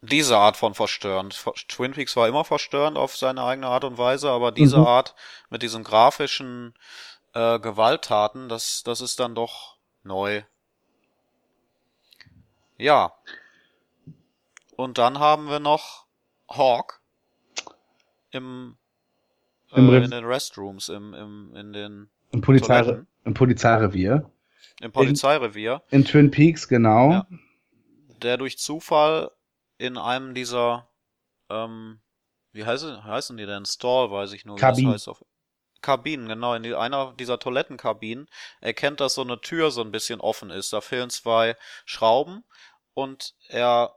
diese 0.02 0.38
Art 0.38 0.58
von 0.58 0.74
verstörend. 0.74 1.44
Twin 1.68 1.92
Peaks 1.92 2.16
war 2.16 2.28
immer 2.28 2.46
verstörend 2.46 2.98
auf 2.98 3.18
seine 3.18 3.44
eigene 3.44 3.68
Art 3.68 3.84
und 3.84 3.98
Weise, 3.98 4.30
aber 4.30 4.52
diese 4.52 4.78
mhm. 4.78 4.86
Art 4.88 5.16
mit 5.50 5.64
diesen 5.64 5.84
grafischen 5.84 6.74
äh, 7.34 7.60
Gewalttaten, 7.60 8.48
das, 8.48 8.84
das 8.84 9.02
ist 9.02 9.20
dann 9.20 9.36
doch 9.36 9.78
neu. 10.04 10.44
Ja. 12.78 13.14
Und 14.76 14.98
dann 14.98 15.20
haben 15.20 15.50
wir 15.50 15.60
noch 15.60 16.06
Hawk 16.48 17.02
im, 18.32 18.78
Im 19.72 19.90
äh, 19.90 19.98
in 20.04 20.12
den 20.12 20.26
Restrooms, 20.26 20.90
im, 20.90 21.14
im, 21.14 21.56
in 21.56 21.74
den 21.74 22.10
im, 22.32 22.42
Polizei, 22.42 23.04
im 23.26 23.34
Polizeirevier. 23.34 24.30
Im 24.82 24.92
Polizeirevier. 24.92 25.82
In, 25.90 26.00
in 26.00 26.06
Twin 26.06 26.32
Peaks, 26.32 26.68
genau. 26.68 27.12
Ja. 27.12 27.28
Der 28.22 28.38
durch 28.38 28.58
Zufall 28.58 29.32
in 29.78 29.98
einem 29.98 30.34
dieser, 30.34 30.90
ähm, 31.50 32.02
wie 32.52 32.66
heißen, 32.66 33.04
heißen 33.04 33.38
die 33.38 33.46
denn? 33.46 33.66
Stall, 33.66 34.12
weiß 34.12 34.34
ich 34.34 34.46
nur. 34.46 34.58
Kabinen. 34.58 34.92
Das 34.92 35.02
heißt 35.02 35.10
auf, 35.10 35.26
Kabinen, 35.82 36.28
genau. 36.28 36.54
In 36.54 36.74
einer 36.74 37.14
dieser 37.14 37.40
Toilettenkabinen 37.40 38.28
erkennt, 38.62 39.00
dass 39.00 39.16
so 39.16 39.22
eine 39.22 39.40
Tür 39.42 39.72
so 39.72 39.82
ein 39.82 39.92
bisschen 39.92 40.20
offen 40.20 40.50
ist. 40.50 40.74
Da 40.74 40.82
fehlen 40.82 41.10
zwei 41.10 41.56
Schrauben 41.86 42.44
und 42.94 43.36
er 43.48 43.96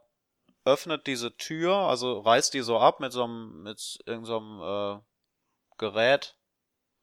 öffnet 0.65 1.07
diese 1.07 1.37
Tür, 1.37 1.75
also 1.75 2.21
reißt 2.21 2.53
die 2.53 2.61
so 2.61 2.79
ab 2.79 3.01
mit 3.01 3.13
so 3.13 3.25
einem, 3.25 3.63
mit 3.63 3.99
irgendeinem 4.05 4.59
so 4.59 4.97
äh, 4.97 5.77
Gerät. 5.79 6.37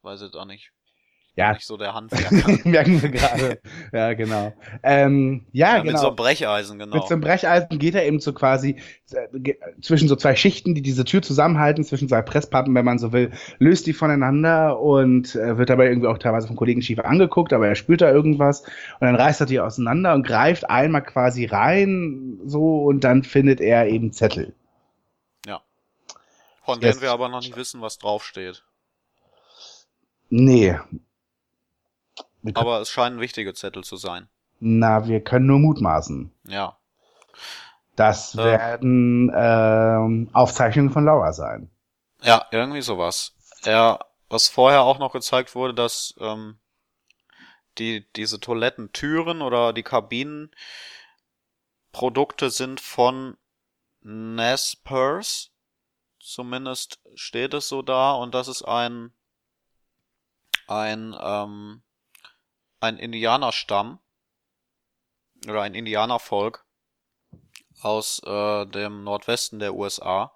Weiß 0.03 0.21
jetzt 0.21 0.35
auch 0.35 0.45
nicht, 0.45 0.71
ja. 1.37 1.53
Nicht 1.53 1.67
so 1.67 1.77
der 1.77 1.93
Handwerker. 1.93 2.57
Merken 2.67 2.99
wir 2.99 3.09
gerade. 3.09 3.61
Ja, 3.93 4.13
genau. 4.13 4.53
Ähm, 4.81 5.45
ja, 5.51 5.67
ja, 5.67 5.81
genau. 5.81 5.91
Mit 5.91 5.99
so 5.99 6.07
einem 6.07 6.15
Brecheisen, 6.15 6.79
genau. 6.79 6.95
Mit 6.95 7.07
so 7.07 7.13
einem 7.13 7.21
Brecheisen 7.21 7.77
geht 7.77 7.93
er 7.93 8.07
eben 8.07 8.19
so 8.19 8.33
quasi 8.33 8.77
äh, 9.11 9.53
zwischen 9.79 10.07
so 10.07 10.15
zwei 10.15 10.35
Schichten, 10.35 10.73
die 10.73 10.81
diese 10.81 11.05
Tür 11.05 11.21
zusammenhalten, 11.21 11.83
zwischen 11.83 12.09
zwei 12.09 12.23
Presspappen, 12.23 12.73
wenn 12.73 12.85
man 12.85 12.97
so 12.97 13.13
will, 13.13 13.31
löst 13.59 13.85
die 13.85 13.93
voneinander 13.93 14.79
und 14.79 15.35
äh, 15.35 15.59
wird 15.59 15.69
dabei 15.69 15.89
irgendwie 15.89 16.07
auch 16.07 16.17
teilweise 16.17 16.47
vom 16.47 16.55
Kollegen 16.55 16.81
schief 16.81 16.97
angeguckt, 16.99 17.53
aber 17.53 17.67
er 17.67 17.75
spürt 17.75 18.01
da 18.01 18.11
irgendwas 18.11 18.61
und 18.61 19.01
dann 19.01 19.15
reißt 19.15 19.39
er 19.39 19.45
die 19.45 19.59
auseinander 19.59 20.15
und 20.15 20.25
greift 20.25 20.67
einmal 20.67 21.03
quasi 21.03 21.45
rein, 21.45 22.39
so 22.45 22.83
und 22.83 23.03
dann 23.03 23.21
findet 23.21 23.61
er 23.61 23.87
eben 23.87 24.11
Zettel. 24.11 24.55
Ja. 25.45 25.61
Von 26.63 26.79
denen 26.79 26.99
wir 26.99 27.11
aber 27.11 27.29
noch 27.29 27.41
nicht 27.41 27.55
wissen, 27.55 27.79
was 27.81 27.99
draufsteht. 27.99 28.63
Nee, 30.29 30.77
aber 32.55 32.81
es 32.81 32.89
scheinen 32.89 33.19
wichtige 33.19 33.53
Zettel 33.53 33.83
zu 33.83 33.97
sein. 33.97 34.29
Na, 34.59 35.07
wir 35.07 35.23
können 35.23 35.45
nur 35.47 35.59
mutmaßen. 35.59 36.31
Ja. 36.47 36.77
Das 37.95 38.35
äh, 38.35 38.43
werden 38.43 39.31
ähm, 39.35 40.29
Aufzeichnungen 40.33 40.91
von 40.91 41.05
Laura 41.05 41.33
sein. 41.33 41.69
Ja, 42.21 42.45
irgendwie 42.51 42.81
sowas. 42.81 43.33
Ja, 43.63 43.99
was 44.29 44.47
vorher 44.47 44.81
auch 44.81 44.99
noch 44.99 45.13
gezeigt 45.13 45.55
wurde, 45.55 45.73
dass 45.73 46.15
ähm, 46.19 46.57
die 47.77 48.05
diese 48.15 48.39
Toilettentüren 48.39 49.41
oder 49.41 49.73
die 49.73 49.83
Kabinen 49.83 50.51
Produkte 51.91 52.49
sind 52.49 52.79
von 52.79 53.37
Nespers. 54.01 55.51
Zumindest 56.19 56.99
steht 57.15 57.53
es 57.53 57.69
so 57.69 57.81
da 57.81 58.11
und 58.13 58.33
das 58.35 58.47
ist 58.47 58.63
ein 58.63 59.11
ein 60.67 61.15
ähm, 61.19 61.81
ein 62.79 62.97
Indianerstamm 62.97 63.99
oder 65.47 65.61
ein 65.61 65.73
Indianervolk 65.73 66.65
aus 67.81 68.21
äh, 68.25 68.65
dem 68.65 69.03
Nordwesten 69.03 69.59
der 69.59 69.75
USA. 69.75 70.31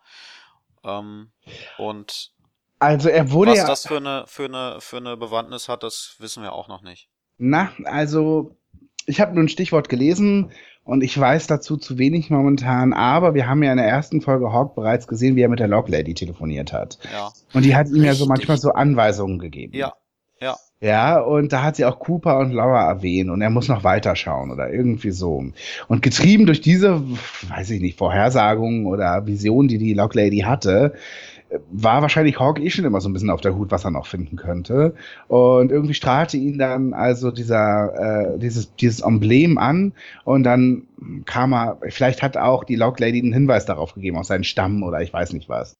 Ähm, 0.84 1.32
und 1.78 2.32
also 2.80 3.10
er 3.10 3.32
wurde 3.32 3.52
was 3.52 3.58
ja, 3.60 3.68
das 3.68 3.88
für 3.88 3.98
eine 3.98 4.24
für 4.28 4.46
eine 4.46 4.78
für 4.80 4.98
eine 4.98 5.18
Bewandtnis 5.18 5.70
hat, 5.70 5.84
das 5.84 6.16
wissen 6.20 6.42
wir 6.44 6.54
auch 6.54 6.68
noch 6.68 6.82
nicht. 6.82 7.10
Na, 7.38 7.72
also 7.86 8.58
ich 9.06 9.22
habe 9.22 9.34
nur 9.34 9.44
ein 9.44 9.50
Stichwort 9.50 9.90
gelesen 9.90 10.52
und 10.84 11.04
ich 11.04 11.18
weiß 11.18 11.48
dazu 11.48 11.78
zu 11.78 11.98
wenig 12.00 12.30
momentan, 12.32 12.94
aber 12.94 13.34
wir 13.36 13.48
haben 13.48 13.62
ja 13.62 13.72
in 13.72 13.78
der 13.78 13.88
ersten 13.88 14.22
Folge 14.22 14.52
Hawk 14.52 14.76
bereits 14.76 15.08
gesehen, 15.08 15.36
wie 15.36 15.42
er 15.42 15.50
mit 15.50 15.60
der 15.60 15.68
Log 15.68 15.90
Lady 15.90 16.14
telefoniert 16.16 16.74
hat. 16.74 16.98
Ja. 17.12 17.32
Und 17.54 17.66
die 17.66 17.76
hat 17.76 17.88
ihm 17.90 18.04
ja 18.04 18.16
so 18.16 18.26
manchmal 18.26 18.58
so 18.58 18.72
Anweisungen 18.72 19.38
gegeben. 19.38 19.76
Ja, 19.76 19.94
Ja. 20.42 20.58
Ja, 20.84 21.20
und 21.20 21.54
da 21.54 21.62
hat 21.62 21.76
sie 21.76 21.86
auch 21.86 22.00
Cooper 22.00 22.40
und 22.40 22.54
Laura 22.54 22.88
erwähnt 22.90 23.30
und 23.30 23.42
er 23.44 23.52
muss 23.52 23.68
noch 23.68 23.84
weiterschauen 23.84 24.50
oder 24.50 24.74
irgendwie 24.74 25.12
so. 25.12 25.44
Und 25.88 26.02
getrieben 26.02 26.48
durch 26.48 26.60
diese, 26.60 27.04
weiß 27.50 27.70
ich 27.70 27.82
nicht, 27.82 28.00
Vorhersagungen 28.00 28.88
oder 28.88 29.28
Visionen, 29.28 29.68
die 29.68 29.78
die 29.78 29.94
Locklady 29.94 30.40
hatte, 30.40 30.96
war 31.70 32.02
wahrscheinlich 32.02 32.40
Hawk 32.40 32.60
eh 32.60 32.70
schon 32.72 32.86
immer 32.86 33.02
so 33.02 33.10
ein 33.10 33.14
bisschen 33.14 33.30
auf 33.30 33.42
der 33.42 33.56
Hut, 33.56 33.70
was 33.70 33.86
er 33.86 33.92
noch 33.92 34.08
finden 34.08 34.38
könnte. 34.38 34.96
Und 35.28 35.72
irgendwie 35.72 35.94
strahlte 35.94 36.38
ihn 36.38 36.58
dann 36.58 36.94
also 36.94 37.30
dieser, 37.30 38.34
äh, 38.36 38.40
dieses, 38.40 38.74
dieses 38.76 39.02
Emblem 39.02 39.60
an 39.60 39.94
und 40.24 40.44
dann 40.44 40.88
kam 41.26 41.54
er, 41.54 41.78
vielleicht 41.90 42.24
hat 42.24 42.38
auch 42.38 42.64
die 42.64 42.76
Locklady 42.76 43.20
einen 43.20 43.34
Hinweis 43.34 43.66
darauf 43.66 43.94
gegeben, 43.94 44.18
auf 44.18 44.26
seinen 44.26 44.44
Stamm 44.46 44.82
oder 44.82 45.02
ich 45.02 45.14
weiß 45.14 45.34
nicht 45.34 45.50
was. 45.50 45.78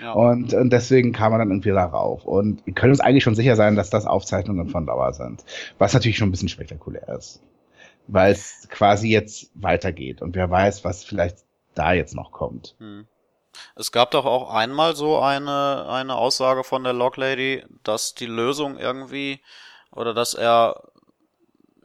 Ja. 0.00 0.12
Und, 0.12 0.54
und 0.54 0.70
deswegen 0.70 1.12
kam 1.12 1.32
er 1.32 1.38
dann 1.38 1.50
irgendwie 1.50 1.70
darauf. 1.70 2.24
Und 2.24 2.64
wir 2.66 2.74
können 2.74 2.92
uns 2.92 3.00
eigentlich 3.00 3.24
schon 3.24 3.34
sicher 3.34 3.56
sein, 3.56 3.76
dass 3.76 3.90
das 3.90 4.06
Aufzeichnungen 4.06 4.68
von 4.68 4.86
Dauer 4.86 5.12
sind. 5.12 5.44
Was 5.78 5.94
natürlich 5.94 6.16
schon 6.16 6.28
ein 6.28 6.32
bisschen 6.32 6.48
spektakulär 6.48 7.08
ist. 7.08 7.42
Weil 8.06 8.32
es 8.32 8.68
quasi 8.70 9.08
jetzt 9.08 9.50
weitergeht 9.54 10.20
und 10.20 10.34
wer 10.34 10.50
weiß, 10.50 10.84
was 10.84 11.04
vielleicht 11.04 11.38
da 11.74 11.92
jetzt 11.92 12.14
noch 12.14 12.32
kommt. 12.32 12.74
Hm. 12.78 13.06
Es 13.76 13.92
gab 13.92 14.10
doch 14.10 14.26
auch 14.26 14.50
einmal 14.50 14.96
so 14.96 15.20
eine, 15.20 15.86
eine 15.88 16.16
Aussage 16.16 16.64
von 16.64 16.84
der 16.84 16.92
Locklady, 16.92 17.64
dass 17.82 18.14
die 18.14 18.26
Lösung 18.26 18.76
irgendwie 18.76 19.40
oder 19.92 20.12
dass 20.12 20.34
er 20.34 20.88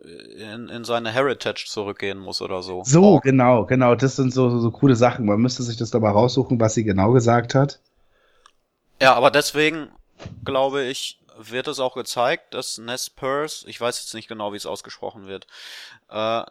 in, 0.03 0.69
in 0.69 0.83
seine 0.85 1.11
Heritage 1.11 1.65
zurückgehen 1.67 2.19
muss 2.19 2.41
oder 2.41 2.63
so. 2.63 2.83
So, 2.85 3.03
oh. 3.03 3.19
genau, 3.19 3.65
genau. 3.65 3.95
Das 3.95 4.15
sind 4.15 4.33
so, 4.33 4.49
so, 4.49 4.59
so 4.59 4.71
coole 4.71 4.95
Sachen. 4.95 5.25
Man 5.25 5.39
müsste 5.39 5.63
sich 5.63 5.77
das 5.77 5.91
dabei 5.91 6.09
raussuchen, 6.11 6.59
was 6.59 6.73
sie 6.73 6.83
genau 6.83 7.11
gesagt 7.11 7.55
hat. 7.55 7.79
Ja, 9.01 9.13
aber 9.13 9.31
deswegen 9.31 9.89
glaube 10.43 10.83
ich, 10.83 11.19
wird 11.37 11.67
es 11.67 11.79
auch 11.79 11.95
gezeigt, 11.95 12.53
dass 12.53 12.77
Ness 12.77 13.09
Purse, 13.09 13.67
ich 13.69 13.79
weiß 13.79 14.01
jetzt 14.01 14.13
nicht 14.13 14.27
genau, 14.27 14.51
wie 14.51 14.57
es 14.57 14.65
ausgesprochen 14.65 15.27
wird, 15.27 15.47
äh, 16.09 16.43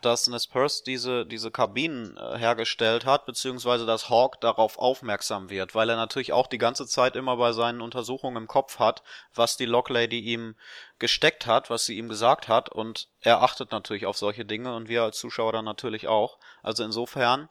dass 0.00 0.26
Nespers 0.26 0.82
diese, 0.82 1.26
diese 1.26 1.50
Kabinen 1.50 2.16
äh, 2.16 2.38
hergestellt 2.38 3.04
hat, 3.04 3.26
beziehungsweise 3.26 3.86
dass 3.86 4.08
Hawk 4.10 4.40
darauf 4.40 4.78
aufmerksam 4.78 5.50
wird, 5.50 5.74
weil 5.74 5.88
er 5.90 5.96
natürlich 5.96 6.32
auch 6.32 6.46
die 6.46 6.58
ganze 6.58 6.86
Zeit 6.86 7.16
immer 7.16 7.36
bei 7.36 7.52
seinen 7.52 7.80
Untersuchungen 7.80 8.36
im 8.36 8.48
Kopf 8.48 8.78
hat, 8.78 9.02
was 9.34 9.56
die 9.56 9.66
Locklady 9.66 10.20
ihm 10.20 10.54
gesteckt 10.98 11.46
hat, 11.46 11.70
was 11.70 11.86
sie 11.86 11.96
ihm 11.96 12.08
gesagt 12.08 12.48
hat, 12.48 12.68
und 12.68 13.08
er 13.20 13.42
achtet 13.42 13.72
natürlich 13.72 14.06
auf 14.06 14.18
solche 14.18 14.44
Dinge 14.44 14.74
und 14.74 14.88
wir 14.88 15.02
als 15.02 15.18
Zuschauer 15.18 15.52
dann 15.52 15.64
natürlich 15.64 16.08
auch. 16.08 16.38
Also 16.62 16.84
insofern 16.84 17.48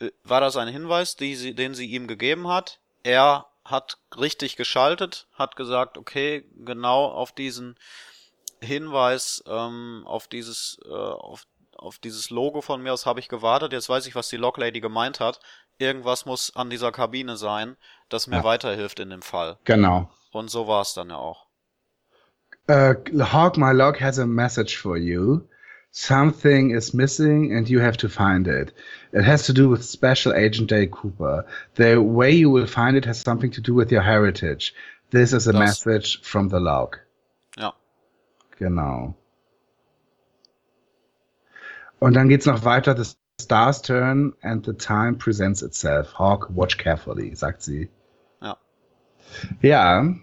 äh, 0.00 0.10
war 0.22 0.40
das 0.40 0.56
ein 0.56 0.68
Hinweis, 0.68 1.16
sie, 1.18 1.54
den 1.54 1.74
sie 1.74 1.86
ihm 1.86 2.08
gegeben 2.08 2.48
hat. 2.48 2.80
Er 3.02 3.46
hat 3.64 3.98
richtig 4.18 4.56
geschaltet, 4.56 5.26
hat 5.34 5.56
gesagt, 5.56 5.96
okay, 5.96 6.44
genau 6.64 7.06
auf 7.06 7.32
diesen 7.32 7.78
Hinweis 8.60 9.42
ähm, 9.46 10.02
auf 10.06 10.28
dieses 10.28 10.78
äh, 10.84 10.92
auf, 10.92 11.44
auf 11.76 11.98
dieses 11.98 12.30
Logo 12.30 12.60
von 12.60 12.82
mir 12.82 12.92
aus 12.92 13.06
habe 13.06 13.20
ich 13.20 13.28
gewartet. 13.28 13.72
Jetzt 13.72 13.88
weiß 13.88 14.06
ich, 14.06 14.14
was 14.14 14.28
die 14.28 14.36
Locklady 14.36 14.80
gemeint 14.80 15.20
hat. 15.20 15.40
Irgendwas 15.78 16.24
muss 16.24 16.54
an 16.54 16.70
dieser 16.70 16.92
Kabine 16.92 17.36
sein, 17.36 17.76
das 18.08 18.26
mir 18.26 18.36
ja. 18.36 18.44
weiterhilft 18.44 19.00
in 19.00 19.10
dem 19.10 19.22
Fall. 19.22 19.58
Genau. 19.64 20.08
Und 20.32 20.50
so 20.50 20.68
war 20.68 20.82
es 20.82 20.94
dann 20.94 21.10
ja 21.10 21.16
auch. 21.16 21.46
Uh, 22.68 22.94
Hawk, 23.20 23.58
my 23.58 23.72
log 23.72 24.00
has 24.00 24.18
a 24.18 24.26
message 24.26 24.78
for 24.78 24.96
you. 24.96 25.42
Something 25.90 26.70
is 26.70 26.92
missing 26.92 27.52
and 27.52 27.68
you 27.68 27.80
have 27.80 27.96
to 27.98 28.08
find 28.08 28.48
it. 28.48 28.72
It 29.12 29.24
has 29.24 29.46
to 29.46 29.52
do 29.52 29.68
with 29.68 29.84
Special 29.84 30.32
Agent 30.32 30.70
Day 30.70 30.88
Cooper. 30.88 31.44
The 31.76 32.00
way 32.02 32.32
you 32.32 32.50
will 32.50 32.66
find 32.66 32.96
it 32.96 33.04
has 33.04 33.20
something 33.20 33.52
to 33.52 33.60
do 33.60 33.74
with 33.74 33.92
your 33.92 34.02
heritage. 34.02 34.74
This 35.10 35.32
is 35.32 35.46
a 35.46 35.52
das. 35.52 35.60
message 35.60 36.20
from 36.22 36.48
the 36.48 36.58
log. 36.58 36.98
Genau. 38.58 39.14
Und 41.98 42.14
dann 42.14 42.28
geht's 42.28 42.46
noch 42.46 42.64
weiter. 42.64 42.96
The 42.96 43.16
stars 43.40 43.82
turn 43.82 44.34
and 44.42 44.64
the 44.64 44.74
time 44.74 45.14
presents 45.14 45.62
itself. 45.62 46.18
Hawk, 46.18 46.48
watch 46.50 46.78
carefully, 46.78 47.34
sagt 47.34 47.62
sie. 47.62 47.90
Ja. 48.40 48.56
Ja. 49.62 50.14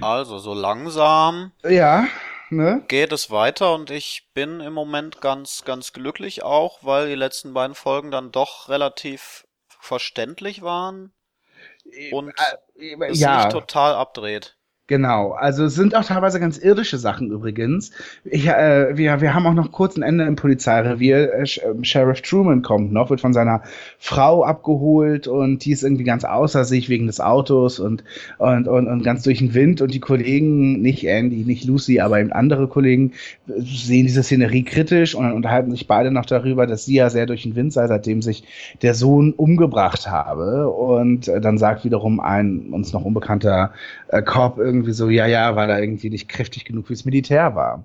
Also, 0.00 0.38
so 0.38 0.54
langsam. 0.54 1.52
Ja. 1.64 2.06
Ne? 2.48 2.84
Geht 2.86 3.10
es 3.10 3.30
weiter 3.30 3.74
und 3.74 3.90
ich 3.90 4.28
bin 4.32 4.60
im 4.60 4.72
Moment 4.72 5.20
ganz, 5.20 5.64
ganz 5.64 5.92
glücklich 5.92 6.44
auch, 6.44 6.78
weil 6.84 7.08
die 7.08 7.16
letzten 7.16 7.52
beiden 7.54 7.74
Folgen 7.74 8.12
dann 8.12 8.30
doch 8.30 8.68
relativ 8.68 9.46
verständlich 9.80 10.62
waren 10.62 11.12
und 12.12 12.32
äh, 12.76 12.94
äh, 12.94 13.10
es 13.10 13.18
ja. 13.18 13.38
nicht 13.38 13.50
total 13.50 13.94
abdreht. 13.94 14.55
Genau, 14.88 15.32
also 15.32 15.64
es 15.64 15.74
sind 15.74 15.96
auch 15.96 16.04
teilweise 16.04 16.38
ganz 16.38 16.58
irdische 16.58 16.96
Sachen 16.96 17.32
übrigens. 17.32 17.90
Ich, 18.24 18.46
äh, 18.46 18.96
wir, 18.96 19.20
wir 19.20 19.34
haben 19.34 19.44
auch 19.44 19.54
noch 19.54 19.72
kurz 19.72 19.96
ein 19.96 20.04
Ende 20.04 20.24
im 20.24 20.36
Polizeirevier. 20.36 21.34
Äh, 21.34 21.46
ähm, 21.64 21.82
Sheriff 21.82 22.22
Truman 22.22 22.62
kommt 22.62 22.92
noch, 22.92 23.10
wird 23.10 23.20
von 23.20 23.32
seiner 23.32 23.62
Frau 23.98 24.44
abgeholt 24.44 25.26
und 25.26 25.64
die 25.64 25.72
ist 25.72 25.82
irgendwie 25.82 26.04
ganz 26.04 26.22
außer 26.22 26.64
sich 26.64 26.88
wegen 26.88 27.08
des 27.08 27.20
Autos 27.20 27.80
und, 27.80 28.04
und, 28.38 28.68
und, 28.68 28.86
und 28.86 29.02
ganz 29.02 29.24
durch 29.24 29.38
den 29.38 29.54
Wind. 29.54 29.80
Und 29.80 29.92
die 29.92 29.98
Kollegen, 29.98 30.80
nicht 30.82 31.04
Andy, 31.04 31.44
nicht 31.44 31.64
Lucy, 31.64 31.98
aber 31.98 32.20
eben 32.20 32.30
andere 32.30 32.68
Kollegen, 32.68 33.10
sehen 33.48 34.06
diese 34.06 34.22
Szenerie 34.22 34.62
kritisch 34.62 35.16
und 35.16 35.24
dann 35.24 35.32
unterhalten 35.32 35.72
sich 35.72 35.88
beide 35.88 36.12
noch 36.12 36.26
darüber, 36.26 36.68
dass 36.68 36.84
sie 36.84 36.94
ja 36.94 37.10
sehr 37.10 37.26
durch 37.26 37.42
den 37.42 37.56
Wind 37.56 37.72
sei, 37.72 37.88
seitdem 37.88 38.22
sich 38.22 38.44
der 38.82 38.94
Sohn 38.94 39.32
umgebracht 39.32 40.08
habe. 40.08 40.70
Und 40.70 41.26
äh, 41.26 41.40
dann 41.40 41.58
sagt 41.58 41.84
wiederum 41.84 42.20
ein 42.20 42.68
uns 42.70 42.92
noch 42.92 43.04
unbekannter 43.04 43.72
äh, 44.08 44.22
irgendwie, 44.22 44.75
irgendwie 44.76 44.92
so, 44.92 45.08
ja, 45.08 45.26
ja, 45.26 45.56
weil 45.56 45.70
er 45.70 45.80
irgendwie 45.80 46.10
nicht 46.10 46.28
kräftig 46.28 46.64
genug 46.64 46.86
fürs 46.86 47.04
Militär 47.04 47.54
war. 47.54 47.84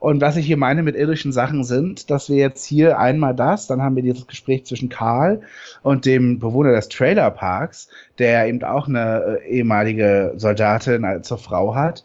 Und 0.00 0.22
was 0.22 0.36
ich 0.36 0.46
hier 0.46 0.56
meine 0.56 0.82
mit 0.82 0.96
irdischen 0.96 1.30
Sachen 1.30 1.62
sind, 1.62 2.10
dass 2.10 2.30
wir 2.30 2.36
jetzt 2.36 2.64
hier 2.64 2.98
einmal 2.98 3.34
das, 3.34 3.66
dann 3.66 3.82
haben 3.82 3.96
wir 3.96 4.02
dieses 4.02 4.26
Gespräch 4.26 4.64
zwischen 4.64 4.88
Karl 4.88 5.42
und 5.82 6.06
dem 6.06 6.38
Bewohner 6.38 6.72
des 6.72 6.88
Trailerparks, 6.88 7.88
der 8.18 8.46
eben 8.46 8.64
auch 8.64 8.88
eine 8.88 9.40
äh, 9.44 9.48
ehemalige 9.50 10.32
Soldatin 10.36 11.22
zur 11.22 11.36
Frau 11.38 11.74
hat. 11.74 12.02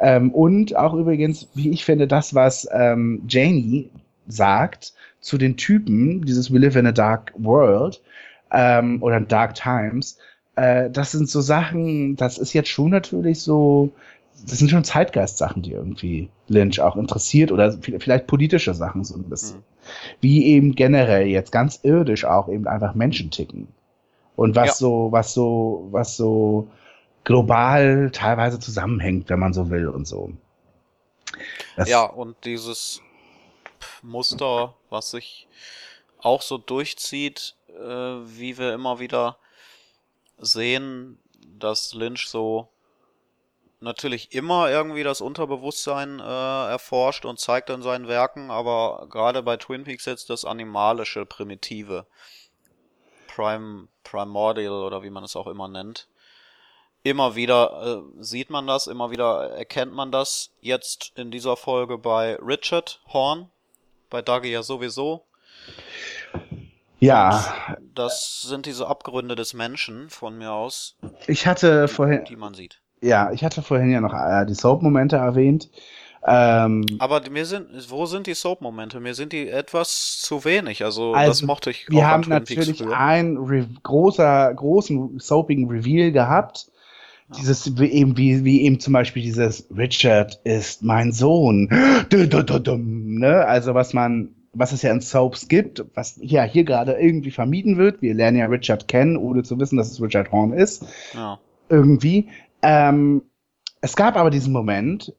Ähm, 0.00 0.32
und 0.32 0.76
auch 0.76 0.94
übrigens, 0.94 1.48
wie 1.54 1.70
ich 1.70 1.84
finde, 1.84 2.08
das, 2.08 2.34
was 2.34 2.68
ähm, 2.72 3.22
Janie 3.28 3.88
sagt 4.26 4.94
zu 5.20 5.38
den 5.38 5.56
Typen, 5.56 6.24
dieses 6.24 6.52
We 6.52 6.58
live 6.58 6.76
in 6.76 6.86
a 6.86 6.92
dark 6.92 7.32
world 7.36 8.02
ähm, 8.52 9.02
oder 9.02 9.20
Dark 9.20 9.54
Times, 9.54 10.18
äh, 10.58 10.90
das 10.90 11.12
sind 11.12 11.28
so 11.30 11.40
Sachen, 11.40 12.16
das 12.16 12.36
ist 12.36 12.52
jetzt 12.52 12.68
schon 12.68 12.90
natürlich 12.90 13.42
so, 13.42 13.92
das 14.46 14.58
sind 14.58 14.70
schon 14.70 14.84
Zeitgeist-Sachen, 14.84 15.62
die 15.62 15.72
irgendwie 15.72 16.28
Lynch 16.48 16.80
auch 16.80 16.96
interessiert 16.96 17.52
oder 17.52 17.78
vielleicht 17.80 18.26
politische 18.26 18.74
Sachen 18.74 19.04
so 19.04 19.14
ein 19.14 19.24
bisschen. 19.24 19.58
Mhm. 19.58 19.64
Wie 20.20 20.46
eben 20.46 20.74
generell 20.74 21.26
jetzt 21.26 21.52
ganz 21.52 21.80
irdisch 21.82 22.24
auch 22.24 22.48
eben 22.48 22.66
einfach 22.66 22.94
Menschen 22.94 23.30
ticken. 23.30 23.68
Und 24.36 24.56
was 24.56 24.66
ja. 24.66 24.74
so, 24.74 25.08
was 25.10 25.32
so, 25.32 25.88
was 25.90 26.16
so 26.16 26.68
global 27.24 28.10
teilweise 28.12 28.58
zusammenhängt, 28.58 29.28
wenn 29.28 29.38
man 29.38 29.52
so 29.52 29.70
will 29.70 29.88
und 29.88 30.06
so. 30.06 30.32
Das 31.76 31.88
ja, 31.88 32.02
und 32.02 32.36
dieses 32.44 33.00
Muster, 34.02 34.74
was 34.90 35.10
sich 35.12 35.46
auch 36.20 36.42
so 36.42 36.58
durchzieht, 36.58 37.54
äh, 37.68 37.82
wie 37.82 38.58
wir 38.58 38.74
immer 38.74 38.98
wieder 38.98 39.36
sehen, 40.38 41.18
dass 41.46 41.94
Lynch 41.94 42.28
so 42.28 42.68
natürlich 43.80 44.32
immer 44.32 44.70
irgendwie 44.70 45.02
das 45.02 45.20
Unterbewusstsein 45.20 46.18
äh, 46.20 46.22
erforscht 46.22 47.24
und 47.24 47.38
zeigt 47.38 47.70
in 47.70 47.82
seinen 47.82 48.08
Werken, 48.08 48.50
aber 48.50 49.06
gerade 49.10 49.42
bei 49.42 49.56
Twin 49.56 49.84
Peaks 49.84 50.04
jetzt 50.04 50.30
das 50.30 50.44
animalische, 50.44 51.24
primitive, 51.26 52.06
Prime, 53.28 53.88
Primordial 54.02 54.72
oder 54.72 55.02
wie 55.02 55.10
man 55.10 55.24
es 55.24 55.36
auch 55.36 55.46
immer 55.46 55.68
nennt. 55.68 56.08
Immer 57.04 57.36
wieder 57.36 58.02
äh, 58.02 58.22
sieht 58.22 58.50
man 58.50 58.66
das, 58.66 58.88
immer 58.88 59.10
wieder 59.12 59.50
erkennt 59.50 59.92
man 59.92 60.10
das. 60.10 60.50
Jetzt 60.60 61.12
in 61.14 61.30
dieser 61.30 61.56
Folge 61.56 61.96
bei 61.96 62.36
Richard 62.36 63.00
Horn, 63.12 63.50
bei 64.10 64.20
Dougie 64.22 64.50
ja 64.50 64.64
sowieso. 64.64 65.24
Ja. 67.00 67.54
Und 67.68 67.98
das 67.98 68.42
sind 68.42 68.66
diese 68.66 68.86
Abgründe 68.86 69.34
des 69.34 69.54
Menschen 69.54 70.10
von 70.10 70.36
mir 70.38 70.52
aus. 70.52 70.96
Ich 71.26 71.46
hatte 71.46 71.88
vorhin. 71.88 72.24
Die 72.24 72.36
man 72.36 72.54
sieht. 72.54 72.80
Ja, 73.00 73.30
ich 73.32 73.44
hatte 73.44 73.62
vorhin 73.62 73.90
ja 73.90 74.00
noch 74.00 74.12
äh, 74.12 74.44
die 74.46 74.54
Soap-Momente 74.54 75.16
erwähnt. 75.16 75.70
Ähm, 76.26 76.84
Aber 76.98 77.22
mir 77.30 77.46
sind, 77.46 77.68
wo 77.88 78.06
sind 78.06 78.26
die 78.26 78.34
Soap-Momente? 78.34 78.98
Mir 79.00 79.14
sind 79.14 79.32
die 79.32 79.48
etwas 79.48 80.20
zu 80.20 80.44
wenig. 80.44 80.84
Also, 80.84 81.12
also 81.12 81.30
das 81.30 81.42
mochte 81.42 81.70
ich. 81.70 81.88
Wir 81.88 82.06
haben 82.06 82.28
natürlich 82.28 82.84
einen 82.86 83.78
großer, 83.82 84.52
großen 84.54 85.20
soapigen 85.20 85.68
Reveal 85.68 86.10
gehabt. 86.10 86.66
Ja. 87.30 87.36
Dieses 87.38 87.78
wie 87.78 87.86
eben 87.86 88.16
wie 88.16 88.44
wie 88.44 88.62
eben 88.62 88.80
zum 88.80 88.94
Beispiel 88.94 89.22
dieses 89.22 89.68
Richard 89.76 90.40
ist 90.44 90.82
mein 90.82 91.12
Sohn, 91.12 91.68
ne? 92.10 93.44
Also 93.46 93.74
was 93.74 93.92
man 93.92 94.34
was 94.52 94.72
es 94.72 94.82
ja 94.82 94.90
in 94.90 95.00
Soaps 95.00 95.48
gibt, 95.48 95.84
was 95.94 96.18
ja 96.20 96.42
hier 96.42 96.64
gerade 96.64 96.92
irgendwie 96.92 97.30
vermieden 97.30 97.76
wird. 97.76 98.02
Wir 98.02 98.14
lernen 98.14 98.38
ja 98.38 98.46
Richard 98.46 98.88
kennen, 98.88 99.16
ohne 99.16 99.42
zu 99.42 99.58
wissen, 99.58 99.76
dass 99.76 99.90
es 99.90 100.00
Richard 100.00 100.32
Horn 100.32 100.52
ist. 100.52 100.84
Ja. 101.14 101.38
Irgendwie. 101.68 102.28
Ähm, 102.62 103.22
es 103.80 103.94
gab 103.94 104.16
aber 104.16 104.30
diesen 104.30 104.52
Moment, 104.52 105.14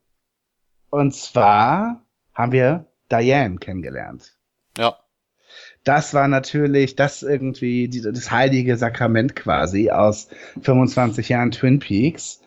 und 0.89 1.13
zwar 1.13 2.03
haben 2.33 2.51
wir 2.51 2.85
Diane 3.11 3.57
kennengelernt. 3.57 4.35
Ja. 4.77 4.97
Das 5.83 6.13
war 6.13 6.27
natürlich 6.27 6.95
das 6.95 7.23
irgendwie, 7.23 7.87
die, 7.87 8.01
das 8.01 8.31
heilige 8.31 8.77
Sakrament 8.77 9.35
quasi 9.35 9.89
aus 9.89 10.27
25 10.61 11.29
Jahren 11.29 11.51
Twin 11.51 11.79
Peaks. 11.79 12.41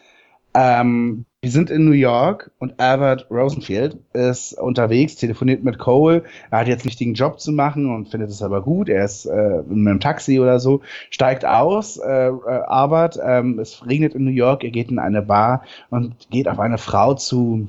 Ähm, 0.55 1.25
wir 1.41 1.51
sind 1.51 1.71
in 1.71 1.85
New 1.85 1.93
York 1.93 2.53
und 2.59 2.79
Albert 2.79 3.27
Rosenfield 3.31 3.99
ist 4.13 4.53
unterwegs, 4.53 5.17
telefoniert 5.17 5.65
mit 5.65 5.79
Cole. 5.79 6.25
Er 6.51 6.61
hat 6.61 6.69
jetzt 6.69 6.83
einen 6.83 6.91
wichtigen 6.91 7.15
Job 7.15 7.41
zu 7.41 7.53
machen 7.53 7.93
und 7.93 8.11
findet 8.11 8.31
es 8.31 8.43
aber 8.43 8.63
gut. 8.63 8.89
Er 8.89 9.05
ist 9.05 9.25
äh, 9.25 9.63
mit 9.67 9.89
einem 9.89 9.99
Taxi 9.99 10.39
oder 10.39 10.61
so, 10.61 10.83
steigt 11.11 11.45
aus. 11.45 11.97
Äh, 11.97 12.29
äh, 12.29 12.63
Albert, 12.67 13.19
ähm, 13.25 13.59
es 13.59 13.85
regnet 13.87 14.15
in 14.15 14.25
New 14.25 14.31
York, 14.31 14.63
er 14.63 14.71
geht 14.71 14.91
in 14.91 14.99
eine 14.99 15.23
Bar 15.23 15.65
und 15.91 16.31
geht 16.31 16.49
auf 16.49 16.61
eine 16.61 16.79
Frau 16.79 17.15
zu 17.15 17.69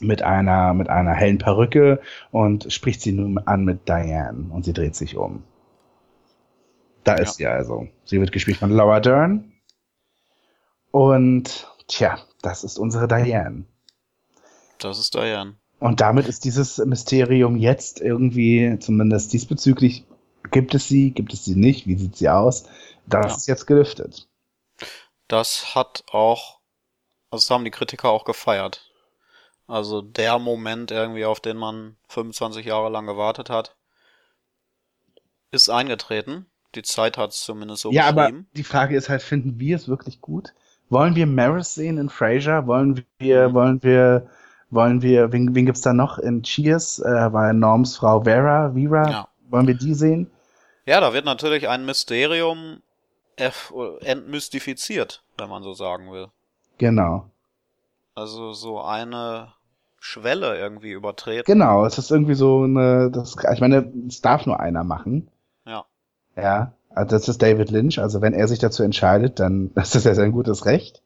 mit 0.00 0.22
einer, 0.22 0.72
mit 0.72 0.88
einer 0.88 1.12
hellen 1.12 1.38
Perücke 1.38 2.00
und 2.30 2.72
spricht 2.72 3.02
sie 3.02 3.12
nun 3.12 3.38
an 3.38 3.64
mit 3.64 3.88
Diane 3.88 4.46
und 4.50 4.64
sie 4.64 4.72
dreht 4.72 4.94
sich 4.94 5.16
um. 5.16 5.42
Da 7.04 7.14
ist 7.14 7.34
sie 7.34 7.46
also. 7.46 7.88
Sie 8.04 8.20
wird 8.20 8.32
gespielt 8.32 8.58
von 8.58 8.70
Laura 8.70 9.00
Dern. 9.00 9.52
Und 10.92 11.71
tja, 11.92 12.18
das 12.42 12.64
ist 12.64 12.78
unsere 12.78 13.06
Diane. 13.08 13.64
Das 14.78 14.98
ist 14.98 15.14
Diane. 15.14 15.56
Und 15.80 16.00
damit 16.00 16.28
ist 16.28 16.44
dieses 16.46 16.78
Mysterium 16.78 17.56
jetzt 17.56 18.00
irgendwie, 18.00 18.78
zumindest 18.80 19.34
diesbezüglich, 19.34 20.04
gibt 20.50 20.74
es 20.74 20.88
sie, 20.88 21.10
gibt 21.10 21.34
es 21.34 21.44
sie 21.44 21.56
nicht, 21.56 21.86
wie 21.86 21.96
sieht 21.96 22.16
sie 22.16 22.30
aus? 22.30 22.64
Das 23.06 23.26
Ja. 23.26 23.36
ist 23.36 23.48
jetzt 23.48 23.66
gelüftet. 23.66 24.28
Das 25.26 25.74
hat 25.74 26.04
auch, 26.12 26.60
also 27.30 27.42
das 27.44 27.50
haben 27.50 27.64
die 27.64 27.70
Kritiker 27.72 28.10
auch 28.10 28.24
gefeiert. 28.24 28.90
Also 29.66 30.02
der 30.02 30.38
Moment 30.38 30.90
irgendwie, 30.92 31.24
auf 31.26 31.40
den 31.40 31.56
man 31.58 31.98
25 32.08 32.66
Jahre 32.66 32.90
lang 32.90 33.06
gewartet 33.06 33.50
hat, 33.50 33.76
ist 35.52 35.68
eingetreten. 35.68 36.50
Die 36.74 36.82
Zeit 36.82 37.16
hat 37.18 37.30
es 37.30 37.42
zumindest 37.44 37.82
so 37.82 37.90
ja, 37.92 38.06
aber 38.06 38.32
die 38.56 38.64
Frage 38.64 38.96
ist 38.96 39.08
halt, 39.08 39.22
finden 39.22 39.58
wir 39.60 39.76
es 39.76 39.86
wirklich 39.88 40.20
gut? 40.20 40.54
Wollen 40.92 41.14
wir 41.16 41.26
Maris 41.26 41.74
sehen 41.74 41.96
in 41.98 42.08
Frasier? 42.10 42.66
Wollen 42.66 43.02
wir, 43.18 43.48
Mhm. 43.48 43.54
wollen 43.54 43.82
wir, 43.82 44.26
wollen 44.70 45.00
wir, 45.02 45.32
wen, 45.32 45.54
wen 45.54 45.66
gibt's 45.66 45.80
da 45.80 45.92
noch 45.92 46.18
in 46.18 46.42
Cheers? 46.42 46.98
Äh, 47.00 47.32
war 47.32 47.52
Norms 47.52 47.96
Frau 47.96 48.20
Vera, 48.22 48.72
Vera? 48.74 49.10
Ja. 49.10 49.28
Wollen 49.48 49.66
wir 49.66 49.74
die 49.74 49.94
sehen? 49.94 50.30
Ja, 50.86 51.00
da 51.00 51.12
wird 51.12 51.24
natürlich 51.24 51.68
ein 51.68 51.84
Mysterium 51.86 52.82
entmystifiziert, 54.00 55.22
wenn 55.38 55.48
man 55.48 55.62
so 55.62 55.72
sagen 55.72 56.12
will. 56.12 56.28
Genau. 56.78 57.30
Also 58.14 58.52
so 58.52 58.80
eine 58.80 59.48
Schwelle 59.98 60.58
irgendwie 60.58 60.90
übertreten. 60.90 61.44
Genau, 61.46 61.84
es 61.86 61.96
ist 61.98 62.10
irgendwie 62.10 62.34
so 62.34 62.64
eine, 62.64 63.10
das, 63.10 63.36
ich 63.54 63.60
meine, 63.60 63.90
es 64.08 64.20
darf 64.20 64.46
nur 64.46 64.60
einer 64.60 64.84
machen. 64.84 65.28
Ja. 65.64 65.84
Ja, 66.36 66.72
also 66.94 67.16
das 67.16 67.28
ist 67.28 67.42
David 67.42 67.70
Lynch. 67.70 67.98
Also 67.98 68.20
wenn 68.20 68.32
er 68.32 68.48
sich 68.48 68.58
dazu 68.58 68.82
entscheidet, 68.82 69.40
dann 69.40 69.70
ist 69.76 69.94
das 69.94 70.04
ja 70.04 70.14
sein 70.14 70.32
gutes 70.32 70.66
Recht. 70.66 71.02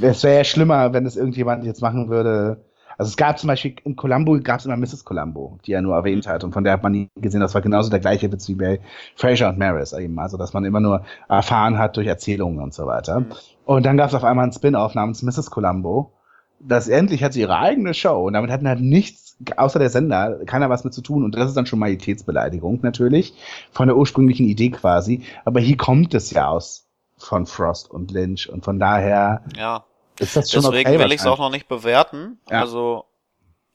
Es 0.00 0.24
wäre 0.24 0.38
ja 0.38 0.44
schlimmer, 0.44 0.92
wenn 0.92 1.06
es 1.06 1.16
irgendjemand 1.16 1.64
jetzt 1.64 1.80
machen 1.80 2.08
würde. 2.08 2.64
Also 2.98 3.10
es 3.10 3.16
gab 3.16 3.38
zum 3.38 3.48
Beispiel 3.48 3.76
in 3.84 3.94
Columbo 3.94 4.38
gab 4.42 4.60
es 4.60 4.66
immer 4.66 4.76
Mrs. 4.76 5.04
Columbo, 5.04 5.58
die 5.66 5.72
er 5.72 5.82
nur 5.82 5.94
erwähnt 5.94 6.26
hat 6.26 6.44
und 6.44 6.52
von 6.52 6.64
der 6.64 6.72
hat 6.72 6.82
man 6.82 6.92
nie 6.92 7.10
gesehen, 7.14 7.40
das 7.40 7.54
war 7.54 7.60
genauso 7.60 7.90
der 7.90 8.00
gleiche 8.00 8.32
Witz 8.32 8.48
wie 8.48 8.54
bei 8.54 8.80
Fraser 9.16 9.50
und 9.50 9.58
Maris 9.58 9.92
eben, 9.92 10.18
also 10.18 10.38
dass 10.38 10.54
man 10.54 10.64
immer 10.64 10.80
nur 10.80 11.04
erfahren 11.28 11.76
hat 11.78 11.98
durch 11.98 12.06
Erzählungen 12.06 12.58
und 12.58 12.72
so 12.72 12.86
weiter. 12.86 13.20
Mhm. 13.20 13.26
Und 13.66 13.84
dann 13.84 13.98
gab 13.98 14.08
es 14.08 14.14
auf 14.14 14.24
einmal 14.24 14.44
einen 14.44 14.52
Spin-off 14.52 14.94
namens 14.94 15.22
Mrs. 15.22 15.50
Columbo. 15.50 16.12
Das 16.58 16.88
endlich 16.88 17.22
hat 17.22 17.34
sie 17.34 17.40
ihre 17.40 17.58
eigene 17.58 17.92
Show 17.92 18.26
und 18.26 18.32
damit 18.32 18.50
hatten 18.50 18.66
halt 18.66 18.80
nichts 18.80 19.25
außer 19.56 19.78
der 19.78 19.90
Sender, 19.90 20.44
keiner 20.46 20.70
was 20.70 20.84
mit 20.84 20.94
zu 20.94 21.02
tun 21.02 21.24
und 21.24 21.34
das 21.34 21.48
ist 21.48 21.56
dann 21.56 21.66
schon 21.66 21.78
Majestätsbeleidigung 21.78 22.80
natürlich 22.82 23.34
von 23.70 23.88
der 23.88 23.96
ursprünglichen 23.96 24.46
Idee 24.46 24.70
quasi. 24.70 25.24
Aber 25.44 25.60
hier 25.60 25.76
kommt 25.76 26.14
es 26.14 26.30
ja 26.30 26.48
aus 26.48 26.86
von 27.18 27.46
Frost 27.46 27.90
und 27.90 28.10
Lynch 28.10 28.48
und 28.48 28.64
von 28.64 28.78
daher 28.78 29.42
Ja. 29.56 29.84
ist 30.18 30.36
das 30.36 30.50
schon 30.50 30.62
Deswegen 30.62 30.90
okay. 30.90 30.98
will 30.98 31.12
ich 31.12 31.20
es 31.20 31.26
auch 31.26 31.38
noch 31.38 31.50
nicht 31.50 31.68
bewerten. 31.68 32.38
Ja. 32.50 32.60
Also, 32.60 33.04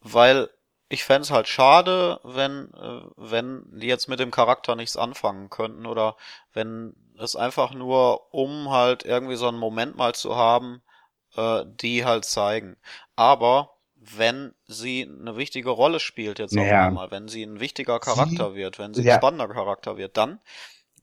weil 0.02 0.50
ich 0.90 1.04
fänd's 1.04 1.32
halt 1.32 1.48
schade, 1.48 2.20
wenn, 2.24 2.74
äh, 2.74 3.02
wenn 3.16 3.64
die 3.80 3.88
jetzt 3.88 4.10
mit 4.10 4.20
dem 4.20 4.32
Charakter 4.32 4.76
nichts 4.76 4.98
anfangen 4.98 5.50
könnten 5.50 5.86
oder 5.86 6.18
wenn 6.54 6.96
es 7.18 7.36
einfach 7.36 7.74
nur, 7.74 8.34
um 8.34 8.72
halt 8.72 9.06
irgendwie 9.06 9.36
so 9.38 9.48
einen 9.48 9.60
Moment 9.60 9.96
mal 9.96 10.14
zu 10.14 10.36
haben, 10.36 10.82
äh, 11.36 11.64
die 11.66 12.04
halt 12.06 12.26
zeigen. 12.26 12.76
Aber 13.16 13.72
wenn 14.04 14.54
sie 14.68 15.04
eine 15.08 15.38
wichtige 15.38 15.70
Rolle 15.70 16.00
spielt 16.00 16.40
jetzt 16.40 16.58
auf 16.58 16.64
Naja. 16.66 16.88
einmal, 16.88 17.12
wenn 17.12 17.28
sie 17.28 17.44
ein 17.44 17.60
wichtiger 17.60 18.00
Charakter 18.00 18.56
wird, 18.56 18.80
wenn 18.80 18.94
sie 18.96 19.04
Ja. 19.04 19.14
ein 19.14 19.20
spannender 19.20 19.48
Charakter 19.48 19.96
wird, 19.98 20.18
dann 20.18 20.40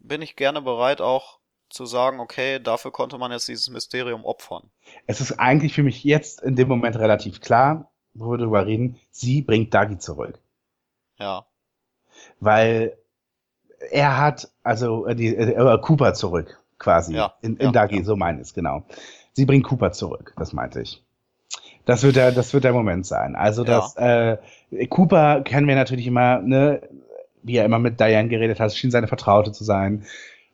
bin 0.01 0.20
ich 0.20 0.34
gerne 0.34 0.61
bereit 0.62 1.01
auch 1.01 1.38
zu 1.70 1.86
sagen, 1.86 2.18
okay, 2.18 2.59
dafür 2.61 2.90
konnte 2.90 3.18
man 3.18 3.30
jetzt 3.30 3.46
dieses 3.46 3.68
Mysterium 3.70 4.24
opfern. 4.24 4.70
Es 5.07 5.20
ist 5.20 5.38
eigentlich 5.38 5.74
für 5.74 5.82
mich 5.82 6.03
jetzt 6.03 6.42
in 6.42 6.57
dem 6.57 6.66
Moment 6.66 6.96
relativ 6.96 7.40
klar, 7.40 7.90
wo 8.14 8.32
wir 8.32 8.38
drüber 8.38 8.66
reden, 8.66 8.99
sie 9.11 9.42
bringt 9.42 9.72
Dagi 9.74 9.99
zurück. 9.99 10.40
Ja. 11.18 11.46
Weil 12.40 12.96
er 13.90 14.16
hat, 14.18 14.51
also 14.64 15.07
äh, 15.07 15.14
die, 15.14 15.28
äh, 15.36 15.78
Cooper 15.82 16.14
zurück, 16.14 16.61
quasi. 16.78 17.14
Ja, 17.14 17.34
In, 17.42 17.57
in 17.59 17.66
ja, 17.66 17.72
Dagi, 17.72 17.99
ja. 17.99 18.05
so 18.05 18.16
meine 18.16 18.40
ich 18.40 18.49
es, 18.49 18.55
genau. 18.55 18.82
Sie 19.34 19.46
bringt 19.46 19.66
Cooper 19.66 19.92
zurück, 19.92 20.34
das 20.36 20.53
meinte 20.53 20.80
ich. 20.80 21.05
Das 21.89 22.03
wird 22.03 22.16
der, 22.16 22.32
das 22.32 22.53
wird 22.53 22.64
der 22.64 22.74
Moment 22.74 23.07
sein. 23.07 23.34
Also 23.34 23.64
Ja. 23.64 23.80
das, 23.80 23.97
äh, 23.97 24.36
Cooper 24.89 25.41
kennen 25.41 25.66
wir 25.66 25.74
natürlich 25.74 26.07
immer, 26.07 26.39
ne, 26.43 26.82
wie 27.43 27.57
er 27.57 27.64
immer 27.64 27.78
mit 27.78 27.99
Diane 27.99 28.28
geredet 28.28 28.61
hat, 28.61 28.74
schien 28.74 28.91
seine 28.91 29.09
Vertraute 29.09 29.53
zu 29.53 29.64
sein. 29.64 30.05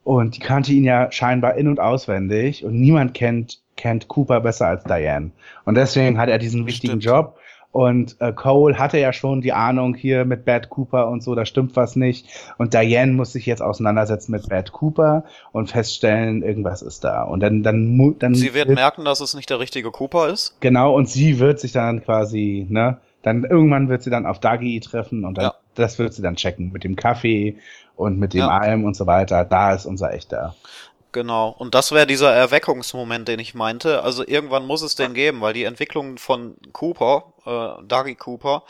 Und 0.04 0.36
die 0.36 0.40
kannte 0.40 0.72
ihn 0.72 0.84
ja 0.84 1.10
scheinbar 1.10 1.56
in- 1.56 1.66
und 1.66 1.80
auswendig 1.80 2.64
und 2.64 2.74
niemand 2.78 3.14
kennt, 3.14 3.58
kennt 3.76 4.06
Cooper 4.06 4.40
besser 4.42 4.68
als 4.68 4.84
Diane. 4.84 5.32
Und 5.64 5.74
deswegen 5.74 6.18
hat 6.18 6.28
er 6.28 6.38
diesen 6.38 6.66
wichtigen 6.66 7.00
Stimmt. 7.00 7.04
Job. 7.04 7.36
Und 7.74 8.14
äh, 8.20 8.32
Cole 8.32 8.78
hatte 8.78 8.98
ja 9.00 9.12
schon 9.12 9.40
die 9.40 9.52
Ahnung 9.52 9.96
hier 9.96 10.24
mit 10.24 10.44
Bad 10.44 10.70
Cooper 10.70 11.08
und 11.08 11.24
so, 11.24 11.34
da 11.34 11.44
stimmt 11.44 11.74
was 11.74 11.96
nicht. 11.96 12.28
Und 12.56 12.72
Diane 12.72 13.10
muss 13.12 13.32
sich 13.32 13.46
jetzt 13.46 13.62
auseinandersetzen 13.62 14.30
mit 14.30 14.48
Bad 14.48 14.70
Cooper 14.70 15.24
und 15.50 15.70
feststellen, 15.72 16.44
irgendwas 16.44 16.82
ist 16.82 17.02
da. 17.02 17.24
Und 17.24 17.40
dann, 17.40 17.64
dann, 17.64 18.14
dann 18.20 18.36
Sie 18.36 18.54
wird 18.54 18.68
merken, 18.68 19.04
dass 19.04 19.18
es 19.18 19.34
nicht 19.34 19.50
der 19.50 19.58
richtige 19.58 19.90
Cooper 19.90 20.28
ist. 20.28 20.56
Genau, 20.60 20.94
und 20.94 21.08
sie 21.08 21.40
wird 21.40 21.58
sich 21.58 21.72
dann 21.72 22.00
quasi, 22.04 22.64
ne, 22.70 22.98
dann 23.22 23.42
irgendwann 23.42 23.88
wird 23.88 24.04
sie 24.04 24.10
dann 24.10 24.24
auf 24.24 24.38
Dagi 24.38 24.78
treffen 24.78 25.24
und 25.24 25.36
dann, 25.36 25.46
Ja. 25.46 25.54
das 25.74 25.98
wird 25.98 26.14
sie 26.14 26.22
dann 26.22 26.36
checken 26.36 26.70
mit 26.70 26.84
dem 26.84 26.94
Kaffee 26.94 27.56
und 27.96 28.20
mit 28.20 28.34
dem 28.34 28.40
Ja. 28.42 28.56
Alm 28.56 28.84
und 28.84 28.94
so 28.94 29.08
weiter. 29.08 29.44
Da 29.44 29.74
ist 29.74 29.84
unser 29.84 30.14
echter. 30.14 30.54
Genau. 31.14 31.48
Und 31.48 31.74
das 31.76 31.92
wäre 31.92 32.06
dieser 32.06 32.34
Erweckungsmoment, 32.34 33.28
den 33.28 33.38
ich 33.38 33.54
meinte. 33.54 34.02
Also 34.02 34.26
irgendwann 34.26 34.66
muss 34.66 34.82
es 34.82 34.96
den 34.96 35.14
geben, 35.14 35.40
weil 35.40 35.54
die 35.54 35.62
Entwicklung 35.64 36.18
von 36.18 36.56
Cooper, 36.72 37.32
äh, 37.46 37.82
Dougie 37.86 38.16
Cooper, 38.16 38.64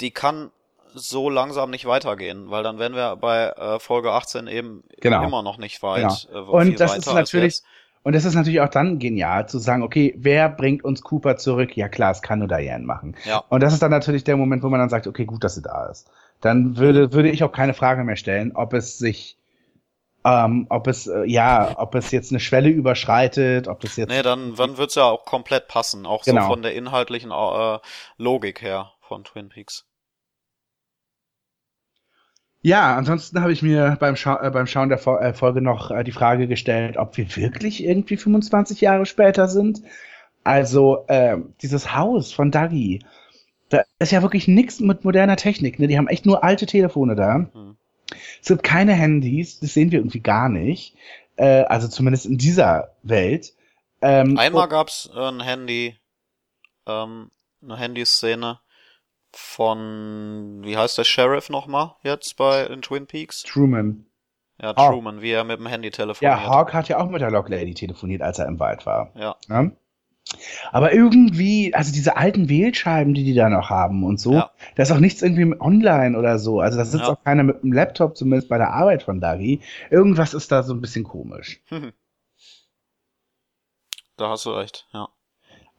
die 0.00 0.12
kann 0.12 0.50
so 0.94 1.28
langsam 1.28 1.70
nicht 1.70 1.86
weitergehen, 1.86 2.50
weil 2.50 2.62
dann 2.62 2.78
wären 2.78 2.94
wir 2.94 3.16
bei 3.16 3.48
äh, 3.48 3.80
Folge 3.80 4.12
18 4.12 4.46
eben 4.46 4.84
Genau. 5.00 5.24
immer 5.24 5.42
noch 5.42 5.58
nicht 5.58 5.82
weit. 5.82 6.28
Genau. 6.30 6.54
Äh, 6.54 6.66
Und 6.66 6.80
das 6.80 6.96
ist 6.96 7.06
natürlich-. 7.12 7.62
Und 8.04 8.14
es 8.14 8.24
ist 8.24 8.34
natürlich 8.34 8.60
auch 8.60 8.68
dann 8.68 9.00
genial 9.00 9.48
zu 9.48 9.58
sagen, 9.58 9.82
okay, 9.82 10.14
wer 10.16 10.48
bringt 10.48 10.84
uns 10.84 11.02
Cooper 11.02 11.36
zurück? 11.36 11.76
Ja 11.76 11.88
klar, 11.88 12.12
es 12.12 12.22
kann 12.22 12.38
nur 12.38 12.48
Diane 12.48 12.84
machen. 12.84 13.16
Ja. 13.24 13.42
Und 13.48 13.60
das 13.60 13.72
ist 13.72 13.82
dann 13.82 13.90
natürlich 13.90 14.22
der 14.22 14.36
Moment, 14.36 14.62
wo 14.62 14.68
man 14.68 14.78
dann 14.78 14.88
sagt, 14.88 15.08
okay, 15.08 15.24
gut, 15.24 15.42
dass 15.42 15.56
sie 15.56 15.62
da 15.62 15.86
ist. 15.86 16.08
Dann 16.40 16.76
würde, 16.76 17.12
würde 17.12 17.28
ich 17.28 17.42
auch 17.42 17.50
keine 17.52 17.74
Frage 17.74 18.04
mehr 18.04 18.14
stellen, 18.16 18.52
ob 18.54 18.72
es 18.72 18.98
sich, 18.98 19.36
ähm, 20.28 20.66
ob 20.68 20.86
es, 20.86 21.06
äh, 21.06 21.24
ja, 21.24 21.74
ob 21.78 21.94
es 21.94 22.10
jetzt 22.10 22.30
eine 22.32 22.40
Schwelle 22.40 22.68
überschreitet, 22.68 23.68
ob 23.68 23.80
das 23.80 23.96
jetzt. 23.96 24.08
Nee, 24.10 24.22
dann, 24.22 24.54
dann 24.56 24.76
wird's 24.76 24.94
ja 24.94 25.04
auch 25.04 25.24
komplett 25.24 25.68
passen, 25.68 26.06
auch 26.06 26.24
Genau. 26.24 26.42
so 26.42 26.48
von 26.48 26.62
der 26.62 26.74
inhaltlichen 26.74 27.30
äh, 27.30 27.78
Logik 28.16 28.62
her 28.62 28.92
von 29.00 29.24
Twin 29.24 29.48
Peaks. 29.48 29.86
Ja, 32.60 32.96
ansonsten 32.96 33.40
habe 33.40 33.52
ich 33.52 33.62
mir 33.62 33.96
beim, 34.00 34.16
Schau 34.16 34.36
äh, 34.40 34.50
beim 34.50 34.66
Schauen 34.66 34.88
der 34.88 34.98
Fo 34.98 35.16
äh, 35.16 35.32
Folge 35.32 35.62
noch 35.62 35.90
äh, 35.90 36.02
die 36.02 36.12
Frage 36.12 36.48
gestellt, 36.48 36.96
ob 36.96 37.16
wir 37.16 37.34
wirklich 37.36 37.84
irgendwie 37.84 38.16
25 38.16 38.80
Jahre 38.80 39.06
später 39.06 39.48
sind. 39.48 39.80
Also 40.44 41.04
ähm, 41.08 41.54
dieses 41.62 41.94
Haus 41.94 42.32
von 42.32 42.50
Dagi, 42.50 43.00
da 43.68 43.82
ist 43.98 44.12
ja 44.12 44.22
wirklich 44.22 44.48
nichts 44.48 44.80
mit 44.80 45.04
moderner 45.04 45.36
Technik. 45.36 45.78
Ne? 45.78 45.86
Die 45.86 45.96
haben 45.96 46.08
echt 46.08 46.26
nur 46.26 46.42
alte 46.42 46.66
Telefone 46.66 47.14
da. 47.14 47.46
Hm. 47.52 47.77
Es 48.40 48.48
gibt 48.48 48.62
keine 48.62 48.92
Handys, 48.94 49.60
das 49.60 49.74
sehen 49.74 49.90
wir 49.90 49.98
irgendwie 49.98 50.20
gar 50.20 50.48
nicht. 50.48 50.96
Äh, 51.36 51.64
also 51.64 51.88
zumindest 51.88 52.26
in 52.26 52.38
dieser 52.38 52.94
Welt. 53.02 53.54
Ähm, 54.00 54.38
Einmal 54.38 54.68
gab's 54.68 55.10
äh, 55.14 55.18
ein 55.18 55.40
Handy, 55.40 55.96
ähm, 56.86 57.30
eine 57.62 57.76
Handyszene 57.76 58.60
von, 59.32 60.60
wie 60.64 60.76
heißt 60.76 60.98
der 60.98 61.04
Sheriff 61.04 61.50
nochmal 61.50 61.94
jetzt 62.02 62.36
bei 62.36 62.64
in 62.64 62.82
Twin 62.82 63.06
Peaks? 63.06 63.42
Truman. 63.42 64.06
Ja, 64.60 64.74
Hawk. 64.74 64.92
Truman, 64.92 65.22
wie 65.22 65.30
er 65.30 65.44
mit 65.44 65.60
dem 65.60 65.66
Handy 65.66 65.90
telefoniert. 65.90 66.38
Ja, 66.40 66.46
Hawk 66.46 66.72
hat 66.74 66.88
ja 66.88 66.98
auch 66.98 67.08
mit 67.08 67.20
der 67.20 67.30
Log 67.30 67.48
Lady 67.48 67.74
telefoniert, 67.74 68.22
als 68.22 68.38
er 68.38 68.46
im 68.46 68.58
Wald 68.58 68.86
war. 68.86 69.12
Ja, 69.14 69.36
Ne? 69.46 69.72
Aber 70.72 70.92
irgendwie, 70.92 71.74
also 71.74 71.92
diese 71.92 72.16
alten 72.16 72.48
Wählscheiben, 72.48 73.14
die 73.14 73.24
die 73.24 73.34
da 73.34 73.48
noch 73.48 73.70
haben 73.70 74.04
und 74.04 74.20
so, 74.20 74.34
Ja. 74.34 74.50
da 74.76 74.82
ist 74.82 74.92
auch 74.92 74.98
nichts 75.00 75.22
irgendwie 75.22 75.58
online 75.60 76.18
oder 76.18 76.38
so. 76.38 76.60
Also 76.60 76.78
da 76.78 76.84
sitzt 76.84 77.06
Ja. 77.06 77.12
auch 77.14 77.24
keiner 77.24 77.42
mit 77.44 77.62
dem 77.62 77.72
Laptop, 77.72 78.16
zumindest 78.16 78.48
bei 78.48 78.58
der 78.58 78.72
Arbeit 78.72 79.02
von 79.02 79.20
Dagi. 79.20 79.60
Irgendwas 79.90 80.34
ist 80.34 80.52
da 80.52 80.62
so 80.62 80.74
ein 80.74 80.80
bisschen 80.80 81.04
komisch. 81.04 81.60
Da 84.16 84.30
hast 84.30 84.44
du 84.46 84.50
recht, 84.50 84.86
ja. 84.92 85.08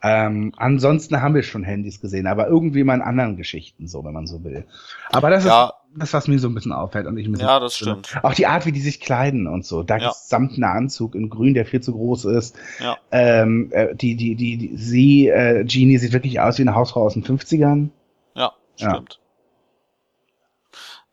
Ähm, 0.01 0.53
ansonsten 0.55 1.21
haben 1.21 1.35
wir 1.35 1.43
schon 1.43 1.63
Handys 1.63 1.99
gesehen, 1.99 2.25
aber 2.27 2.47
irgendwie 2.47 2.83
mal 2.83 2.95
in 2.95 3.01
anderen 3.01 3.35
Geschichten, 3.35 3.87
so, 3.87 4.03
wenn 4.05 4.13
man 4.13 4.27
so 4.27 4.43
will. 4.43 4.65
Aber 5.11 5.29
das 5.29 5.43
Ja. 5.45 5.65
ist 5.65 5.73
das, 5.99 6.13
was 6.13 6.27
mir 6.27 6.39
so 6.39 6.47
ein 6.47 6.53
bisschen 6.53 6.71
auffällt. 6.71 7.05
Und 7.07 7.17
ich 7.17 7.27
ein 7.27 7.33
bisschen 7.33 7.47
Ja, 7.47 7.59
das 7.59 7.75
stimmt. 7.75 8.17
Auch 8.23 8.33
die 8.33 8.47
Art, 8.47 8.65
wie 8.65 8.71
die 8.71 8.79
sich 8.79 9.01
kleiden 9.01 9.47
und 9.47 9.65
so. 9.65 9.83
Da 9.83 9.97
Ja. 9.97 10.11
samtner 10.11 10.69
Anzug 10.69 11.15
in 11.15 11.29
Grün, 11.29 11.53
der 11.53 11.65
viel 11.65 11.81
zu 11.81 11.91
groß 11.93 12.25
ist. 12.25 12.57
Ja. 12.79 12.97
Ähm, 13.11 13.71
äh, 13.73 13.93
die, 13.95 14.15
die, 14.15 14.35
die, 14.35 14.57
die, 14.57 14.77
sie, 14.77 15.27
äh, 15.27 15.65
Genie, 15.65 15.97
sieht 15.97 16.13
wirklich 16.13 16.39
aus 16.39 16.57
wie 16.59 16.61
eine 16.61 16.75
Hausfrau 16.75 17.03
aus 17.03 17.13
den 17.15 17.23
50ern. 17.23 17.89
Ja, 18.35 18.53
Ja. 18.77 18.91
stimmt. 18.93 19.19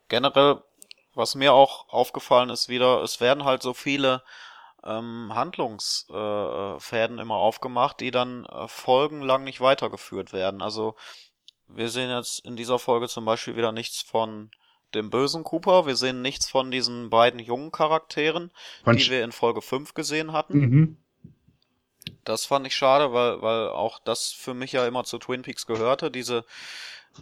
Generell, 0.08 0.58
was 1.14 1.34
mir 1.34 1.52
auch 1.52 1.88
aufgefallen 1.88 2.50
ist 2.50 2.68
wieder, 2.68 3.02
es 3.02 3.20
werden 3.20 3.44
halt 3.44 3.62
so 3.62 3.72
viele 3.74 4.22
ähm, 4.86 5.32
Handlungsfäden 5.34 7.18
äh, 7.18 7.22
immer 7.22 7.36
aufgemacht, 7.36 8.00
die 8.00 8.10
dann 8.10 8.44
äh, 8.46 8.68
folgenlang 8.68 9.44
nicht 9.44 9.60
weitergeführt 9.60 10.32
werden. 10.32 10.62
Also 10.62 10.94
wir 11.68 11.88
sehen 11.88 12.10
jetzt 12.10 12.44
in 12.44 12.56
dieser 12.56 12.78
Folge 12.78 13.08
zum 13.08 13.24
Beispiel 13.24 13.56
wieder 13.56 13.72
nichts 13.72 14.02
von 14.02 14.50
dem 14.94 15.10
bösen 15.10 15.44
Cooper, 15.44 15.86
wir 15.86 15.96
sehen 15.96 16.22
nichts 16.22 16.48
von 16.48 16.70
diesen 16.70 17.10
beiden 17.10 17.40
jungen 17.40 17.72
Charakteren, 17.72 18.52
Von 18.84 18.96
die 18.96 19.10
wir 19.10 19.24
in 19.24 19.32
Folge 19.32 19.60
5 19.60 19.94
gesehen 19.94 20.32
hatten. 20.32 20.58
Mhm. 20.58 20.96
Das 22.24 22.44
fand 22.44 22.66
ich 22.66 22.76
schade, 22.76 23.12
weil, 23.12 23.42
weil 23.42 23.68
auch 23.68 23.98
das 23.98 24.30
für 24.32 24.54
mich 24.54 24.72
ja 24.72 24.86
immer 24.86 25.04
zu 25.04 25.18
Twin 25.18 25.42
Peaks 25.42 25.66
gehörte, 25.66 26.10
diese 26.10 26.44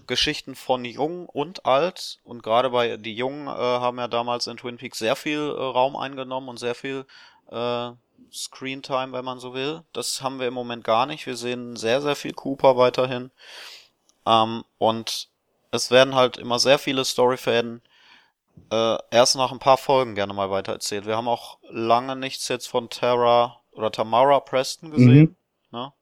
Geschichten 0.06 0.54
von 0.54 0.84
jung 0.84 1.26
und 1.26 1.66
alt 1.66 2.18
und 2.24 2.42
gerade 2.42 2.70
bei 2.70 2.96
die 2.96 3.14
Jungen 3.14 3.46
äh, 3.46 3.50
haben 3.50 3.98
ja 3.98 4.08
damals 4.08 4.46
in 4.46 4.56
Twin 4.56 4.76
Peaks 4.76 4.98
sehr 4.98 5.16
viel 5.16 5.38
äh, 5.38 5.62
Raum 5.62 5.96
eingenommen 5.96 6.48
und 6.48 6.58
sehr 6.58 6.74
viel 6.74 7.06
äh, 7.50 7.92
Screentime, 8.32 9.12
wenn 9.12 9.24
man 9.24 9.38
so 9.38 9.54
will. 9.54 9.82
Das 9.92 10.22
haben 10.22 10.40
wir 10.40 10.48
im 10.48 10.54
Moment 10.54 10.84
gar 10.84 11.06
nicht. 11.06 11.26
Wir 11.26 11.36
sehen 11.36 11.76
sehr, 11.76 12.02
sehr 12.02 12.16
viel 12.16 12.32
Cooper 12.32 12.76
weiterhin. 12.76 13.30
Ähm, 14.26 14.64
und 14.78 15.28
es 15.70 15.90
werden 15.90 16.14
halt 16.14 16.36
immer 16.36 16.58
sehr 16.58 16.78
viele 16.78 17.04
Storyfäden 17.04 17.82
äh, 18.70 18.96
erst 19.10 19.36
nach 19.36 19.52
ein 19.52 19.58
paar 19.58 19.76
Folgen 19.76 20.14
gerne 20.14 20.32
mal 20.32 20.50
weitererzählt. 20.50 21.06
Wir 21.06 21.16
haben 21.16 21.28
auch 21.28 21.58
lange 21.68 22.16
nichts 22.16 22.48
jetzt 22.48 22.68
von 22.68 22.88
Tara 22.88 23.60
oder 23.72 23.90
Tamara 23.90 24.40
Preston 24.40 24.90
gesehen. 24.90 25.36
Mhm. 25.70 25.78
Ne? 25.78 25.92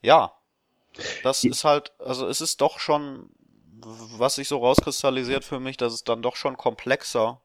Ja. 0.00 0.32
Das 1.22 1.44
ist 1.44 1.64
halt, 1.64 1.92
also 1.98 2.26
es 2.26 2.40
ist 2.40 2.60
doch 2.60 2.78
schon, 2.78 3.30
was 3.82 4.34
sich 4.34 4.48
so 4.48 4.58
rauskristallisiert 4.58 5.44
für 5.44 5.60
mich, 5.60 5.76
dass 5.76 5.92
es 5.92 6.04
dann 6.04 6.22
doch 6.22 6.36
schon 6.36 6.56
komplexer 6.56 7.40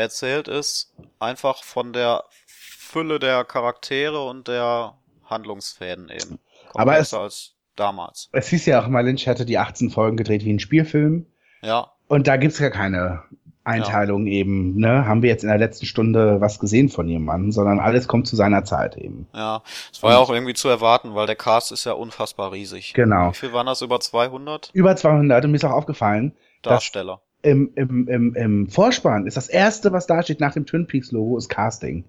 erzählt 0.00 0.48
ist, 0.48 0.92
einfach 1.18 1.62
von 1.62 1.92
der 1.92 2.24
Fülle 2.46 3.18
der 3.18 3.44
Charaktere 3.44 4.24
und 4.26 4.48
der 4.48 4.94
Handlungsfäden 5.26 6.08
eben. 6.08 6.38
Aber 6.74 6.92
es- 6.98 7.10
Komplexer 7.10 7.20
als 7.20 7.54
damals. 7.76 8.28
Es 8.32 8.48
hieß 8.48 8.66
ja 8.66 8.82
auch 8.82 8.88
mal, 8.88 9.04
Lynch 9.04 9.26
hätte 9.26 9.46
die 9.46 9.58
18 9.58 9.90
Folgen 9.90 10.16
gedreht 10.16 10.44
wie 10.44 10.52
ein 10.52 10.58
Spielfilm. 10.60 11.26
Ja, 11.62 11.92
Und 12.08 12.26
da 12.26 12.36
gibt's 12.36 12.58
ja 12.58 12.70
keine 12.70 13.22
Einteilung 13.62 14.26
eben, 14.26 14.76
ne? 14.76 15.06
Haben 15.06 15.22
wir 15.22 15.28
jetzt 15.30 15.42
in 15.44 15.48
der 15.50 15.58
letzten 15.58 15.86
Stunde 15.86 16.40
was 16.40 16.58
gesehen 16.58 16.88
von 16.88 17.06
jemandem, 17.06 17.52
sondern 17.52 17.78
alles 17.78 18.08
kommt 18.08 18.26
zu 18.26 18.34
seiner 18.34 18.64
Zeit 18.64 18.96
eben. 18.96 19.28
ja. 19.34 19.62
Es 19.92 20.02
war 20.02 20.12
ja 20.12 20.18
auch 20.18 20.30
irgendwie 20.30 20.54
zu 20.54 20.68
erwarten, 20.68 21.14
weil 21.14 21.26
der 21.26 21.36
Cast 21.36 21.70
ist 21.70 21.84
ja 21.84 21.92
unfassbar 21.92 22.52
riesig. 22.52 22.94
Genau. 22.94 23.30
Wie 23.30 23.36
viel 23.36 23.52
waren 23.52 23.66
das? 23.66 23.82
Über 23.82 24.00
200 24.00 24.70
Über 24.72 24.96
200 24.96 25.44
und 25.44 25.50
mir 25.52 25.56
ist 25.58 25.64
auch 25.64 25.70
aufgefallen, 25.72 26.34
Darsteller? 26.62 27.20
Im, 27.42 27.70
im, 27.74 28.08
im, 28.08 28.34
im 28.34 28.68
Vorspann 28.68 29.26
ist 29.26 29.36
das 29.36 29.48
erste, 29.48 29.92
was 29.92 30.06
da 30.06 30.22
steht 30.22 30.40
nach 30.40 30.52
dem 30.52 30.66
Twin 30.66 30.86
Peaks 30.86 31.12
Logo, 31.12 31.36
ist 31.38 31.48
Casting. 31.48 32.04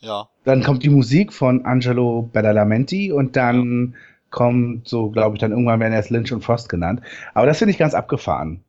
Ja, 0.00 0.28
Dann 0.44 0.62
kommt 0.62 0.84
die 0.84 0.90
Musik 0.90 1.32
von 1.32 1.64
Angelo 1.64 2.28
Badalamenti 2.32 3.10
und 3.10 3.34
dann 3.36 3.96
kommt 4.30 4.86
so, 4.86 5.10
glaube 5.10 5.36
ich, 5.36 5.40
dann 5.40 5.50
irgendwann 5.50 5.80
werden 5.80 5.92
erst 5.92 6.10
Lynch 6.10 6.32
und 6.32 6.44
Frost 6.44 6.68
genannt. 6.68 7.00
Aber 7.34 7.46
das 7.46 7.58
finde 7.58 7.72
ich 7.72 7.78
ganz 7.78 7.94
abgefahren. 7.94 8.62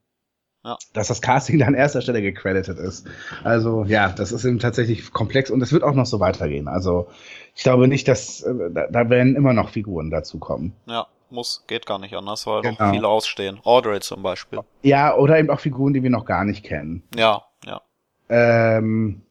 Ja. 0.64 0.78
Dass 0.94 1.08
das 1.08 1.22
Casting 1.22 1.60
da 1.60 1.68
an 1.68 1.74
erster 1.74 2.02
Stelle 2.02 2.22
gecredited 2.22 2.78
ist. 2.80 3.08
Also 3.44 3.86
ja, 3.86 4.10
das 4.10 4.32
ist 4.32 4.44
eben 4.44 4.60
tatsächlich 4.60 5.14
komplex 5.14 5.52
und 5.52 5.62
es 5.62 5.72
wird 5.72 5.84
auch 5.84 5.94
noch 5.94 6.06
so 6.06 6.20
weitergehen. 6.20 6.68
Also 6.68 7.08
ich 7.56 7.64
glaube 7.64 7.88
nicht, 7.88 8.08
dass 8.08 8.42
äh, 8.42 8.72
da, 8.72 8.88
da 8.88 9.10
werden 9.10 9.36
immer 9.36 9.54
noch 9.54 9.70
Figuren 9.70 10.10
dazukommen. 10.10 10.74
ja. 10.88 11.08
Muss, 11.32 11.64
geht 11.68 11.86
gar 11.86 12.00
nicht 12.00 12.16
anders, 12.16 12.46
weil 12.48 12.62
Genau. 12.62 12.76
noch 12.86 12.92
viele 12.92 13.08
ausstehen. 13.08 13.60
Audrey 13.64 14.00
zum 14.00 14.24
Beispiel. 14.24 14.60
Ja, 14.82 15.16
oder 15.16 15.38
eben 15.40 15.50
auch 15.50 15.60
Figuren, 15.60 15.94
die 15.94 16.04
wir 16.04 16.10
noch 16.10 16.26
gar 16.26 16.44
nicht 16.46 16.64
kennen. 16.64 17.04
Ja, 17.16 17.44
ja. 17.66 17.82
Ähm, 18.30 19.22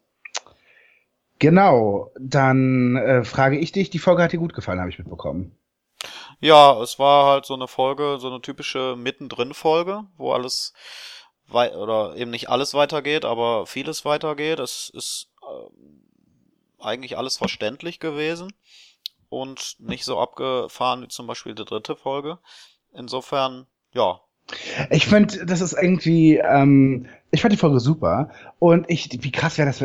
genau, 1.39 2.11
dann 2.19 2.97
äh, 2.97 3.25
frage 3.25 3.59
ich 3.59 3.73
dich, 3.73 3.91
die 3.91 3.99
Folge 3.99 4.23
hat 4.23 4.33
dir 4.33 4.39
gut 4.39 4.55
gefallen, 4.55 4.81
habe 4.81 4.91
ich 4.91 4.99
mitbekommen. 4.99 5.57
Ja, 6.41 6.81
es 6.83 6.99
war 6.99 7.27
halt 7.33 7.47
so 7.47 7.55
eine 7.55 7.67
Folge, 7.67 8.19
so 8.21 8.29
eine 8.29 8.41
typische 8.41 8.95
Mittendrin-Folge, 8.97 10.05
wo 10.17 10.33
alles 10.33 10.73
wei 11.49 11.75
oder 11.75 12.15
eben 12.17 12.31
nicht 12.31 12.49
alles 12.49 12.75
weitergeht, 12.75 13.25
aber 13.25 13.67
vieles 13.67 14.05
weitergeht. 14.05 14.61
Es 14.61 14.91
ist 14.95 15.29
ähm, 15.43 16.05
eigentlich 16.79 17.19
alles 17.19 17.37
verständlich 17.37 17.99
gewesen 17.99 18.53
und 19.29 19.77
nicht 19.79 20.05
so 20.05 20.19
abgefahren 20.19 21.03
wie 21.03 21.09
zum 21.09 21.27
Beispiel 21.27 21.55
die 21.55 21.65
dritte 21.65 21.97
Folge. 21.97 22.39
Insofern, 22.93 23.67
ja, 23.93 24.21
Ich 24.91 25.07
finde, 25.07 25.45
das 25.45 25.61
ist 25.61 25.75
irgendwie, 25.75 26.39
ähm, 26.39 27.07
ich 27.31 27.43
fand 27.43 27.53
die 27.53 27.59
Folge 27.59 27.81
super 27.81 28.31
und 28.59 28.87
ich, 28.89 29.11
wie 29.21 29.31
krass 29.31 29.59
wäre 29.59 29.69
das, 29.69 29.83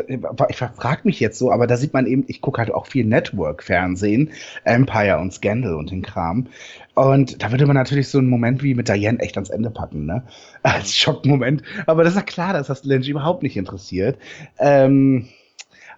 ich 0.48 0.56
frage 0.56 1.02
mich 1.04 1.20
jetzt 1.20 1.38
so, 1.38 1.52
aber 1.52 1.66
da 1.66 1.76
sieht 1.76 1.92
man 1.92 2.06
eben, 2.06 2.24
ich 2.28 2.40
gucke 2.40 2.58
halt 2.58 2.72
auch 2.72 2.86
viel 2.86 3.04
Network-Fernsehen, 3.04 4.30
Empire 4.64 5.18
und 5.18 5.34
Scandal 5.34 5.74
und 5.74 5.90
den 5.90 6.00
Kram 6.00 6.46
und 6.94 7.42
da 7.42 7.50
würde 7.50 7.66
man 7.66 7.76
natürlich 7.76 8.08
so 8.08 8.18
einen 8.18 8.30
Moment 8.30 8.62
wie 8.62 8.74
mit 8.74 8.88
Diane 8.88 9.18
echt 9.20 9.36
ans 9.36 9.50
Ende 9.50 9.70
packen, 9.70 10.06
ne, 10.06 10.22
als 10.62 10.94
Schockmoment, 10.96 11.62
aber 11.86 12.02
das 12.02 12.14
ist 12.14 12.18
ja 12.20 12.24
klar, 12.24 12.54
dass 12.54 12.68
das 12.68 12.84
Lynch 12.84 13.08
überhaupt 13.08 13.42
nicht 13.42 13.58
interessiert, 13.58 14.18
ähm, 14.58 15.28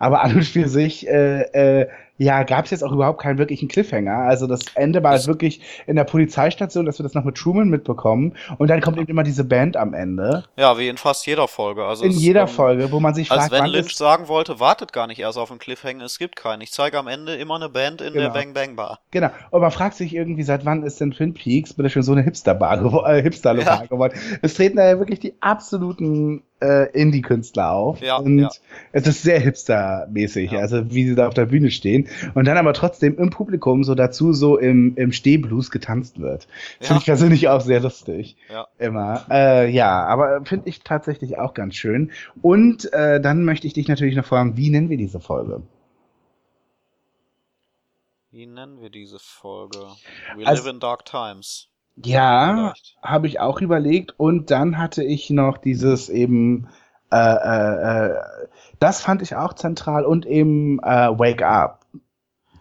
aber 0.01 0.23
an 0.23 0.35
und 0.35 0.45
für 0.45 0.69
sich, 0.69 1.07
äh, 1.09 1.43
äh, 1.83 1.89
ja, 2.19 2.43
gab 2.45 2.65
es 2.65 2.71
jetzt 2.71 2.83
auch 2.83 2.93
überhaupt 2.93 3.21
keinen 3.21 3.39
wirklichen 3.39 3.69
Cliffhanger. 3.69 4.17
Also 4.17 4.47
das 4.47 4.61
Ende 4.75 5.03
war 5.03 5.13
Das- 5.13 5.23
halt 5.23 5.29
wirklich 5.29 5.61
in 5.87 5.97
der 5.97 6.05
Polizeistation, 6.05 6.87
dass 6.87 6.99
wir 6.99 7.05
das 7.05 7.15
noch 7.15 7.25
mit 7.25 7.37
Truman 7.37 7.69
mitbekommen. 7.69 8.35
Und 8.59 8.69
dann 8.69 8.81
kommt 8.81 8.99
eben 8.99 9.09
immer 9.09 9.23
diese 9.23 9.45
Band 9.45 9.77
am 9.77 9.95
Ende. 9.95 10.45
ja, 10.57 10.79
wie 10.79 10.89
in 10.89 10.97
fast 10.97 11.27
jeder 11.27 11.49
Folge. 11.49 11.85
Also 11.85 12.05
in 12.05 12.11
jeder 12.13 12.43
ähm, 12.43 12.49
Folge, 12.49 12.91
wo 12.93 13.01
man 13.01 13.15
sich 13.15 13.31
Als 13.31 13.41
fragt, 13.41 13.53
wenn 13.53 13.63
wann 13.65 13.71
Lynch 13.71 13.87
ist, 13.89 13.99
sagen 13.99 14.29
wollte, 14.29 14.61
wartet 14.61 14.93
gar 14.93 15.07
nicht 15.07 15.19
erst 15.19 15.39
auf 15.39 15.51
einen 15.51 15.59
Cliffhanger, 15.61 16.05
es 16.05 16.19
gibt 16.19 16.37
keinen. 16.37 16.61
Ich 16.63 16.73
zeige 16.73 16.99
am 16.99 17.07
Ende 17.09 17.35
immer 17.37 17.57
eine 17.57 17.69
Band 17.69 18.01
in 18.01 18.13
der 18.15 18.23
Genau. 18.25 18.35
Bang 18.35 18.53
Bang 18.55 18.77
Bar. 18.77 18.99
Genau. 19.11 19.29
Und 19.51 19.61
man 19.61 19.71
fragt 19.71 19.95
sich 19.97 20.15
irgendwie, 20.15 20.43
seit 20.43 20.65
wann 20.65 20.83
ist 20.83 21.01
denn 21.01 21.11
Twin 21.11 21.35
Peaks 21.35 21.75
bitte 21.75 21.91
schon 21.91 22.03
so 22.03 22.13
eine 22.13 22.23
Hipster-Bar 22.23 22.79
geworden, 22.83 23.15
äh, 23.15 23.23
Hipster-Lokal 23.23 23.81
Ja. 23.81 23.87
geworden? 23.87 24.19
Es 24.43 24.55
treten 24.55 24.77
da 24.79 24.87
ja 24.89 24.99
wirklich 24.99 25.21
die 25.21 25.35
absoluten 25.41 26.43
äh, 26.61 26.91
Indie-Künstler 26.93 27.71
auf. 27.71 28.01
Ja, 28.01 28.17
und 28.17 28.39
ja. 28.39 28.51
es 28.93 29.07
ist 29.07 29.23
sehr 29.23 29.41
hipster-mäßig, 29.41 30.53
Ja. 30.53 30.61
also 30.61 30.91
wie 30.91 31.07
sie 31.07 31.15
da 31.15 31.29
auf 31.29 31.35
der 31.35 31.47
Bühne 31.47 31.71
stehen. 31.71 32.09
Und 32.35 32.47
dann 32.47 32.57
aber 32.57 32.73
trotzdem 32.73 33.19
im 33.19 33.31
Publikum 33.31 33.85
so 33.85 33.95
dazu 33.95 34.33
so 34.33 34.57
im, 34.59 34.97
im 34.97 35.13
Stehblues 35.13 35.71
getanzt 35.71 36.19
wird. 36.21 36.49
Ja. 36.81 36.87
Finde 36.87 37.01
ich 37.01 37.07
persönlich 37.07 37.49
auch 37.49 37.61
sehr 37.61 37.81
lustig. 37.81 38.37
Ja. 38.51 38.67
Immer. 38.79 39.27
Äh, 39.31 39.71
ja, 39.71 40.05
aber 40.07 40.45
finde 40.45 40.69
ich 40.69 40.81
tatsächlich 40.81 41.39
auch 41.39 41.53
ganz 41.55 41.75
schön. 41.75 42.11
Und 42.43 42.93
äh, 42.93 43.21
dann 43.21 43.45
möchte 43.45 43.67
ich 43.67 43.75
dich 43.75 43.89
natürlich 43.89 44.17
noch 44.17 44.25
fragen, 44.27 44.57
wie 44.57 44.71
nennen 44.71 44.89
wir 44.89 44.97
diese 44.97 45.21
Folge? 45.21 45.63
Wie 48.31 48.47
nennen 48.47 48.81
wir 48.81 48.91
diese 48.91 49.19
Folge? 49.19 49.79
We 50.37 50.47
Also- 50.47 50.65
live 50.65 50.75
in 50.75 50.81
dark 50.81 51.05
times. 51.05 51.69
Ja, 52.05 52.75
habe 53.03 53.27
ich 53.27 53.41
auch 53.41 53.61
überlegt. 53.61 54.15
Und 54.19 54.51
dann 54.51 54.79
hatte 54.79 55.03
ich 55.03 55.31
noch 55.31 55.59
dieses 55.59 56.09
eben, 56.09 56.69
äh, 57.11 57.17
äh, 57.17 58.07
äh, 58.09 58.15
das 58.79 59.01
fand 59.01 59.23
ich 59.23 59.35
auch 59.37 59.55
zentral 59.55 60.05
und 60.05 60.27
eben 60.27 60.79
äh, 60.81 61.19
Wake 61.19 61.43
Up. 61.43 61.81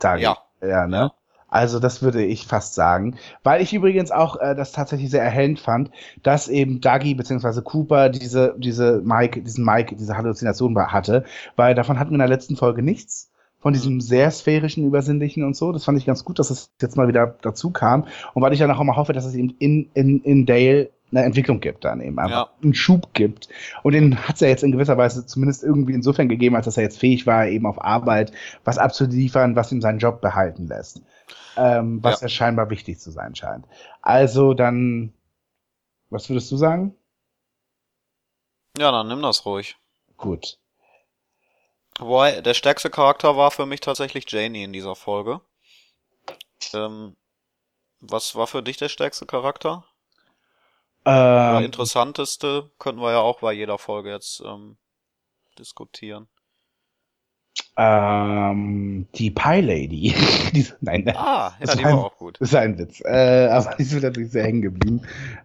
Sage 0.01 0.21
Ja. 0.21 0.37
ich. 0.61 0.67
Ja, 0.69 0.87
ne? 0.87 1.11
Also 1.49 1.79
das 1.79 2.01
würde 2.01 2.23
ich 2.23 2.47
fast 2.47 2.73
sagen. 2.75 3.15
Weil 3.43 3.61
ich 3.61 3.73
übrigens 3.73 4.11
auch 4.11 4.37
äh, 4.41 4.55
das 4.55 4.71
tatsächlich 4.71 5.09
sehr 5.09 5.23
erhellend 5.23 5.59
fand, 5.59 5.89
dass 6.21 6.47
eben 6.47 6.81
Dougie 6.81 7.15
bzw. 7.15 7.61
Cooper 7.61 8.09
diese, 8.09 8.55
diese 8.57 9.01
Mike, 9.03 9.41
diesen 9.41 9.63
Mike, 9.63 9.95
diese 9.95 10.17
Halluzination 10.17 10.77
hatte. 10.91 11.23
Weil 11.55 11.75
davon 11.75 11.97
hatten 11.99 12.11
wir 12.11 12.15
in 12.15 12.19
der 12.19 12.27
letzten 12.27 12.57
Folge 12.57 12.81
nichts. 12.81 13.31
Von 13.65 13.73
diesem 13.73 13.99
sehr 13.99 14.29
sphärischen, 14.29 14.85
übersinnlichen 14.85 15.43
und 15.43 15.55
so. 15.55 15.71
Das 15.71 15.85
fand 15.85 15.97
ich 15.97 16.05
ganz 16.05 16.23
gut, 16.23 16.37
dass 16.37 16.51
es 16.51 16.69
jetzt 16.79 16.97
mal 16.97 17.07
wieder 17.07 17.35
dazu 17.41 17.71
kam. 17.71 18.05
Und 18.35 18.43
weil 18.43 18.53
ich 18.53 18.59
dann 18.59 18.69
auch 18.69 18.79
immer 18.79 18.95
hoffe, 18.95 19.11
dass 19.11 19.25
es 19.25 19.33
eben 19.33 19.55
in, 19.57 19.89
in, 19.95 20.21
in 20.21 20.45
Dale 20.45 20.91
eine 21.09 21.23
Entwicklung 21.23 21.61
gibt 21.61 21.83
dann 21.83 21.99
eben. 21.99 22.19
Einfach 22.19 22.49
Ja. 22.49 22.49
einen 22.61 22.75
Schub 22.75 23.11
gibt. 23.15 23.49
Und 23.81 23.93
den 23.93 24.19
hat 24.27 24.35
es 24.35 24.41
ja 24.41 24.49
jetzt 24.49 24.63
in 24.63 24.71
gewisser 24.71 24.99
Weise 24.99 25.25
zumindest 25.25 25.63
irgendwie 25.63 25.93
insofern 25.93 26.29
gegeben, 26.29 26.55
als 26.55 26.65
dass 26.65 26.77
er 26.77 26.83
jetzt 26.83 26.99
fähig 26.99 27.25
war, 27.25 27.47
eben 27.47 27.65
auf 27.65 27.83
Arbeit 27.83 28.31
was 28.63 28.77
abzuliefern, 28.77 29.55
was 29.55 29.71
ihm 29.71 29.81
seinen 29.81 29.97
Job 29.97 30.21
behalten 30.21 30.67
lässt. 30.67 31.01
Ähm, 31.57 32.03
was 32.03 32.21
ja. 32.21 32.25
ja 32.25 32.29
scheinbar 32.29 32.69
wichtig 32.69 32.99
zu 32.99 33.09
sein 33.09 33.33
scheint. 33.33 33.65
Also 34.03 34.53
dann, 34.53 35.11
was 36.11 36.29
würdest 36.29 36.51
du 36.51 36.57
sagen? 36.57 36.93
Ja, 38.77 38.91
dann 38.91 39.07
nimm 39.07 39.23
das 39.23 39.43
ruhig. 39.43 39.75
Gut. 40.17 40.59
Wobei, 41.99 42.41
der 42.41 42.53
stärkste 42.53 42.89
Charakter 42.89 43.37
war 43.37 43.51
für 43.51 43.65
mich 43.65 43.79
tatsächlich 43.79 44.29
Janie 44.29 44.63
in 44.63 44.73
dieser 44.73 44.95
Folge. 44.95 45.41
Ähm, 46.73 47.15
was 48.01 48.35
war 48.35 48.47
für 48.47 48.61
dich 48.61 48.77
der 48.77 48.89
stärkste 48.89 49.25
Charakter? 49.25 49.85
Ähm, 51.05 51.13
der 51.57 51.61
interessanteste 51.61 52.71
könnten 52.79 53.01
wir 53.01 53.11
ja 53.11 53.19
auch 53.19 53.39
bei 53.39 53.53
jeder 53.53 53.77
Folge 53.77 54.11
jetzt 54.11 54.41
ähm, 54.41 54.77
diskutieren. 55.57 56.27
Ähm, 57.77 59.07
die 59.15 59.31
Pie 59.31 59.61
Lady. 59.61 60.15
die, 60.53 60.65
nein, 60.81 61.11
ah, 61.15 61.51
ja, 61.59 61.75
die 61.75 61.83
war, 61.83 61.91
war 61.91 62.05
auch 62.05 62.17
gut. 62.17 62.37
Das 62.39 62.49
ist 62.49 62.55
ein 62.55 62.77
Witz. 62.77 63.01
Äh, 63.03 63.47
aber 63.47 63.75
die 63.77 63.83
ist 63.83 64.01
natürlich 64.01 64.31
sehr 64.31 64.43
hängen 64.43 64.61
geblieben. 64.61 65.01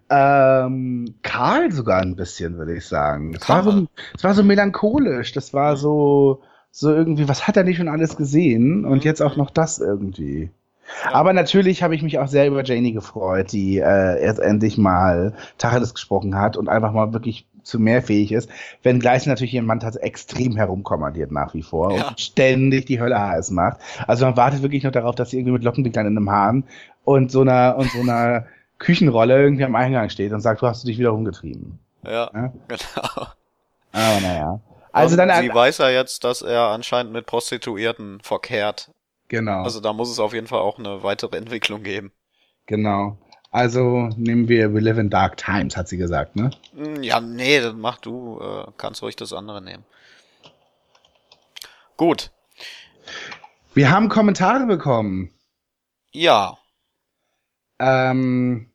Ähm, 0.09 1.15
Karl 1.23 1.73
sogar 1.73 2.01
ein 2.01 2.17
bisschen, 2.17 2.57
würde 2.57 2.77
ich 2.77 2.87
sagen. 2.87 3.35
Es 3.35 3.49
war, 3.49 3.65
so, 3.65 3.87
es 4.17 4.25
war 4.25 4.35
so 4.35 4.45
melancholisch. 4.45 5.33
Das 5.33 5.53
war 5.55 5.77
so, 5.77 6.43
so 6.71 6.93
irgendwie, 6.93 7.29
was 7.29 7.49
hat 7.49 7.57
er 7.57 7.65
nicht 7.65 7.79
schon 7.79 7.89
alles 7.89 8.17
gesehen? 8.17 8.85
Und 8.85 8.99
mhm. 8.99 9.03
jetzt 9.05 9.23
auch 9.23 9.37
noch 9.37 9.51
das 9.51 9.81
irgendwie. 9.81 10.51
Ja. 11.05 11.15
Aber 11.15 11.33
natürlich 11.33 11.83
habe 11.83 11.95
ich 11.95 12.03
mich 12.03 12.19
auch 12.19 12.29
sehr 12.29 12.47
über 12.47 12.65
Janie 12.65 12.93
gefreut, 12.93 13.53
die 13.53 13.79
äh, 13.79 14.25
jetzt 14.25 14.41
endlich 14.41 14.79
mal 14.79 15.35
Tacheles 15.59 15.95
gesprochen 15.95 16.37
hat 16.37 16.57
und 16.57 16.69
einfach 16.69 16.93
mal 16.93 17.13
wirklich 17.13 17.47
zu 17.63 17.79
mehr 17.79 18.03
fähig 18.03 18.33
ist, 18.33 18.51
wenn 18.83 19.01
gleich 19.01 19.27
natürlich 19.27 19.53
jemand 19.53 19.85
hat 19.85 19.97
extrem 19.97 20.57
herumkommandiert 20.57 21.33
nach 21.33 21.55
wie 21.55 21.63
vor 21.63 21.97
ja. 21.97 22.09
und 22.09 22.21
ständig 22.21 22.87
die 22.87 23.01
Hölle 23.01 23.21
heiß 23.21 23.51
macht. 23.51 23.79
Also 24.07 24.25
man 24.25 24.37
wartet 24.37 24.63
wirklich 24.63 24.83
noch 24.85 24.93
darauf, 24.93 25.15
dass 25.15 25.31
sie 25.31 25.39
irgendwie 25.39 25.53
mit 25.53 25.65
Lockenwicklern 25.65 26.07
in 26.07 26.17
einem 26.17 26.31
Hahn 26.31 26.65
und 27.05 27.31
so 27.31 27.43
einer 27.43 27.77
und 27.79 27.91
so 27.91 28.01
einer 28.01 28.47
Küchenrolle 28.79 29.41
irgendwie 29.43 29.65
am 29.65 29.77
Eingang 29.77 30.09
steht 30.09 30.33
und 30.33 30.41
sagt, 30.41 30.63
du 30.63 30.67
hast 30.67 30.83
du 30.83 30.89
dich 30.89 30.99
wieder 30.99 31.11
rumgetrieben. 31.11 31.79
Ja, 32.05 32.31
ja? 32.33 32.53
genau. 32.69 33.27
Aber 33.93 34.21
naja. 34.23 34.61
Also 34.93 35.15
und 35.15 35.29
dann, 35.29 35.43
sie 35.43 35.55
weiß 35.55 35.79
ja 35.79 35.91
jetzt, 35.91 36.25
dass 36.25 36.43
er 36.43 36.69
anscheinend 36.69 37.13
mit 37.13 37.27
Prostituierten 37.27 38.21
verkehrt. 38.21 38.91
Genau. 39.29 39.63
Also 39.63 39.81
da 39.81 39.93
muss 39.93 40.11
es 40.11 40.19
auf 40.19 40.33
jeden 40.33 40.47
Fall 40.47 40.61
auch 40.61 40.79
eine 40.79 41.03
weitere 41.03 41.37
Entwicklung 41.37 41.83
geben. 41.83 42.13
Genau. 42.67 43.17
Also 43.51 44.09
nehmen 44.17 44.49
wir 44.49 44.73
We 44.73 44.81
Live 44.81 44.99
in 44.99 45.11
Dark 45.11 45.37
Times, 45.37 45.77
hat 45.77 45.89
sie 45.89 45.97
gesagt, 45.97 46.37
ne? 46.37 46.51
Hm, 46.77 47.03
ja, 47.03 47.21
nee, 47.21 47.61
das 47.61 47.75
mach 47.75 47.99
du. 47.99 48.41
Äh, 48.41 48.71
kannst 48.77 49.03
ruhig 49.03 49.17
das 49.17 49.33
andere 49.33 49.61
nehmen. 49.61 49.85
Gut. 51.97 52.31
Wir 53.75 53.91
haben 53.91 54.09
Kommentare 54.09 54.67
bekommen. 54.67 55.31
Ja. 56.13 56.59
Ähm, 57.79 58.71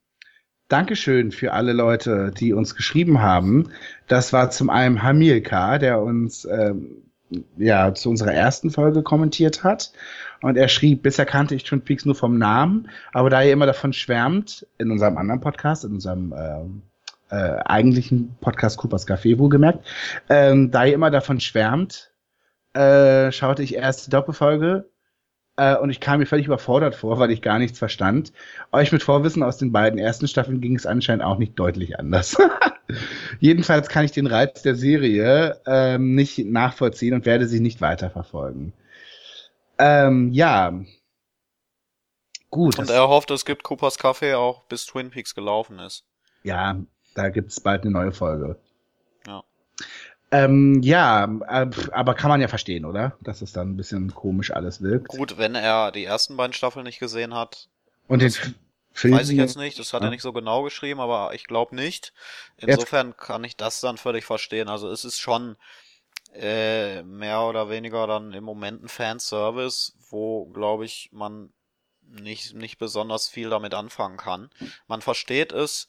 Dankeschön 0.68 1.32
für 1.32 1.54
alle 1.54 1.74
Leute, 1.74 2.32
die 2.32 2.54
uns 2.54 2.76
geschrieben 2.76 3.22
haben. 3.22 3.72
Das 4.08 4.34
war 4.34 4.52
zum 4.52 4.70
einen 4.70 5.04
Hamilka, 5.04 5.78
der 5.78 6.02
uns 6.02 6.46
ähm, 6.46 7.12
ja 7.58 7.94
zu 7.94 8.10
unserer 8.10 8.34
ersten 8.34 8.72
Folge 8.72 9.04
kommentiert 9.04 9.64
hat. 9.64 9.92
Und 10.42 10.58
er 10.58 10.68
schrieb, 10.68 11.04
bisher 11.04 11.26
kannte 11.26 11.56
ich 11.56 11.64
Twin 11.64 11.82
Peaks 11.82 12.06
nur 12.06 12.16
vom 12.16 12.38
Namen, 12.38 12.90
aber 13.14 13.30
da 13.30 13.42
er 13.42 13.52
immer 13.52 13.66
davon 13.66 13.94
schwärmt, 13.94 14.68
in 14.78 14.92
unserem 14.92 15.18
anderen 15.18 15.42
Podcast, 15.42 15.86
in 15.86 15.94
unserem 15.94 16.34
äh, 16.34 17.36
äh, 17.36 17.60
eigentlichen 17.66 18.36
Podcast 18.42 18.78
Coopers 18.78 19.08
Café 19.08 19.38
wohlgemerkt, 19.38 19.86
ähm, 20.30 20.72
da 20.72 20.86
er 20.86 20.94
immer 20.94 21.12
davon 21.12 21.40
schwärmt, 21.40 22.12
äh, 22.74 23.32
schaute 23.32 23.64
ich 23.64 23.76
erst 23.76 24.08
die 24.08 24.12
Doppelfolge 24.12 24.90
äh, 25.58 25.76
und 25.78 25.90
ich 25.90 26.00
kam 26.00 26.20
mir 26.20 26.26
völlig 26.26 26.48
überfordert 26.48 26.96
vor, 26.96 27.20
weil 27.20 27.32
ich 27.32 27.42
gar 27.42 27.60
nichts 27.60 27.80
verstand. 27.80 28.34
Euch 28.72 28.92
mit 28.92 29.04
Vorwissen 29.04 29.44
aus 29.44 29.58
den 29.58 29.72
beiden 29.72 30.00
ersten 30.00 30.28
Staffeln 30.28 30.62
ging 30.62 30.76
es 30.76 30.86
anscheinend 30.86 31.24
auch 31.24 31.38
nicht 31.38 31.58
deutlich 31.58 31.98
anders. 31.98 32.38
Jedenfalls 33.40 33.90
kann 33.90 34.06
ich 34.06 34.12
den 34.12 34.28
Reiz 34.28 34.62
der 34.62 34.76
Serie 34.76 35.60
ähm, 35.66 36.16
nicht 36.16 36.46
nachvollziehen 36.46 37.14
und 37.14 37.26
werde 37.26 37.48
sie 37.48 37.60
nicht 37.60 37.82
weiterverfolgen. 37.82 38.74
Ähm, 39.78 40.32
ja. 40.32 40.74
Gut. 42.50 42.80
Und 42.80 42.90
er 42.90 43.08
hofft, 43.08 43.32
es 43.32 43.46
gibt 43.46 43.64
Coopers 43.64 44.00
Café 44.00 44.38
auch 44.38 44.64
bis 44.64 44.86
Twin 44.86 45.10
Peaks 45.10 45.36
gelaufen 45.36 45.80
ist. 45.80 46.06
Ja, 46.44 46.78
da 47.16 47.30
gibt's 47.30 47.60
bald 47.60 47.82
eine 47.82 47.92
neue 47.92 48.12
Folge. 48.12 48.58
Ja. 49.28 49.44
Ähm, 50.32 50.82
ja, 50.82 51.26
äh, 51.48 51.70
aber 51.92 52.14
kann 52.14 52.30
man 52.30 52.42
ja 52.42 52.48
verstehen, 52.48 52.86
oder? 52.86 53.18
Dass 53.22 53.42
es 53.42 53.52
dann 53.52 53.72
ein 53.72 53.78
bisschen 53.78 54.14
komisch 54.14 54.52
alles 54.52 54.82
wirkt. 54.82 55.10
Gut, 55.10 55.38
wenn 55.38 55.56
er 55.56 55.92
die 55.92 56.06
ersten 56.06 56.38
beiden 56.38 56.54
Staffeln 56.54 56.86
nicht 56.86 57.00
gesehen 57.00 57.34
hat. 57.34 57.68
Und 58.08 58.22
den 58.22 58.32
Film. 58.96 59.16
Weiß 59.16 59.30
ich 59.30 59.38
jetzt 59.38 59.58
nicht, 59.58 59.78
das 59.78 59.92
hat 59.92 60.02
ja. 60.02 60.08
er 60.08 60.12
nicht 60.12 60.22
so 60.22 60.32
genau 60.32 60.64
geschrieben, 60.64 61.02
aber 61.02 61.34
ich 61.34 61.48
glaube 61.48 61.76
nicht. 61.76 62.14
Insofern 62.56 63.18
kann 63.18 63.44
ich 63.44 63.58
das 63.58 63.82
dann 63.82 63.98
völlig 63.98 64.24
verstehen. 64.24 64.70
Also 64.70 64.90
es 64.90 65.04
ist 65.04 65.20
schon 65.20 65.58
äh, 66.38 67.04
mehr 67.04 67.42
oder 67.42 67.70
weniger 67.70 68.08
dann 68.08 68.34
im 68.34 68.44
Moment 68.44 68.84
ein 68.84 68.88
Fanservice, 68.90 69.94
wo, 70.10 70.46
glaube 70.48 70.86
ich, 70.86 71.10
man 71.12 71.54
nicht, 72.02 72.54
nicht 72.54 72.78
besonders 72.78 73.28
viel 73.28 73.50
damit 73.50 73.74
anfangen 73.74 74.18
kann. 74.18 74.50
Man 74.88 75.02
versteht 75.02 75.52
es 75.52 75.88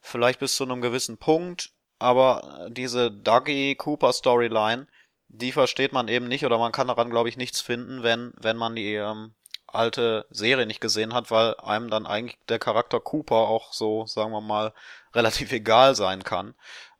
vielleicht 0.00 0.40
bis 0.40 0.56
zu 0.56 0.64
einem 0.64 0.80
gewissen 0.82 1.18
Punkt, 1.18 1.70
aber 1.98 2.68
diese 2.70 3.10
Dougie 3.10 3.74
Cooper 3.76 4.12
Storyline, 4.12 4.86
die 5.28 5.52
versteht 5.52 5.92
man 5.92 6.08
eben 6.08 6.28
nicht 6.28 6.44
oder 6.44 6.58
man 6.58 6.72
kann 6.72 6.88
daran, 6.88 7.10
glaube 7.10 7.28
ich, 7.28 7.36
nichts 7.36 7.60
finden, 7.60 8.02
wenn, 8.02 8.32
wenn 8.36 8.56
man 8.56 8.74
die 8.76 8.94
ähm, 8.94 9.34
alte 9.66 10.26
Serie 10.30 10.66
nicht 10.66 10.80
gesehen 10.80 11.14
hat, 11.14 11.30
weil 11.30 11.54
einem 11.56 11.90
dann 11.90 12.06
eigentlich 12.06 12.38
der 12.48 12.58
Charakter 12.58 13.00
Cooper 13.00 13.36
auch 13.36 13.72
so, 13.72 14.06
sagen 14.06 14.32
wir 14.32 14.40
mal, 14.40 14.72
relativ 15.14 15.52
egal 15.52 15.94
sein 15.94 16.22
kann. 16.24 16.54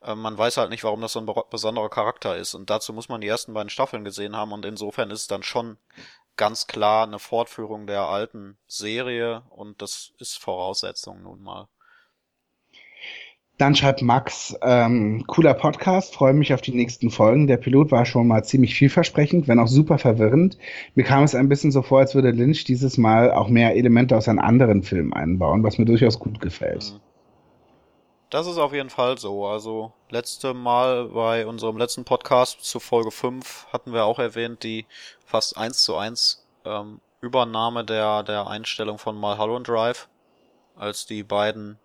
Äh, 0.04 0.14
man 0.14 0.36
weiß 0.36 0.56
halt 0.56 0.70
nicht, 0.70 0.84
warum 0.84 1.00
das 1.00 1.12
so 1.12 1.20
ein 1.20 1.28
besonderer 1.50 1.88
Charakter 1.88 2.36
ist. 2.36 2.54
Und 2.54 2.70
dazu 2.70 2.92
muss 2.92 3.08
man 3.08 3.20
die 3.20 3.28
ersten 3.28 3.54
beiden 3.54 3.70
Staffeln 3.70 4.04
gesehen 4.04 4.36
haben. 4.36 4.52
Und 4.52 4.64
insofern 4.64 5.10
ist 5.10 5.22
es 5.22 5.26
dann 5.26 5.42
schon 5.42 5.78
ganz 6.36 6.66
klar 6.66 7.06
eine 7.06 7.18
Fortführung 7.18 7.86
der 7.86 8.02
alten 8.02 8.58
Serie. 8.66 9.42
Und 9.50 9.80
das 9.82 10.12
ist 10.18 10.38
Voraussetzung 10.38 11.22
nun 11.22 11.42
mal. 11.42 11.68
Dann 13.56 13.76
schreibt 13.76 14.02
Max, 14.02 14.56
ähm, 14.62 15.22
cooler 15.28 15.54
Podcast, 15.54 16.12
freue 16.12 16.32
mich 16.32 16.52
auf 16.52 16.60
die 16.60 16.74
nächsten 16.74 17.10
Folgen. 17.10 17.46
Der 17.46 17.56
Pilot 17.56 17.92
war 17.92 18.04
schon 18.04 18.26
mal 18.26 18.42
ziemlich 18.42 18.74
vielversprechend, 18.74 19.46
wenn 19.46 19.60
auch 19.60 19.68
super 19.68 19.98
verwirrend. 19.98 20.58
Mir 20.96 21.04
kam 21.04 21.22
es 21.22 21.36
ein 21.36 21.48
bisschen 21.48 21.70
so 21.70 21.82
vor, 21.82 22.00
als 22.00 22.16
würde 22.16 22.32
Lynch 22.32 22.64
dieses 22.64 22.98
Mal 22.98 23.30
auch 23.30 23.48
mehr 23.48 23.76
Elemente 23.76 24.16
aus 24.16 24.26
einem 24.26 24.40
anderen 24.40 24.82
Film 24.82 25.12
einbauen, 25.12 25.62
was 25.62 25.78
mir 25.78 25.84
durchaus 25.84 26.18
gut 26.18 26.40
gefällt. 26.40 26.94
Mhm. 26.94 27.13
Das 28.34 28.48
ist 28.48 28.58
auf 28.58 28.72
jeden 28.72 28.90
Fall 28.90 29.16
so. 29.16 29.46
Also 29.46 29.92
letzte 30.10 30.54
Mal 30.54 31.04
bei 31.10 31.46
unserem 31.46 31.76
letzten 31.76 32.04
Podcast 32.04 32.64
zu 32.64 32.80
Folge 32.80 33.12
5 33.12 33.68
hatten 33.72 33.92
wir 33.92 34.06
auch 34.06 34.18
erwähnt, 34.18 34.64
die 34.64 34.86
fast 35.24 35.56
eins 35.56 35.84
zu 35.84 35.96
eins 35.96 36.44
ähm, 36.64 37.00
Übernahme 37.20 37.84
der, 37.84 38.24
der 38.24 38.48
Einstellung 38.48 38.98
von 38.98 39.16
Mulholland 39.16 39.68
Drive, 39.68 40.08
als 40.74 41.06
die 41.06 41.22
beiden 41.22 41.78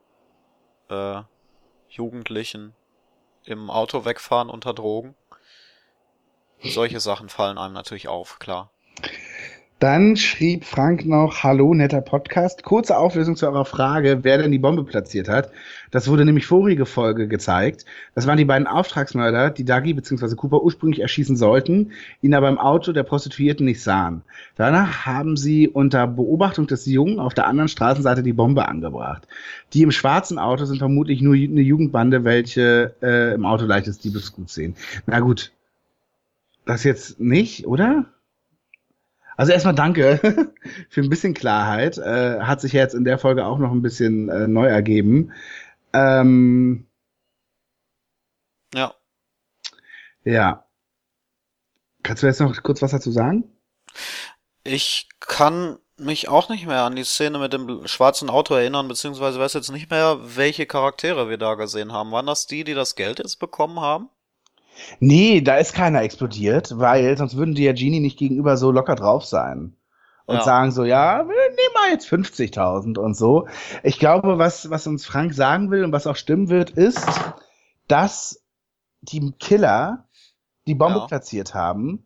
äh, 0.89 1.21
Jugendlichen 1.87 2.73
im 3.43 3.69
Auto 3.69 4.03
wegfahren 4.03 4.49
unter 4.49 4.73
Drogen. 4.73 5.13
Solche 6.63 6.99
Sachen 6.99 7.29
fallen 7.29 7.59
einem 7.59 7.75
natürlich 7.75 8.07
auf, 8.07 8.39
klar. 8.39 8.71
Dann 9.80 10.17
schrieb 10.17 10.65
Frank 10.65 11.05
noch, 11.05 11.41
hallo, 11.43 11.73
netter 11.73 12.01
Podcast. 12.01 12.63
Kurze 12.63 12.97
Auflösung 12.97 13.38
zu 13.38 13.47
eurer 13.47 13.63
Frage, 13.63 14.19
wer 14.23 14.38
denn 14.38 14.51
die 14.51 14.59
Bombe 14.59 14.84
platziert 14.84 15.30
hat. 15.30 15.51
Das 15.89 16.09
wurde 16.09 16.25
nämlich 16.25 16.45
vorige 16.47 16.86
Folge 16.86 17.30
gezeigt. 17.30 17.86
Das 18.13 18.27
waren 18.27 18.36
die 18.36 18.43
beiden 18.43 18.67
Auftragsmörder, 18.67 19.51
die 19.51 19.63
Dagi 19.63 19.93
bzw. 19.93 20.36
Cooper 20.36 20.63
ursprünglich 20.63 20.99
erschießen 20.99 21.38
sollten, 21.38 21.93
ihn 22.21 22.34
aber 22.34 22.49
im 22.49 22.57
Auto 22.57 22.91
der 22.91 23.03
Prostituierten 23.03 23.65
nicht 23.65 23.82
sahen. 23.82 24.21
Danach 24.57 25.05
haben 25.05 25.38
sie 25.38 25.69
unter 25.69 26.07
Beobachtung 26.07 26.67
des 26.67 26.86
Jungen 26.86 27.17
auf 27.17 27.34
der 27.34 27.47
anderen 27.47 27.69
Straßenseite 27.69 28.21
die 28.21 28.34
Bombe 28.34 28.67
angebracht. 28.67 29.30
Die 29.71 29.84
im 29.84 29.91
schwarzen 29.91 30.39
Auto 30.39 30.65
sind 30.65 30.80
vermutlich 30.80 31.21
nur 31.21 31.36
eine 31.36 31.61
Jugendbande, 31.61 32.25
welche 32.25 32.95
äh, 33.01 33.34
im 33.34 33.45
Auto 33.45 33.63
leichtes 33.63 33.99
Diebesgut 33.99 34.49
sehen. 34.49 34.75
Na 35.05 35.21
gut. 35.21 35.53
Das 36.65 36.84
jetzt 36.84 37.21
nicht, 37.21 37.65
oder? 37.65 38.07
Also 39.39 39.53
erstmal 39.53 39.73
danke 39.73 40.19
für 40.89 40.99
ein 40.99 41.09
bisschen 41.09 41.33
Klarheit. 41.33 41.97
Äh, 41.97 42.41
hat 42.41 42.59
sich 42.59 42.73
jetzt 42.73 42.93
in 42.93 43.05
der 43.05 43.17
Folge 43.17 43.45
auch 43.45 43.57
noch 43.57 43.71
ein 43.71 43.81
bisschen 43.81 44.27
äh, 44.27 44.49
neu 44.49 44.65
ergeben. 44.67 45.31
Ähm, 45.93 46.85
ja. 48.73 48.93
Ja. 50.25 50.65
Kannst 52.03 52.21
du 52.21 52.27
jetzt 52.27 52.41
noch 52.41 52.61
kurz 52.63 52.81
was 52.81 52.91
dazu 52.91 53.11
sagen? 53.11 53.45
Ich 54.65 55.07
kann 55.21 55.79
mich 55.95 56.27
auch 56.27 56.49
nicht 56.49 56.67
mehr 56.67 56.81
an 56.81 56.97
die 56.97 57.05
Szene 57.05 57.39
mit 57.39 57.53
dem 57.53 57.87
schwarzen 57.87 58.29
Auto 58.29 58.55
erinnern, 58.55 58.89
beziehungsweise 58.89 59.39
weiß 59.39 59.53
jetzt 59.53 59.71
nicht 59.71 59.89
mehr, 59.89 60.19
welche 60.21 60.65
Charaktere 60.65 61.29
wir 61.29 61.37
da 61.37 61.55
gesehen 61.55 61.93
haben. 61.93 62.11
Waren 62.11 62.25
das 62.25 62.45
die, 62.45 62.65
die 62.65 62.73
das 62.73 62.95
Geld 62.95 63.19
jetzt 63.19 63.39
bekommen 63.39 63.79
haben? 63.79 64.09
Nee, 64.99 65.41
da 65.41 65.57
ist 65.57 65.74
keiner 65.74 66.01
explodiert, 66.01 66.78
weil 66.78 67.17
sonst 67.17 67.36
würden 67.36 67.55
die 67.55 67.63
ja 67.63 67.74
Genie 67.74 67.99
nicht 67.99 68.17
gegenüber 68.17 68.57
so 68.57 68.72
locker 68.72 68.95
drauf 68.95 69.26
sein. 69.26 69.76
und 70.26 70.36
Ja. 70.36 70.41
sagen 70.43 70.72
so, 70.72 70.84
ja, 70.84 71.28
wir 71.28 71.36
nehmen 71.49 71.74
mal 71.74 71.89
jetzt 71.91 72.05
50.000 72.07 72.99
und 72.99 73.15
so. 73.15 73.47
Ich 73.82 73.97
glaube, 73.97 74.38
was, 74.38 74.70
was 74.70 74.86
uns 74.86 75.03
Frank 75.03 75.34
sagen 75.34 75.72
will 75.72 75.84
und 75.84 75.91
was 75.91 76.05
auch 76.05 76.15
stimmen 76.15 76.49
wird, 76.49 76.70
ist, 76.70 77.03
dass 77.88 78.43
die 79.01 79.32
Killer 79.39 80.07
die 80.67 80.76
Bombe 80.76 80.99
Ja. 80.99 81.07
platziert 81.07 81.55
haben, 81.55 82.05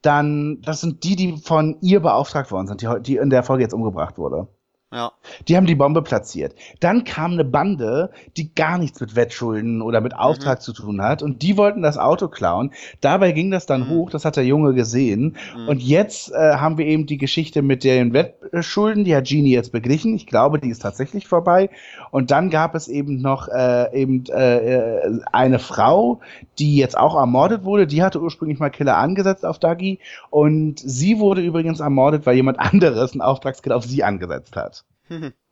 dann, 0.00 0.62
das 0.62 0.80
sind 0.80 1.04
die, 1.04 1.14
die 1.14 1.36
von 1.36 1.76
ihr 1.82 2.00
beauftragt 2.00 2.50
worden 2.50 2.66
sind, 2.68 2.80
die, 2.80 2.88
die 3.02 3.16
in 3.16 3.28
der 3.28 3.42
Folge 3.42 3.62
jetzt 3.64 3.74
umgebracht 3.74 4.16
wurde. 4.16 4.48
Ja. 4.92 5.12
Die 5.48 5.56
haben 5.56 5.66
die 5.66 5.74
Bombe 5.74 6.02
platziert. 6.02 6.54
Dann 6.80 7.04
kam 7.04 7.32
eine 7.32 7.44
Bande, 7.44 8.10
die 8.36 8.54
gar 8.54 8.76
nichts 8.78 9.00
mit 9.00 9.16
Wettschulden 9.16 9.80
oder 9.80 10.00
mit 10.02 10.14
Auftrag 10.14 10.60
zu 10.60 10.72
tun 10.74 11.00
hat 11.02 11.22
und 11.22 11.40
die 11.42 11.56
wollten 11.56 11.80
das 11.82 11.96
Auto 11.96 12.28
klauen. 12.28 12.72
Dabei 13.00 13.32
ging 13.32 13.50
das 13.50 13.64
dann 13.66 13.82
Mhm. 13.82 13.88
hoch, 13.88 14.10
das 14.10 14.24
hat 14.26 14.36
der 14.36 14.44
Junge 14.44 14.74
gesehen. 14.74 15.36
Mhm. 15.56 15.68
Und 15.68 15.82
jetzt 15.82 16.30
äh, 16.32 16.56
haben 16.56 16.76
wir 16.76 16.86
eben 16.86 17.06
die 17.06 17.16
Geschichte 17.16 17.62
mit 17.62 17.84
den 17.84 18.12
Wettschulden, 18.12 19.04
die 19.04 19.16
hat 19.16 19.26
Genie 19.26 19.52
jetzt 19.52 19.72
beglichen. 19.72 20.14
Ich 20.14 20.26
glaube, 20.26 20.58
die 20.60 20.68
ist 20.68 20.82
tatsächlich 20.82 21.26
vorbei. 21.26 21.70
Und 22.10 22.30
dann 22.30 22.50
gab 22.50 22.74
es 22.74 22.86
eben 22.88 23.20
noch 23.22 23.48
äh, 23.48 23.98
eben 23.98 24.26
äh, 24.26 25.00
eine 25.32 25.58
Frau, 25.58 26.20
die 26.58 26.76
jetzt 26.76 26.98
auch 26.98 27.16
ermordet 27.16 27.64
wurde. 27.64 27.86
Die 27.86 28.02
hatte 28.02 28.20
ursprünglich 28.20 28.58
mal 28.58 28.70
Killer 28.70 28.98
angesetzt 28.98 29.46
auf 29.46 29.58
Dagi. 29.58 30.00
Und 30.30 30.78
sie 30.80 31.18
wurde 31.18 31.40
übrigens 31.40 31.80
ermordet, 31.80 32.26
weil 32.26 32.36
jemand 32.36 32.58
anderes 32.60 33.12
einen 33.12 33.22
Auftragskill 33.22 33.72
auf 33.72 33.84
sie 33.84 34.04
angesetzt 34.04 34.54
hat. 34.56 34.81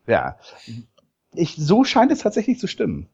Ja. 0.06 0.36
Ich, 1.34 1.54
so 1.56 1.84
scheint 1.84 2.10
es 2.12 2.20
tatsächlich 2.20 2.58
zu 2.58 2.66
stimmen. 2.66 3.08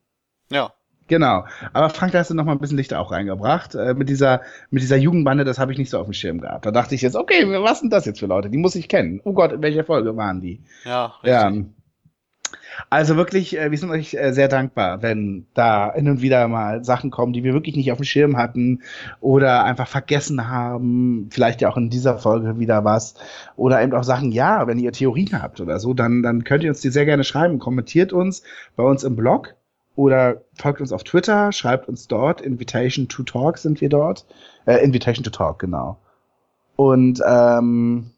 ja. 0.51 0.73
Genau. 1.09 1.45
Aber 1.73 1.89
Frank, 1.91 2.11
da 2.11 2.19
hast 2.19 2.31
du 2.31 2.35
noch 2.35 2.45
mal 2.45 2.51
ein 2.51 2.59
bisschen 2.59 2.77
Licht 2.79 2.93
auch 2.93 3.13
reingebracht. 3.13 3.77
Äh, 3.77 3.95
mit 3.95 4.09
dieser, 4.09 4.41
mit 4.71 4.83
dieser 4.83 4.97
Jugendbande, 4.97 5.45
das 5.45 5.61
habe 5.61 5.71
ich 5.71 5.79
nicht 5.79 5.89
so 5.89 6.01
auf 6.01 6.07
dem 6.07 6.13
Schirm 6.13 6.41
gehabt. 6.41 6.67
Da 6.67 6.73
dachte 6.73 6.97
ich 6.97 7.03
jetzt, 7.03 7.15
okay, 7.15 7.45
was 7.63 7.79
sind 7.79 7.93
das 7.93 8.07
jetzt 8.07 8.19
für 8.19 8.27
Leute? 8.27 8.51
Die 8.51 8.59
muss 8.59 8.75
ich 8.75 8.89
kennen. 8.89 9.21
Oh 9.23 9.33
Gott, 9.33 9.53
in 9.53 9.63
welcher 9.63 9.85
Folge 9.85 10.17
waren 10.17 10.41
die? 10.41 10.65
Ja, 10.85 11.15
Ja. 11.23 11.53
Also 12.91 13.17
wirklich, 13.17 13.59
äh, 13.59 13.71
wir 13.71 13.79
sind 13.79 13.91
euch 13.91 14.15
äh, 14.15 14.33
sehr 14.33 14.49
dankbar, 14.49 15.03
wenn 15.03 15.47
da 15.55 15.93
hin 15.95 16.09
und 16.09 16.23
wieder 16.23 16.47
mal 16.49 16.85
Sachen 16.85 17.11
kommen, 17.11 17.33
die 17.33 17.45
wir 17.45 17.53
wirklich 17.53 17.77
nicht 17.77 17.93
auf 17.93 17.99
dem 17.99 18.05
Schirm 18.05 18.37
hatten 18.37 18.83
oder 19.21 19.65
einfach 19.65 19.89
vergessen 19.89 20.49
haben. 20.49 21.29
Vielleicht 21.31 21.61
ja 21.61 21.69
auch 21.69 21.77
in 21.77 21.91
dieser 21.91 22.19
Folge 22.19 22.59
wieder 22.59 22.85
was. 22.85 23.15
Oder 23.57 23.83
eben 23.83 23.95
auch 23.95 24.05
Sachen, 24.05 24.33
ja, 24.33 24.67
wenn 24.67 24.79
ihr 24.79 24.93
Theorien 24.93 25.41
habt 25.41 25.61
oder 25.61 25.79
so, 25.79 25.95
dann, 25.95 26.23
dann 26.23 26.45
könnt 26.45 26.65
ihr 26.65 26.71
uns 26.71 26.81
die 26.81 26.91
sehr 26.91 27.07
gerne 27.07 27.25
schreiben. 27.25 27.59
Kommentiert 27.59 28.13
uns 28.13 28.43
bei 28.77 28.83
uns 28.83 29.05
im 29.05 29.17
Blog 29.17 29.55
oder 29.95 30.43
folgt 30.55 30.81
uns 30.81 30.93
auf 30.93 31.05
Twitter, 31.05 31.53
schreibt 31.53 31.89
uns 31.89 32.07
dort. 32.07 32.41
Invitation 32.41 33.09
to 33.09 33.23
Talk 33.23 33.59
sind 33.59 33.81
wir 33.81 33.89
dort. 33.89 34.27
Äh, 34.67 34.85
Invitation 34.85 35.25
to 35.25 35.31
Talk, 35.31 35.59
genau. 35.59 35.99
Und 36.77 37.23
ähm, 37.27 38.11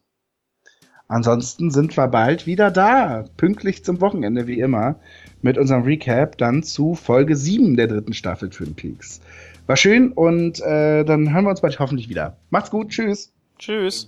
ansonsten 1.09 1.71
sind 1.71 1.97
wir 1.97 2.07
bald 2.09 2.47
wieder 2.47 2.71
da, 2.71 3.25
pünktlich 3.37 3.85
zum 3.85 4.01
Wochenende 4.01 4.47
wie 4.47 4.61
immer, 4.61 4.97
mit 5.43 5.59
unserem 5.59 5.83
Recap 5.83 6.39
dann 6.39 6.63
zu 6.63 6.95
Folge 6.95 7.37
7 7.37 7.77
der 7.77 7.89
dritten 7.89 8.13
Staffel 8.13 8.51
Twin 8.51 8.75
Peaks. 8.75 9.21
War 9.67 9.77
schön 9.77 10.13
und 10.13 10.61
äh, 10.61 11.05
dann 11.05 11.33
hören 11.33 11.45
wir 11.45 11.51
uns 11.51 11.61
bald 11.61 11.79
hoffentlich 11.79 12.09
wieder. 12.09 12.37
Macht's 12.51 12.71
gut, 12.71 12.91
tschüss. 12.91 13.33
Tschüss. 13.59 14.07